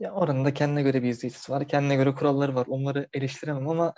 Ya 0.00 0.12
oranın 0.12 0.44
da 0.44 0.54
kendine 0.54 0.82
göre 0.82 1.02
bir 1.02 1.08
izleyicisi 1.08 1.52
var. 1.52 1.68
Kendine 1.68 1.96
göre 1.96 2.14
kuralları 2.14 2.54
var. 2.54 2.66
Onları 2.70 3.08
eleştiremem 3.12 3.68
ama 3.68 3.94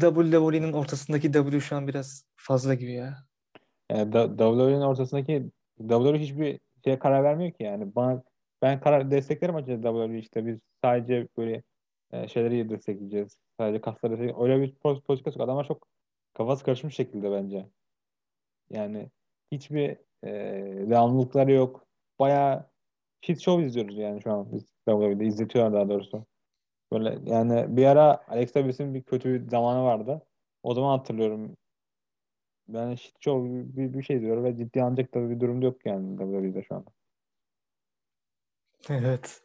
WWE'nin 0.00 0.72
ortasındaki 0.72 1.32
W 1.32 1.60
şu 1.60 1.76
an 1.76 1.88
biraz 1.88 2.24
fazla 2.36 2.74
gibi 2.74 2.92
ya. 2.92 3.16
Yani 3.90 4.12
WWE'nin 4.12 4.80
ortasındaki 4.80 5.50
WWE 5.78 6.18
hiçbir 6.18 6.60
şeye 6.84 6.98
karar 6.98 7.24
vermiyor 7.24 7.52
ki 7.52 7.62
yani. 7.62 7.94
Bana 7.94 8.22
ben 8.62 8.80
karar 8.80 9.10
desteklerim 9.10 9.54
açıkçası 9.56 9.82
WWE 9.82 10.18
işte 10.18 10.46
biz 10.46 10.58
sadece 10.84 11.28
böyle 11.36 11.62
e, 12.12 12.28
şeyleri 12.28 12.70
destekleyeceğiz. 12.70 13.36
Sadece 13.60 13.80
kasları 13.80 14.12
destekleyeceğiz. 14.12 14.50
Öyle 14.50 14.62
bir 14.62 14.74
politikası 15.00 15.38
yok. 15.38 15.48
Adamlar 15.48 15.66
çok 15.68 15.86
kafası 16.34 16.64
karışmış 16.64 16.96
şekilde 16.96 17.30
bence. 17.30 17.66
Yani 18.70 19.10
hiçbir 19.52 19.96
e, 20.24 20.30
devamlılıkları 20.90 21.52
yok. 21.52 21.86
Bayağı 22.18 22.66
shit 23.26 23.40
show 23.40 23.66
izliyoruz 23.66 23.96
yani 23.98 24.22
şu 24.22 24.32
an 24.32 24.52
biz 24.52 24.64
WWE'de 24.88 25.26
izletiyorlar 25.26 25.72
daha 25.72 25.88
doğrusu. 25.88 26.26
Böyle 26.92 27.18
yani 27.30 27.76
bir 27.76 27.84
ara 27.86 28.24
Alexa 28.28 28.64
Bliss'in 28.64 28.94
bir 28.94 29.02
kötü 29.02 29.34
bir 29.34 29.50
zamanı 29.50 29.82
vardı. 29.82 30.22
O 30.62 30.74
zaman 30.74 30.98
hatırlıyorum. 30.98 31.56
Ben 32.68 32.94
shit 32.94 33.14
show 33.20 33.50
bir, 33.50 33.94
bir 33.94 34.02
şey 34.02 34.20
diyorum 34.20 34.44
ve 34.44 34.56
ciddi 34.56 34.82
alınacak 34.82 35.14
da 35.14 35.30
bir 35.30 35.40
durum 35.40 35.62
yok 35.62 35.86
yani 35.86 36.18
WWE'de 36.18 36.62
şu 36.62 36.74
anda. 36.74 36.90
Evet. 38.90 39.42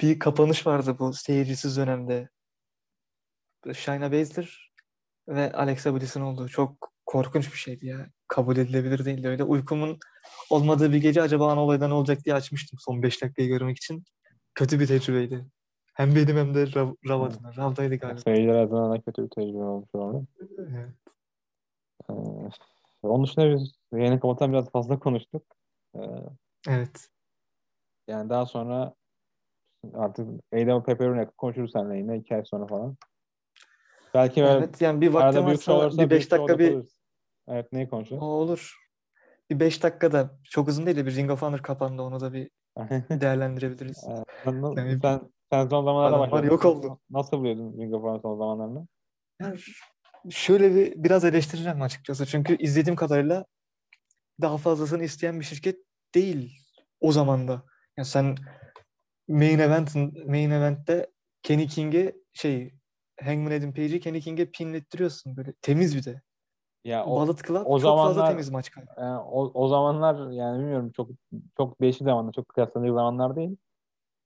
Bir 0.00 0.18
kapanış 0.18 0.66
vardı 0.66 0.96
bu 0.98 1.12
seyircisiz 1.12 1.76
dönemde. 1.76 2.28
Shayna 3.72 4.12
Baszler 4.12 4.72
ve 5.28 5.52
Alexa 5.52 5.94
Bliss'in 5.94 6.20
olduğu 6.20 6.48
çok 6.48 6.92
korkunç 7.06 7.52
bir 7.52 7.58
şeydi 7.58 7.86
ya. 7.86 8.06
Kabul 8.34 8.56
edilebilir 8.56 9.04
değildi 9.04 9.28
öyle. 9.28 9.44
Uykumun 9.44 9.98
olmadığı 10.50 10.92
bir 10.92 10.98
gece 10.98 11.22
acaba 11.22 11.54
ne 11.54 11.94
olacak 11.94 12.24
diye 12.24 12.34
açmıştım 12.34 12.78
son 12.82 13.02
5 13.02 13.22
dakikayı 13.22 13.48
görmek 13.48 13.76
için. 13.76 14.04
Kötü 14.54 14.80
bir 14.80 14.86
tecrübeydi. 14.86 15.46
Hem 15.94 16.14
benim 16.14 16.36
hem 16.36 16.54
de 16.54 16.74
Rav, 16.74 16.92
Rav 17.08 17.22
Evet. 17.22 17.36
adına. 17.36 17.56
Rav'daydı 17.56 17.96
galiba. 17.96 18.20
Seyirciler 18.20 18.54
adına 18.54 18.90
da 18.90 19.00
kötü 19.00 19.22
bir 19.24 19.28
tecrübe 19.28 19.58
olmuş 19.58 19.88
oldu. 19.94 20.26
Evet. 20.58 20.88
Ee, 22.10 22.14
onun 23.02 23.24
dışında 23.24 23.54
biz 23.54 23.74
yeni 23.92 24.20
kapatan 24.20 24.52
biraz 24.52 24.70
fazla 24.70 24.98
konuştuk. 24.98 25.42
Ee, 25.96 26.00
Evet. 26.68 27.08
yani 28.08 28.30
daha 28.30 28.46
sonra 28.46 28.94
artık 29.94 30.28
AEW 30.52 30.82
Pepperoni 30.82 31.26
konuşuruz 31.38 31.72
seninle 31.72 31.98
yine 31.98 32.18
iki 32.18 32.34
ay 32.34 32.44
sonra 32.44 32.66
falan. 32.66 32.96
Belki 34.14 34.40
Evet 34.40 34.80
yani 34.80 35.00
bir 35.00 35.12
show 35.56 35.84
varsa 35.84 35.98
bir 35.98 36.10
5 36.10 36.10
büyük 36.10 36.22
show 36.22 36.38
dakika 36.38 36.54
da 36.54 36.58
bir. 36.58 36.94
Evet 37.48 37.72
neyi 37.72 37.86
o 37.86 37.90
konuşuyoruz? 37.90 38.28
olur. 38.28 38.74
Bir 39.50 39.60
5 39.60 39.82
dakikada 39.82 40.38
çok 40.44 40.68
uzun 40.68 40.86
değil 40.86 40.96
de 40.96 41.06
bir 41.06 41.16
Ring 41.16 41.30
of 41.30 41.42
Honor 41.42 41.62
kapandı 41.62 42.02
onu 42.02 42.20
da 42.20 42.32
bir 42.32 42.50
değerlendirebiliriz. 43.20 44.04
Ee, 44.08 44.24
sen, 44.44 44.62
Yani 44.76 44.98
sen, 45.02 45.20
sen 45.52 45.68
son 45.68 45.84
zamanlarda 45.84 46.18
başladın. 46.18 46.46
yok 46.46 46.64
oldu. 46.64 47.00
Nasıl 47.10 47.38
buluyordun 47.38 47.78
Ring 47.78 47.94
of 47.94 48.02
Honor 48.02 48.20
son 48.20 48.38
zamanlarını? 48.38 48.86
Yani 49.40 49.58
şöyle 50.30 50.74
bir 50.74 51.04
biraz 51.04 51.24
eleştireceğim 51.24 51.82
açıkçası. 51.82 52.26
Çünkü 52.26 52.56
izlediğim 52.56 52.96
kadarıyla 52.96 53.44
daha 54.40 54.58
fazlasını 54.58 55.04
isteyen 55.04 55.40
bir 55.40 55.44
şirket 55.44 55.78
değil 56.14 56.58
o 57.00 57.12
zaman 57.12 57.48
da. 57.48 57.62
Yani 57.96 58.06
sen 58.06 58.36
main 59.28 59.58
event'in 59.58 60.30
main 60.30 60.50
event'te 60.50 61.10
Kenny 61.42 61.66
King'e 61.66 62.12
şey 62.32 62.74
Hangman 63.24 63.50
Adam 63.50 63.74
Page'i 63.74 64.00
Kenny 64.00 64.20
King'e 64.20 64.50
pinlettiriyorsun 64.50 65.36
böyle 65.36 65.52
temiz 65.62 65.96
bir 65.96 66.04
de. 66.04 66.22
Ya 66.84 67.04
o, 67.04 67.20
Bullet 67.20 67.46
Club 67.46 67.62
o 67.66 67.80
çok 67.80 67.98
fazla 67.98 68.12
zamanlar- 68.12 68.30
temiz 68.30 68.50
maç 68.50 68.70
kaydı. 68.70 68.90
yani 68.98 69.18
o, 69.18 69.50
o 69.54 69.68
zamanlar 69.68 70.30
yani 70.30 70.58
bilmiyorum 70.58 70.92
çok 70.96 71.10
çok 71.56 71.80
değişik 71.80 72.02
zamanlar, 72.02 72.32
çok 72.32 72.48
kıyaslanacak 72.48 72.94
zamanlar 72.94 73.36
değil. 73.36 73.56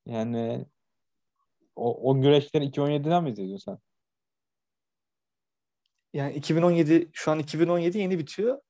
Yani 0.07 0.67
o, 1.77 2.11
o 2.11 2.21
güreşleri 2.21 2.65
2017'den 2.65 3.25
mi 3.25 3.31
izliyorsun 3.31 3.73
sen? 3.73 3.79
Yani 6.13 6.35
2017 6.35 7.11
şu 7.13 7.31
an 7.31 7.39
2017 7.39 7.99
yeni 7.99 8.19
bitiyor. 8.19 8.61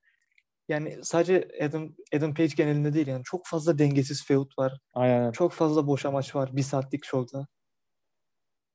Yani 0.68 1.04
sadece 1.04 1.48
Adam 1.62 1.94
Adam 2.16 2.34
Page 2.34 2.54
genelinde 2.56 2.94
değil 2.94 3.06
yani 3.06 3.24
çok 3.24 3.46
fazla 3.46 3.78
dengesiz 3.78 4.26
feud 4.26 4.50
var. 4.58 4.80
Aynen. 4.94 5.32
Çok 5.32 5.52
fazla 5.52 5.86
boşa 5.86 6.10
maç 6.10 6.34
var 6.36 6.56
bir 6.56 6.62
saatlik 6.62 7.04
şovda. 7.04 7.46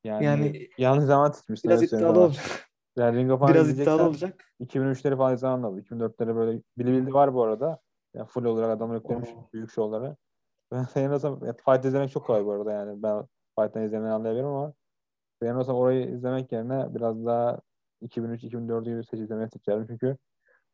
Yani, 0.04 0.26
Yani 0.26 0.70
yanlış 0.78 1.06
zaman 1.06 1.32
seçmişsin. 1.32 1.70
Biraz 1.70 1.84
iddialı 1.84 2.20
olacak. 2.20 2.70
Yani 2.98 3.18
Ring 3.18 3.32
of 3.32 3.42
Honor 3.42 3.54
Biraz 3.54 3.70
iddialı 3.70 4.04
olacak. 4.04 4.46
2003'leri 4.60 5.18
falan 5.18 5.34
izlemem 5.34 5.64
lazım. 5.64 5.80
2004'leri 5.80 6.36
böyle 6.36 6.62
bili 6.78 6.92
bildi 6.92 7.14
var 7.14 7.34
bu 7.34 7.44
arada. 7.44 7.80
Yani 8.14 8.28
full 8.28 8.46
olarak 8.46 8.70
adamlar 8.70 8.96
yüklemiş 8.96 9.30
Oo. 9.30 9.50
büyük 9.54 9.72
şovları. 9.72 10.16
Ben 10.72 10.78
ya, 11.46 11.54
fight 11.66 11.86
izlemek 11.86 12.12
çok 12.12 12.26
kolay 12.26 12.46
bu 12.46 12.52
arada 12.52 12.72
yani. 12.72 13.04
Ben 13.04 13.26
fight'tan 13.60 13.84
izlemeyi 13.84 14.14
anlayabilirim 14.14 14.50
ama 14.50 14.74
olsam 15.52 15.76
orayı 15.76 16.10
izlemek 16.10 16.52
yerine 16.52 16.96
biraz 16.96 17.26
daha 17.26 17.60
2003-2004 18.02 18.84
gibi 18.84 19.04
seç 19.04 19.20
izlemeyi 19.20 19.50
seçerim. 19.50 19.88
Çünkü 19.88 20.18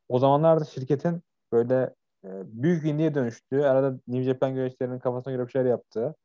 o 0.10 0.20
zamanlarda 0.20 0.66
şirketin 0.66 1.22
böyle 1.52 1.96
e, 2.26 2.30
büyük 2.46 2.86
indiye 2.86 3.16
dönüştüğü, 3.16 3.62
arada 3.62 4.00
New 4.08 4.24
Japan 4.24 4.54
güreşlerinin 4.54 5.00
kafasına 5.00 5.34
göre 5.34 5.48
bir 5.48 5.52
şeyler 5.52 5.70
yaptığı 5.70 6.16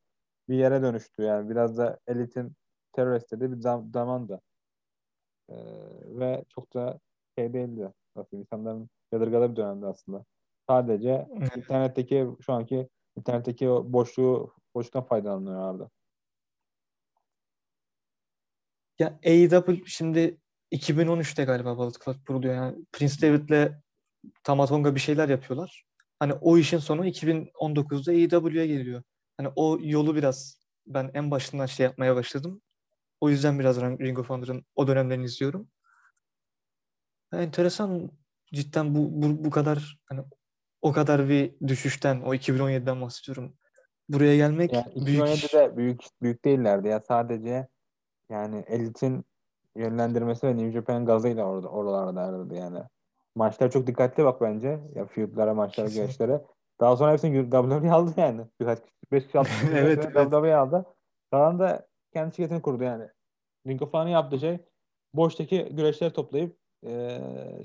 bir 0.48 0.54
yere 0.54 0.82
dönüştü. 0.82 1.22
Yani 1.22 1.50
biraz 1.50 1.78
da 1.78 1.98
elitin 2.06 2.52
terörist 2.92 3.32
dediği 3.32 3.52
bir 3.52 3.56
zam- 3.56 3.92
zamandı. 3.92 4.40
E, 5.50 5.54
ve 6.04 6.44
çok 6.48 6.74
da 6.74 7.00
şey 7.38 7.52
değildi. 7.52 7.92
Nasıl 8.16 8.36
insanların 8.36 8.88
yadırgadığı 9.12 9.50
bir 9.50 9.56
dönemdi 9.56 9.86
aslında. 9.86 10.24
Sadece 10.68 11.28
internetteki 11.56 12.26
şu 12.40 12.52
anki 12.52 12.88
internetteki 13.16 13.68
o 13.68 13.92
boşluğu 13.92 14.52
boşluktan 14.74 15.04
faydalanıyorlardı. 15.04 15.90
Ya 18.98 19.18
AEW 19.24 19.82
şimdi 19.86 20.38
2013'te 20.72 21.44
galiba 21.44 21.78
Bullet 21.78 22.04
Club 22.04 22.14
kuruluyor. 22.26 22.54
Yani 22.54 22.84
Prince 22.92 23.22
David'le 23.22 23.72
Tamatonga 24.44 24.94
bir 24.94 25.00
şeyler 25.00 25.28
yapıyorlar. 25.28 25.84
Hani 26.18 26.32
o 26.32 26.58
işin 26.58 26.78
sonu 26.78 27.06
2019'da 27.06 28.10
AEW'ye 28.10 28.66
geliyor. 28.66 29.02
Hani 29.36 29.48
o 29.56 29.78
yolu 29.82 30.16
biraz 30.16 30.58
ben 30.86 31.10
en 31.14 31.30
başından 31.30 31.66
şey 31.66 31.84
yapmaya 31.84 32.16
başladım. 32.16 32.62
O 33.24 33.28
yüzden 33.28 33.58
biraz 33.58 33.80
Ring 33.80 34.18
of 34.18 34.30
Honor'ın 34.30 34.64
o 34.76 34.86
dönemlerini 34.86 35.24
izliyorum. 35.24 35.68
Ya 37.32 37.42
enteresan 37.42 38.10
cidden 38.52 38.94
bu, 38.94 39.22
bu, 39.22 39.44
bu 39.44 39.50
kadar 39.50 39.98
hani 40.04 40.20
o 40.82 40.92
kadar 40.92 41.28
bir 41.28 41.54
düşüşten 41.66 42.20
o 42.20 42.34
2017'den 42.34 43.00
bahsediyorum. 43.00 43.56
Buraya 44.08 44.36
gelmek 44.36 44.72
Yani 44.72 45.06
büyük 45.06 45.28
iş. 45.28 45.44
2017'de 45.44 45.76
büyük 45.76 46.02
büyük 46.22 46.44
değillerdi 46.44 46.88
ya 46.88 47.00
sadece 47.00 47.68
yani 48.30 48.64
elitin 48.68 49.24
yönlendirmesi 49.76 50.46
ve 50.46 50.56
New 50.56 50.72
Japan 50.72 51.06
gazıyla 51.06 51.44
orada 51.44 51.68
oralardaydı 51.68 52.54
yani. 52.54 52.78
Maçlar 53.34 53.70
çok 53.70 53.86
dikkatli 53.86 54.24
bak 54.24 54.40
bence. 54.40 54.80
Ya 54.94 55.06
feudlara, 55.06 55.54
maçlara, 55.54 55.88
güreşlere. 55.88 56.42
Daha 56.80 56.96
sonra 56.96 57.12
hepsini 57.12 57.50
WWE 57.50 57.90
aldı 57.90 58.12
yani. 58.16 58.40
Birkaç 58.60 58.78
5 59.12 59.26
kişi 59.26 59.38
6 59.38 59.50
kişi 59.50 59.66
Evet, 59.72 59.98
evet, 59.98 60.12
evet. 60.16 60.30
WWE 60.30 60.56
aldı. 60.56 60.84
Kalan 61.30 61.58
da 61.58 61.86
kendi 62.14 62.34
şirketini 62.34 62.62
kurdu 62.62 62.84
yani. 62.84 63.08
Ring 63.66 63.82
of 63.82 63.92
Honor'ın 63.94 64.08
yaptığı 64.08 64.38
şey 64.38 64.58
boştaki 65.14 65.68
güreşleri 65.70 66.12
toplayıp 66.12 66.56
eee 66.82 67.20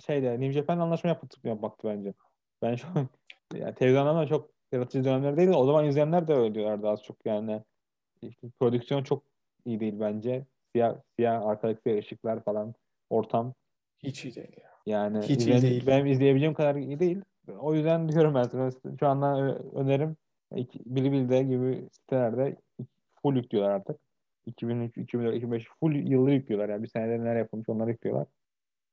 şeyde 0.05 0.31
New 0.31 0.51
Japan'la 0.51 0.83
anlaşma 0.83 1.09
yapıp 1.09 1.45
yapmaktı 1.45 1.87
bence. 1.87 2.13
Ben 2.61 2.75
şu 2.75 2.87
an 2.95 3.07
yani 3.53 3.75
televizyonda 3.75 4.27
çok 4.27 4.49
yaratıcı 4.71 5.03
dönemler 5.03 5.37
değil 5.37 5.47
de 5.49 5.55
o 5.55 5.65
zaman 5.65 5.85
izleyenler 5.85 6.27
de 6.27 6.33
öyle 6.33 6.55
diyorlardı 6.55 6.87
az 6.89 7.03
çok 7.03 7.25
yani. 7.25 7.61
İşte 8.21 8.47
prodüksiyon 8.59 9.03
çok 9.03 9.23
iyi 9.65 9.79
değil 9.79 9.99
bence. 9.99 10.45
Siyah, 10.75 10.95
siyah 11.15 11.45
arkadaki 11.45 11.81
siyah 11.81 11.97
ışıklar 11.99 12.43
falan 12.43 12.73
ortam 13.09 13.53
Hiç 14.03 14.25
iyi 14.25 14.35
değil 14.35 14.53
ya. 14.63 14.69
yani 14.85 15.19
Hiç 15.21 15.29
iyi 15.29 15.37
izleyen- 15.37 15.61
değil. 15.61 15.87
benim 15.87 16.05
izleyebileceğim 16.05 16.53
kadar 16.53 16.75
iyi 16.75 16.99
değil. 16.99 17.21
O 17.59 17.73
yüzden 17.73 18.09
diyorum 18.09 18.35
ben 18.35 18.49
şu 18.99 19.07
andan 19.07 19.39
ö- 19.39 19.79
önerim 19.79 20.17
Bilibili'de 20.85 21.43
gibi 21.43 21.87
sitelerde 21.91 22.55
full 23.21 23.35
yüklüyorlar 23.35 23.71
artık. 23.73 23.99
2003, 24.49 24.97
2004, 24.97 25.35
2005 25.35 25.65
full 25.79 25.95
yılları 25.95 26.33
yüklüyorlar 26.33 26.69
yani 26.69 26.83
bir 26.83 26.87
senede 26.87 27.19
neler 27.19 27.35
yapılmış 27.35 27.69
onları 27.69 27.89
yüklüyorlar. 27.89 28.27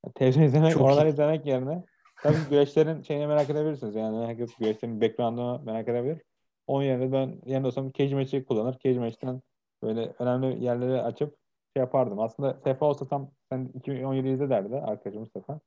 Yani 0.05 0.13
televizyon 0.13 0.43
izlemek, 0.43 0.73
Çok 0.73 0.81
oraları 0.81 1.07
iyi. 1.07 1.09
izlemek 1.09 1.45
yerine 1.45 1.83
Tabii 2.23 2.35
güreşlerin 2.49 3.01
şeyini 3.01 3.27
merak 3.27 3.49
edebilirsiniz. 3.49 3.95
Yani 3.95 4.25
herkes 4.25 4.55
güreşlerin 4.55 5.01
background'unu 5.01 5.61
merak 5.65 5.87
edebilir. 5.87 6.21
Onun 6.67 6.83
yerine 6.83 7.11
ben 7.11 7.35
yerinde 7.45 7.67
olsam 7.67 7.91
cage 7.91 8.15
match'i 8.15 8.45
kullanır. 8.45 8.77
Cage 8.83 8.99
match'ten 8.99 9.41
böyle 9.83 10.13
önemli 10.19 10.63
yerleri 10.63 11.01
açıp 11.01 11.37
şey 11.75 11.81
yapardım. 11.81 12.19
Aslında 12.19 12.59
Sefa 12.63 12.85
olsa 12.85 13.07
tam 13.07 13.31
sen 13.51 13.69
2017 13.73 14.29
izle 14.29 14.49
derdi 14.49 14.75
arkadaşımız 14.75 15.29
Sefa. 15.31 15.59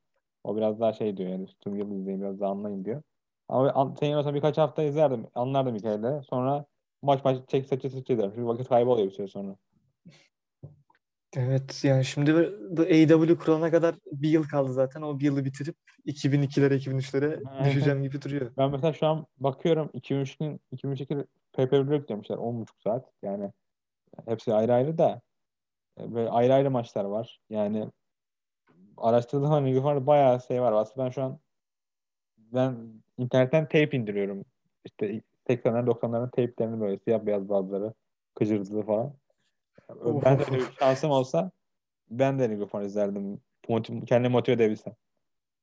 O 0.44 0.56
biraz 0.56 0.80
daha 0.80 0.92
şey 0.92 1.16
diyor 1.16 1.30
yani 1.30 1.46
tüm 1.60 1.76
yıl 1.76 1.90
izleyin 1.92 2.20
biraz 2.20 2.40
daha 2.40 2.50
anlayın 2.50 2.84
diyor. 2.84 3.02
Ama 3.48 3.94
senin 4.00 4.16
olsa 4.16 4.34
birkaç 4.34 4.58
hafta 4.58 4.82
izlerdim. 4.82 5.26
Anlardım 5.34 5.74
hikayeleri. 5.74 6.24
Sonra 6.24 6.64
maç 7.02 7.24
maç 7.24 7.48
çek 7.48 7.66
saçı 7.66 7.90
saçı 7.90 8.12
ederim. 8.12 8.32
Çünkü 8.34 8.46
vakit 8.46 8.68
kaybı 8.68 8.90
oluyor 8.90 9.08
bir 9.08 9.12
süre 9.12 9.28
sonra. 9.28 9.56
Evet 11.36 11.84
yani 11.84 12.04
şimdi 12.04 12.32
AEW 12.78 13.38
kurulana 13.38 13.70
kadar 13.70 13.94
bir 14.12 14.28
yıl 14.28 14.44
kaldı 14.44 14.72
zaten. 14.72 15.02
O 15.02 15.20
bir 15.20 15.24
yılı 15.24 15.44
bitirip 15.44 15.76
2002'lere 16.06 16.74
2003'lere 16.74 17.64
düşeceğim 17.64 18.02
gibi 18.02 18.22
duruyor. 18.22 18.52
Ben 18.56 18.70
mesela 18.70 18.92
şu 18.92 19.06
an 19.06 19.26
bakıyorum 19.38 19.90
2003'ün 19.94 20.60
2002 20.72 21.26
pay-per-view 21.52 21.94
yüklemişler 21.94 22.36
10.5 22.36 22.66
saat. 22.82 23.12
Yani 23.22 23.52
hepsi 24.26 24.54
ayrı 24.54 24.74
ayrı 24.74 24.98
da 24.98 25.20
böyle 25.98 26.30
ayrı 26.30 26.54
ayrı 26.54 26.70
maçlar 26.70 27.04
var. 27.04 27.40
Yani 27.50 27.88
araştırdığım 28.96 29.50
hani 29.50 29.84
var 29.84 30.06
bayağı 30.06 30.40
şey 30.40 30.62
var. 30.62 30.72
Aslında 30.72 31.06
ben 31.06 31.10
şu 31.10 31.22
an 31.22 31.38
ben 32.38 33.02
internetten 33.18 33.64
tape 33.64 33.96
indiriyorum. 33.96 34.44
İşte 34.84 35.22
80'ler 35.48 35.86
90'ların 35.86 36.30
tape'lerini 36.30 36.80
böyle 36.80 36.98
siyah 36.98 37.26
beyaz 37.26 37.48
bazıları 37.48 37.94
kıcırtılı 38.34 38.82
falan. 38.82 39.19
Ben 40.24 40.38
de 40.38 40.44
öyle 40.44 40.58
bir 40.58 40.72
şansım 40.78 41.10
olsa 41.10 41.50
ben 42.10 42.38
de 42.38 42.42
Honor 42.44 42.82
izlerdim. 42.82 43.40
Motiv, 43.68 44.04
kendimi 44.06 44.32
motive 44.32 44.54
edebilsem. 44.54 44.94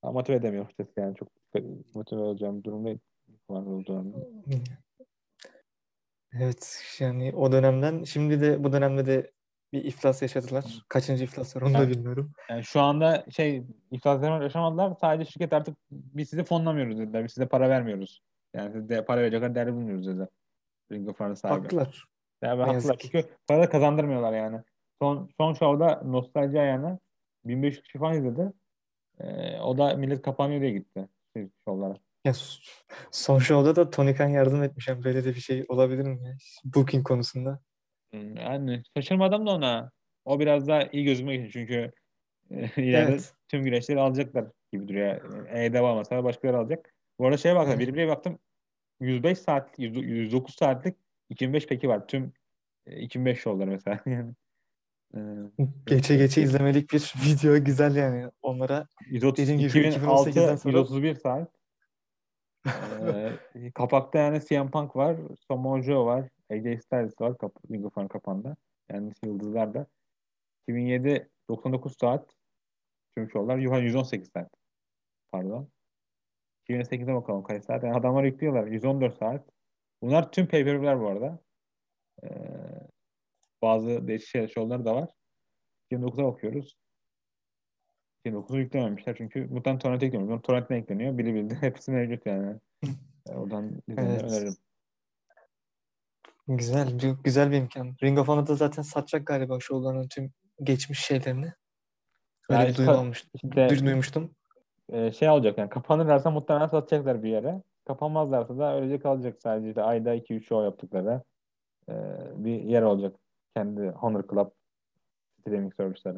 Ama 0.02 0.12
motive 0.12 0.36
edemiyorum 0.36 0.70
işte 0.70 1.02
yani 1.02 1.16
çok 1.16 1.30
motive 1.94 2.20
olacağım 2.20 2.64
durum 2.64 2.86
değil. 2.86 3.00
Evet 6.34 6.84
yani 7.00 7.34
o 7.36 7.52
dönemden 7.52 8.04
şimdi 8.04 8.42
de 8.42 8.64
bu 8.64 8.74
dönemde 8.74 9.06
de 9.06 9.32
bir 9.74 9.84
iflas 9.84 10.22
yaşadılar. 10.22 10.86
Kaçıncı 10.90 11.24
iflas 11.24 11.56
var 11.56 11.62
onu 11.62 11.74
da 11.74 11.90
bilmiyorum. 11.90 12.32
Yani 12.50 12.64
şu 12.64 12.82
anda 12.82 13.26
şey 13.30 13.64
iflaslar 13.92 14.42
yaşamadılar. 14.42 14.96
Sadece 15.02 15.32
şirket 15.32 15.54
artık 15.54 15.78
biz 15.92 16.30
size 16.30 16.44
fonlamıyoruz 16.44 17.00
dediler. 17.00 17.24
Biz 17.24 17.34
size 17.34 17.48
para 17.48 17.70
vermiyoruz. 17.70 18.22
Yani 18.54 18.82
size 18.82 19.06
para 19.06 19.22
verecek 19.22 19.42
kadar 19.42 19.56
değerli 19.56 19.74
bulmuyoruz 19.74 20.08
dediler. 20.08 20.28
Ring 20.92 21.10
of 21.10 21.20
Honor 21.20 21.36
sahibi. 21.36 21.62
Haklılar. 21.62 22.06
Yani 22.44 22.64
haklılar. 22.64 22.98
Çünkü 23.00 23.26
para 23.48 23.70
kazandırmıyorlar 23.70 24.34
yani. 24.34 24.62
Son, 25.02 25.30
son 25.38 25.54
şovda 25.54 26.02
nostalji 26.06 26.60
ayağına 26.60 27.00
1500 27.46 27.84
kişi 27.84 28.00
falan 28.00 28.18
izledi. 28.18 28.54
Ee, 29.20 29.60
o 29.60 29.78
da 29.78 29.94
millet 29.96 30.22
kapanıyor 30.22 30.62
diye 30.62 30.72
gitti 30.72 31.08
şovlara. 31.66 31.96
Ya, 32.26 32.34
son 33.12 33.40
şovda 33.40 33.76
da 33.76 33.90
Tony 33.90 34.16
Khan 34.16 34.28
yardım 34.28 34.64
etmiş. 34.64 34.88
Yani 34.88 35.04
böyle 35.04 35.26
de 35.26 35.36
bir 35.36 35.40
şey 35.40 35.66
olabilir 35.68 36.04
mi? 36.04 36.28
Ya? 36.28 36.34
Booking 36.76 37.08
konusunda. 37.08 37.60
Hmm, 38.14 38.38
yani 38.38 38.84
şaşırmadım 38.98 39.48
da 39.48 39.52
ona. 39.52 39.92
O 40.26 40.40
biraz 40.40 40.68
daha 40.68 40.84
iyi 40.84 41.04
gözüme 41.04 41.36
geçti 41.36 41.52
çünkü 41.54 41.92
e, 42.52 42.56
ileride 42.84 43.12
evet. 43.12 43.34
tüm 43.48 43.64
güreşleri 43.64 44.00
alacaklar 44.00 44.46
gibi 44.72 44.88
duruyor. 44.88 45.46
E 45.50 45.74
devam 45.74 45.98
mesela 45.98 46.24
başkaları 46.24 46.58
alacak. 46.58 46.94
Bu 47.20 47.26
arada 47.26 47.38
şeye 47.38 47.56
baktım. 47.56 47.80
Birbirine 47.80 48.08
baktım. 48.08 48.40
105 49.00 49.40
saat, 49.40 49.80
109 49.80 50.56
saatlik 50.56 50.96
2005 51.30 51.68
peki 51.68 51.90
var. 51.90 52.08
Tüm 52.08 52.34
2005 52.86 53.40
şovları 53.40 53.70
mesela. 53.70 54.04
Geçe 55.86 56.16
geçe 56.16 56.42
izlemelik 56.42 56.94
bir 56.94 57.14
video 57.26 57.64
güzel 57.64 57.96
yani. 57.96 58.32
Onlara 58.42 58.88
130, 59.06 59.44
dediğim 59.44 59.60
gibi 59.60 59.88
2006, 59.88 60.58
sonra... 60.58 60.78
131 60.78 61.16
saat. 61.16 61.52
ee, 62.66 63.72
kapakta 63.76 64.20
yani 64.20 64.42
CM 64.42 64.72
Punk 64.72 64.96
var, 64.96 65.18
Samoa 65.48 65.82
Joe 65.82 66.06
var, 66.06 66.30
AJ 66.52 66.62
Styles 66.62 67.22
var 67.22 67.38
kap 67.38 67.58
Ring 67.72 68.10
kapağında. 68.10 68.56
Yani 68.92 69.12
yıldızlar 69.26 69.74
da. 69.74 69.88
2007 70.68 71.30
99 71.50 71.98
saat 72.02 72.30
tüm 73.16 73.30
şovlar. 73.30 73.58
Yuhan 73.58 73.80
118 73.80 74.30
saat. 74.32 74.52
Pardon. 75.32 75.70
2008'e 76.70 77.16
bakalım 77.16 77.44
kaç 77.44 77.66
saat. 77.66 77.84
Yani 77.84 77.96
adamlar 77.96 78.24
yüklüyorlar. 78.24 78.68
114 78.68 79.18
saat. 79.18 79.57
Bunlar 80.02 80.32
tüm 80.32 80.48
pay 80.48 80.66
bu 81.00 81.08
arada. 81.08 81.40
Ee, 82.24 82.30
bazı 83.62 84.08
değişik 84.08 84.28
şey, 84.28 84.48
şovlar 84.48 84.86
da 84.86 84.96
var. 84.96 85.10
29'a 85.92 86.26
bakıyoruz. 86.26 86.78
29'u 88.26 88.58
yüklememişler 88.58 89.16
çünkü 89.18 89.46
muhtemelen 89.46 89.80
torrent 89.80 90.04
eklemiyor. 90.04 90.42
Torrent'ine 90.42 90.78
ekleniyor. 90.78 91.18
Bili 91.18 91.36
bildi. 91.36 91.58
Hepsi 91.62 91.92
mevcut 91.92 92.26
yani. 92.26 92.60
yani 93.28 93.38
oradan 93.40 93.82
evet. 93.90 94.24
öneririm. 94.24 94.56
Güzel. 96.48 97.00
Güzel 97.24 97.52
bir 97.52 97.58
imkan. 97.58 97.96
Ring 98.04 98.20
of 98.20 98.28
Honor'da 98.28 98.56
zaten 98.56 98.82
satacak 98.82 99.28
galiba 99.28 99.60
şovların 99.60 100.08
tüm 100.08 100.32
geçmiş 100.64 101.00
şeylerini. 101.00 101.54
Öyle 102.50 102.62
yani 102.62 102.70
bir 102.70 102.76
duyum 102.76 102.92
almıştım. 102.92 103.32
Işte, 103.34 103.86
duymuştum. 103.86 104.36
E, 104.90 105.12
şey 105.12 105.30
olacak 105.30 105.58
yani 105.58 105.70
kapanırlarsa 105.70 106.32
muhtemelen 106.32 106.68
satacaklar 106.68 107.24
bir 107.24 107.30
yere. 107.30 107.62
Kapanmazlarsa 107.88 108.58
da 108.58 108.76
öylece 108.76 109.00
kalacak 109.00 109.42
sadece 109.42 109.68
işte 109.70 109.82
ayda 109.82 110.16
2-3 110.16 110.42
show 110.42 110.66
yaptıkları 110.66 111.22
e, 111.90 111.94
bir 112.36 112.64
yer 112.64 112.82
olacak. 112.82 113.16
Kendi 113.56 113.90
Honor 113.90 114.28
Club 114.28 114.52
streaming 115.40 115.76
servisleri. 115.76 116.18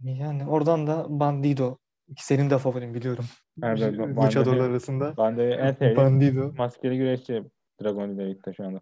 Yani 0.00 0.46
oradan 0.46 0.86
da 0.86 1.06
Bandido. 1.08 1.76
Senin 2.16 2.50
de 2.50 2.58
favorin 2.58 2.94
biliyorum. 2.94 3.24
Evet, 3.62 3.98
Luchadorlar 3.98 4.70
arasında. 4.70 5.36
De 5.36 5.50
en 5.50 5.72
sevdiğim 5.72 5.96
Bandido. 5.96 6.52
maskeli 6.56 6.98
güreşçi 6.98 7.44
Dragon 7.82 8.18
League'de 8.18 8.52
şu 8.52 8.64
anda. 8.64 8.80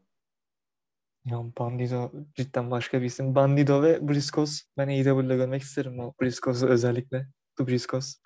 Ya 1.25 1.39
Bandido 1.59 2.13
cidden 2.35 2.71
başka 2.71 3.01
bir 3.01 3.07
isim. 3.07 3.35
Bandido 3.35 3.83
ve 3.83 4.09
Briscoes. 4.09 4.63
Ben 4.79 4.89
AEW'de 4.89 5.37
görmek 5.37 5.63
isterim 5.63 6.01
o 6.01 6.15
Briscoes'u 6.21 6.67
özellikle. 6.67 7.27
The 7.57 7.67
Briscoes. 7.67 8.24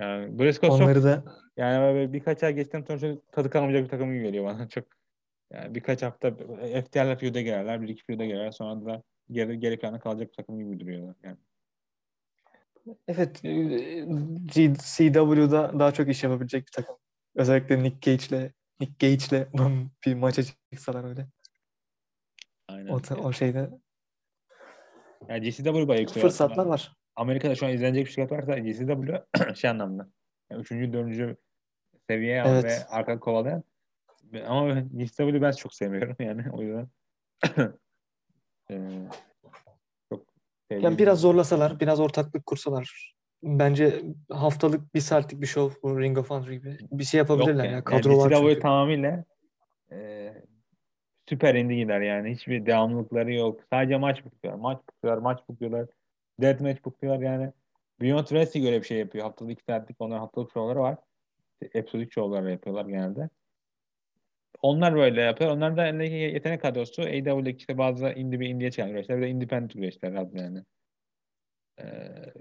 Yani 0.00 0.38
Briscoes 0.38 0.72
Onları 0.72 0.94
çok, 0.94 1.04
da 1.04 1.24
yani 1.56 2.12
birkaç 2.12 2.42
ay 2.42 2.54
geçten 2.54 2.82
sonra 2.82 3.16
tadı 3.32 3.50
kalmayacak 3.50 3.84
bir 3.84 3.88
takım 3.88 4.12
gibi 4.12 4.22
geliyor 4.22 4.44
bana. 4.44 4.68
Çok 4.68 4.84
yani 5.52 5.74
birkaç 5.74 6.02
hafta 6.02 6.34
FTR'ler 6.84 7.18
feud'a 7.18 7.40
girerler, 7.40 7.82
bir 7.82 7.88
iki 7.88 8.04
feud'a 8.04 8.24
girerler. 8.24 8.50
Sonra 8.50 8.84
da 8.84 9.02
geri, 9.30 9.60
geri 9.60 9.78
plana 9.78 10.00
kalacak 10.00 10.28
bir 10.28 10.34
takım 10.34 10.58
gibi 10.58 10.80
duruyorlar. 10.80 11.16
Yani. 11.22 11.36
Evet, 13.08 13.42
CW'da 14.82 15.78
daha 15.78 15.92
çok 15.92 16.08
iş 16.08 16.24
yapabilecek 16.24 16.66
bir 16.66 16.72
takım. 16.72 16.96
Özellikle 17.34 17.82
Nick 17.82 18.10
Gage'le 18.10 18.52
Nick 18.80 19.08
Gage'le 19.08 19.46
bir 20.06 20.14
maça 20.14 20.42
çıksalar 20.42 21.04
öyle. 21.04 21.26
Aynen. 22.68 22.88
O, 22.88 23.00
o 23.22 23.32
şeyde. 23.32 23.70
Yani 25.28 25.50
GCW 25.50 25.88
bayağı 25.88 26.00
yüksek. 26.00 26.22
Fırsatlar 26.22 26.66
var. 26.66 26.96
Amerika'da 27.16 27.54
şu 27.54 27.66
an 27.66 27.72
izlenecek 27.72 28.06
bir 28.06 28.10
şey 28.12 28.30
varsa 28.30 28.58
GCW 28.58 29.24
şey 29.54 29.70
anlamda. 29.70 30.08
Yani 30.50 30.60
üçüncü, 30.60 30.92
dördüncü 30.92 31.36
seviye 32.10 32.42
evet. 32.46 32.64
ve 32.64 32.86
arka 32.86 33.20
kovalayan. 33.20 33.64
Ama 34.46 34.80
GCW 34.80 35.42
ben 35.42 35.52
çok 35.52 35.74
sevmiyorum 35.74 36.16
yani 36.20 36.44
o 36.52 36.62
yüzden. 36.62 36.88
ee, 38.70 39.08
çok 40.08 40.26
yani 40.70 40.98
biraz 40.98 41.20
zorlasalar, 41.20 41.80
biraz 41.80 42.00
ortaklık 42.00 42.46
kursalar 42.46 43.12
bence 43.42 44.02
haftalık 44.30 44.94
bir 44.94 45.00
saatlik 45.00 45.40
bir 45.40 45.46
show 45.46 45.82
bu 45.82 46.00
Ring 46.00 46.18
of 46.18 46.30
Honor 46.30 46.48
gibi 46.48 46.78
bir 46.92 47.04
şey 47.04 47.18
yapabilirler 47.18 47.64
Yok 47.64 47.72
ya. 47.72 47.84
Kadro 47.84 48.10
yani, 48.10 48.20
var 48.20 48.32
çünkü. 48.48 48.60
tamamıyla 48.60 49.24
e, 49.92 50.32
süper 51.28 51.54
indie 51.54 51.76
gider 51.76 52.00
yani. 52.00 52.30
Hiçbir 52.30 52.66
devamlılıkları 52.66 53.32
yok. 53.32 53.60
Sadece 53.70 53.96
maç 53.96 54.24
bukluyorlar. 54.24 54.60
Maç 54.60 54.78
bukluyorlar. 54.88 55.22
Maç 55.22 55.40
bukluyorlar. 55.48 55.86
Deathmatch 56.42 56.84
bukluyorlar 56.84 57.22
yani. 57.22 57.52
Beyond 58.00 58.26
Wrestling 58.26 58.66
öyle 58.66 58.80
bir 58.80 58.86
şey 58.86 58.98
yapıyor. 58.98 59.24
Haftalık 59.24 59.52
iki 59.52 59.64
saatlik 59.64 60.00
onlar 60.00 60.18
haftalık 60.18 60.52
şovları 60.52 60.80
var. 60.80 60.98
Episodik 61.74 62.12
şovlar 62.12 62.48
yapıyorlar 62.48 62.86
genelde. 62.86 63.28
Onlar 64.62 64.94
böyle 64.94 65.20
yapıyor. 65.22 65.50
Onlar 65.50 65.76
da 65.76 65.86
elindeki 65.86 66.14
yetenek 66.14 66.62
kadrosu 66.62 67.02
AEW'deki 67.02 67.58
işte 67.58 67.78
bazı 67.78 68.08
indie 68.08 68.40
bir 68.40 68.48
indie 68.48 68.70
çıkan 68.70 68.90
güreşler. 68.90 69.18
Bir 69.18 69.22
de 69.22 69.28
independent 69.28 69.74
güreşler 69.74 70.14
adı 70.14 70.38
yani. 70.38 70.64
Ee, 71.80 72.32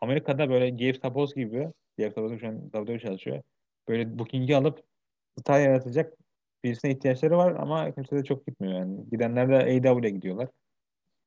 Amerika'da 0.00 0.50
böyle 0.50 0.70
Gabe 0.70 0.94
Sapos 0.94 1.34
gibi 1.34 1.68
Gabe 1.98 2.10
Sapos 2.10 2.40
şu 2.40 2.48
an 2.48 2.70
WWE 2.70 2.98
çalışıyor. 2.98 3.42
Böyle 3.88 4.18
booking'i 4.18 4.56
alıp 4.56 4.82
star 5.40 5.60
yaratacak 5.60 6.14
birisine 6.64 6.90
ihtiyaçları 6.90 7.36
var 7.36 7.54
ama 7.54 7.92
kimse 7.94 8.16
de 8.16 8.24
çok 8.24 8.46
gitmiyor 8.46 8.74
yani. 8.74 9.10
Gidenler 9.10 9.48
de 9.48 9.56
AEW'ye 9.56 10.10
gidiyorlar. 10.10 10.48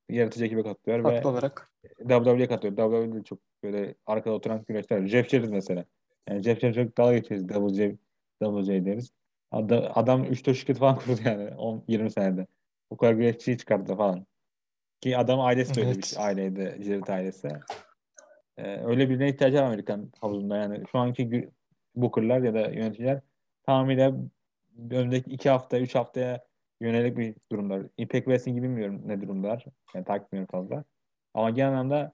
Yaratıcı 0.10 0.46
ekibe 0.46 0.64
katılıyor 0.64 1.04
Haklı 1.04 1.24
ve 1.24 1.28
olarak. 1.28 1.72
WWE'ye 1.98 2.48
katılıyor. 2.48 2.78
WWE'de 2.78 3.24
çok 3.24 3.40
böyle 3.64 3.96
arkada 4.06 4.36
oturan 4.36 4.66
güreşler. 4.68 5.08
Jeff 5.08 5.30
Jarrett 5.30 5.50
mesela. 5.50 5.86
Yani 6.30 6.44
Jeff 6.44 6.60
Jarrett 6.60 6.76
çok 6.76 6.98
dalga 6.98 7.18
geçeriz. 7.18 7.48
WJ, 7.48 7.78
WJ 8.44 8.86
deriz. 8.86 9.12
Adam 9.52 10.24
3-4 10.24 10.56
şirket 10.56 10.78
falan 10.78 10.96
kurdu 11.00 11.22
yani 11.26 11.44
10-20 11.44 12.10
senede. 12.10 12.48
O 12.90 12.98
kadar 12.98 13.14
güreşçiyi 13.14 13.58
çıkardı 13.58 13.96
falan. 13.96 14.26
Ki 15.02 15.18
adam 15.18 15.40
ailesi 15.40 15.76
böyle 15.76 15.88
evet. 15.88 15.98
bir 15.98 16.04
şey. 16.04 16.24
Aileydi. 16.24 16.78
Jarrett 16.82 17.10
ailesi. 17.10 17.48
e, 18.58 18.78
öyle 18.78 19.10
birine 19.10 19.30
ihtiyacı 19.30 19.58
var 19.58 19.64
Amerikan 19.64 20.12
havuzunda. 20.22 20.58
Yani 20.58 20.84
şu 20.92 21.00
anki 21.00 21.50
Booker'lar 21.96 22.42
ya 22.42 22.54
da 22.54 22.60
yöneticiler 22.60 23.22
tamamıyla 23.66 24.14
önümüzdeki 24.92 25.32
iki 25.32 25.50
hafta, 25.50 25.80
üç 25.80 25.96
haftaya 25.96 26.46
yönelik 26.84 27.18
bir 27.18 27.36
durumlar. 27.52 27.84
Impact 27.98 28.26
Wrestling 28.26 28.58
gibi 28.58 28.68
bilmiyorum 28.68 29.02
ne 29.06 29.22
durumdalar. 29.22 29.66
Yani 29.96 30.06
takip 30.06 30.52
fazla. 30.52 30.84
Ama 31.34 31.50
genel 31.50 31.70
anlamda 31.70 32.14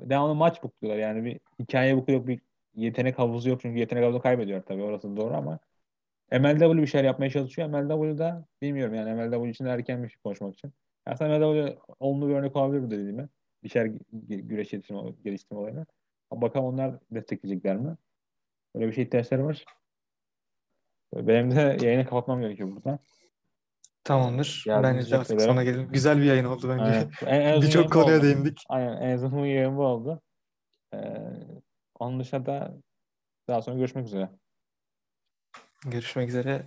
devamlı 0.00 0.34
maç 0.34 0.62
bukluyorlar. 0.62 1.02
Yani 1.02 1.24
bir 1.24 1.40
hikaye 1.58 1.96
buklu 1.96 2.12
yok, 2.12 2.26
bir 2.26 2.40
yetenek 2.74 3.18
havuzu 3.18 3.50
yok. 3.50 3.60
Çünkü 3.60 3.78
yetenek 3.80 4.04
havuzu 4.04 4.20
kaybediyor 4.20 4.62
tabii. 4.62 4.82
Orası 4.82 5.16
doğru 5.16 5.34
ama 5.34 5.58
MLW 6.32 6.82
bir 6.82 6.86
şeyler 6.86 7.04
yapmaya 7.04 7.30
çalışıyor. 7.30 7.68
MLW'da 7.68 8.46
bilmiyorum 8.62 8.94
yani 8.94 9.14
MLW 9.14 9.50
için 9.50 9.64
erken 9.64 10.04
bir 10.04 10.08
şey 10.08 10.18
konuşmak 10.24 10.54
için. 10.54 10.72
Aslında 11.06 11.38
MLW 11.38 11.78
olumlu 12.00 12.28
bir 12.28 12.34
örnek 12.34 12.56
olabilir 12.56 12.82
bu 12.82 12.90
dediğime. 12.90 13.28
Bir 13.64 13.68
şeyler 13.68 13.86
gü- 13.86 14.40
güreş 14.40 14.70
geliştirme, 14.70 15.00
geliştirme 15.24 15.60
olayına. 15.60 15.86
Bakalım 16.32 16.66
onlar 16.66 16.94
destekleyecekler 17.10 17.76
mi? 17.76 17.96
Böyle 18.74 18.88
bir 18.88 18.92
şey 18.92 19.04
ihtiyaçları 19.04 19.44
var. 19.44 19.64
Benim 21.14 21.50
de 21.50 21.76
yayını 21.82 22.04
kapatmam 22.04 22.40
gerekiyor 22.40 22.70
buradan. 22.76 22.98
Tamamdır. 24.04 24.64
Bence 24.68 25.10
de 25.10 25.16
artık 25.16 25.40
ederim. 25.40 25.60
gelelim. 25.64 25.88
Güzel 25.92 26.18
bir 26.18 26.24
yayın 26.24 26.44
oldu 26.44 26.68
bence. 26.68 27.08
Uzun 27.58 27.62
Birçok 27.62 27.92
konuya 27.92 28.16
oldu. 28.16 28.24
değindik. 28.24 28.64
Aynen. 28.68 28.96
En 28.96 29.16
uzun 29.16 29.38
yayın 29.38 29.76
bu 29.76 29.84
oldu. 29.84 30.22
Ee, 30.94 30.98
onun 31.98 32.20
dışında 32.20 32.74
daha 33.48 33.62
sonra 33.62 33.76
görüşmek 33.76 34.06
üzere. 34.06 34.30
Görüşmek 35.84 36.28
üzere. 36.28 36.66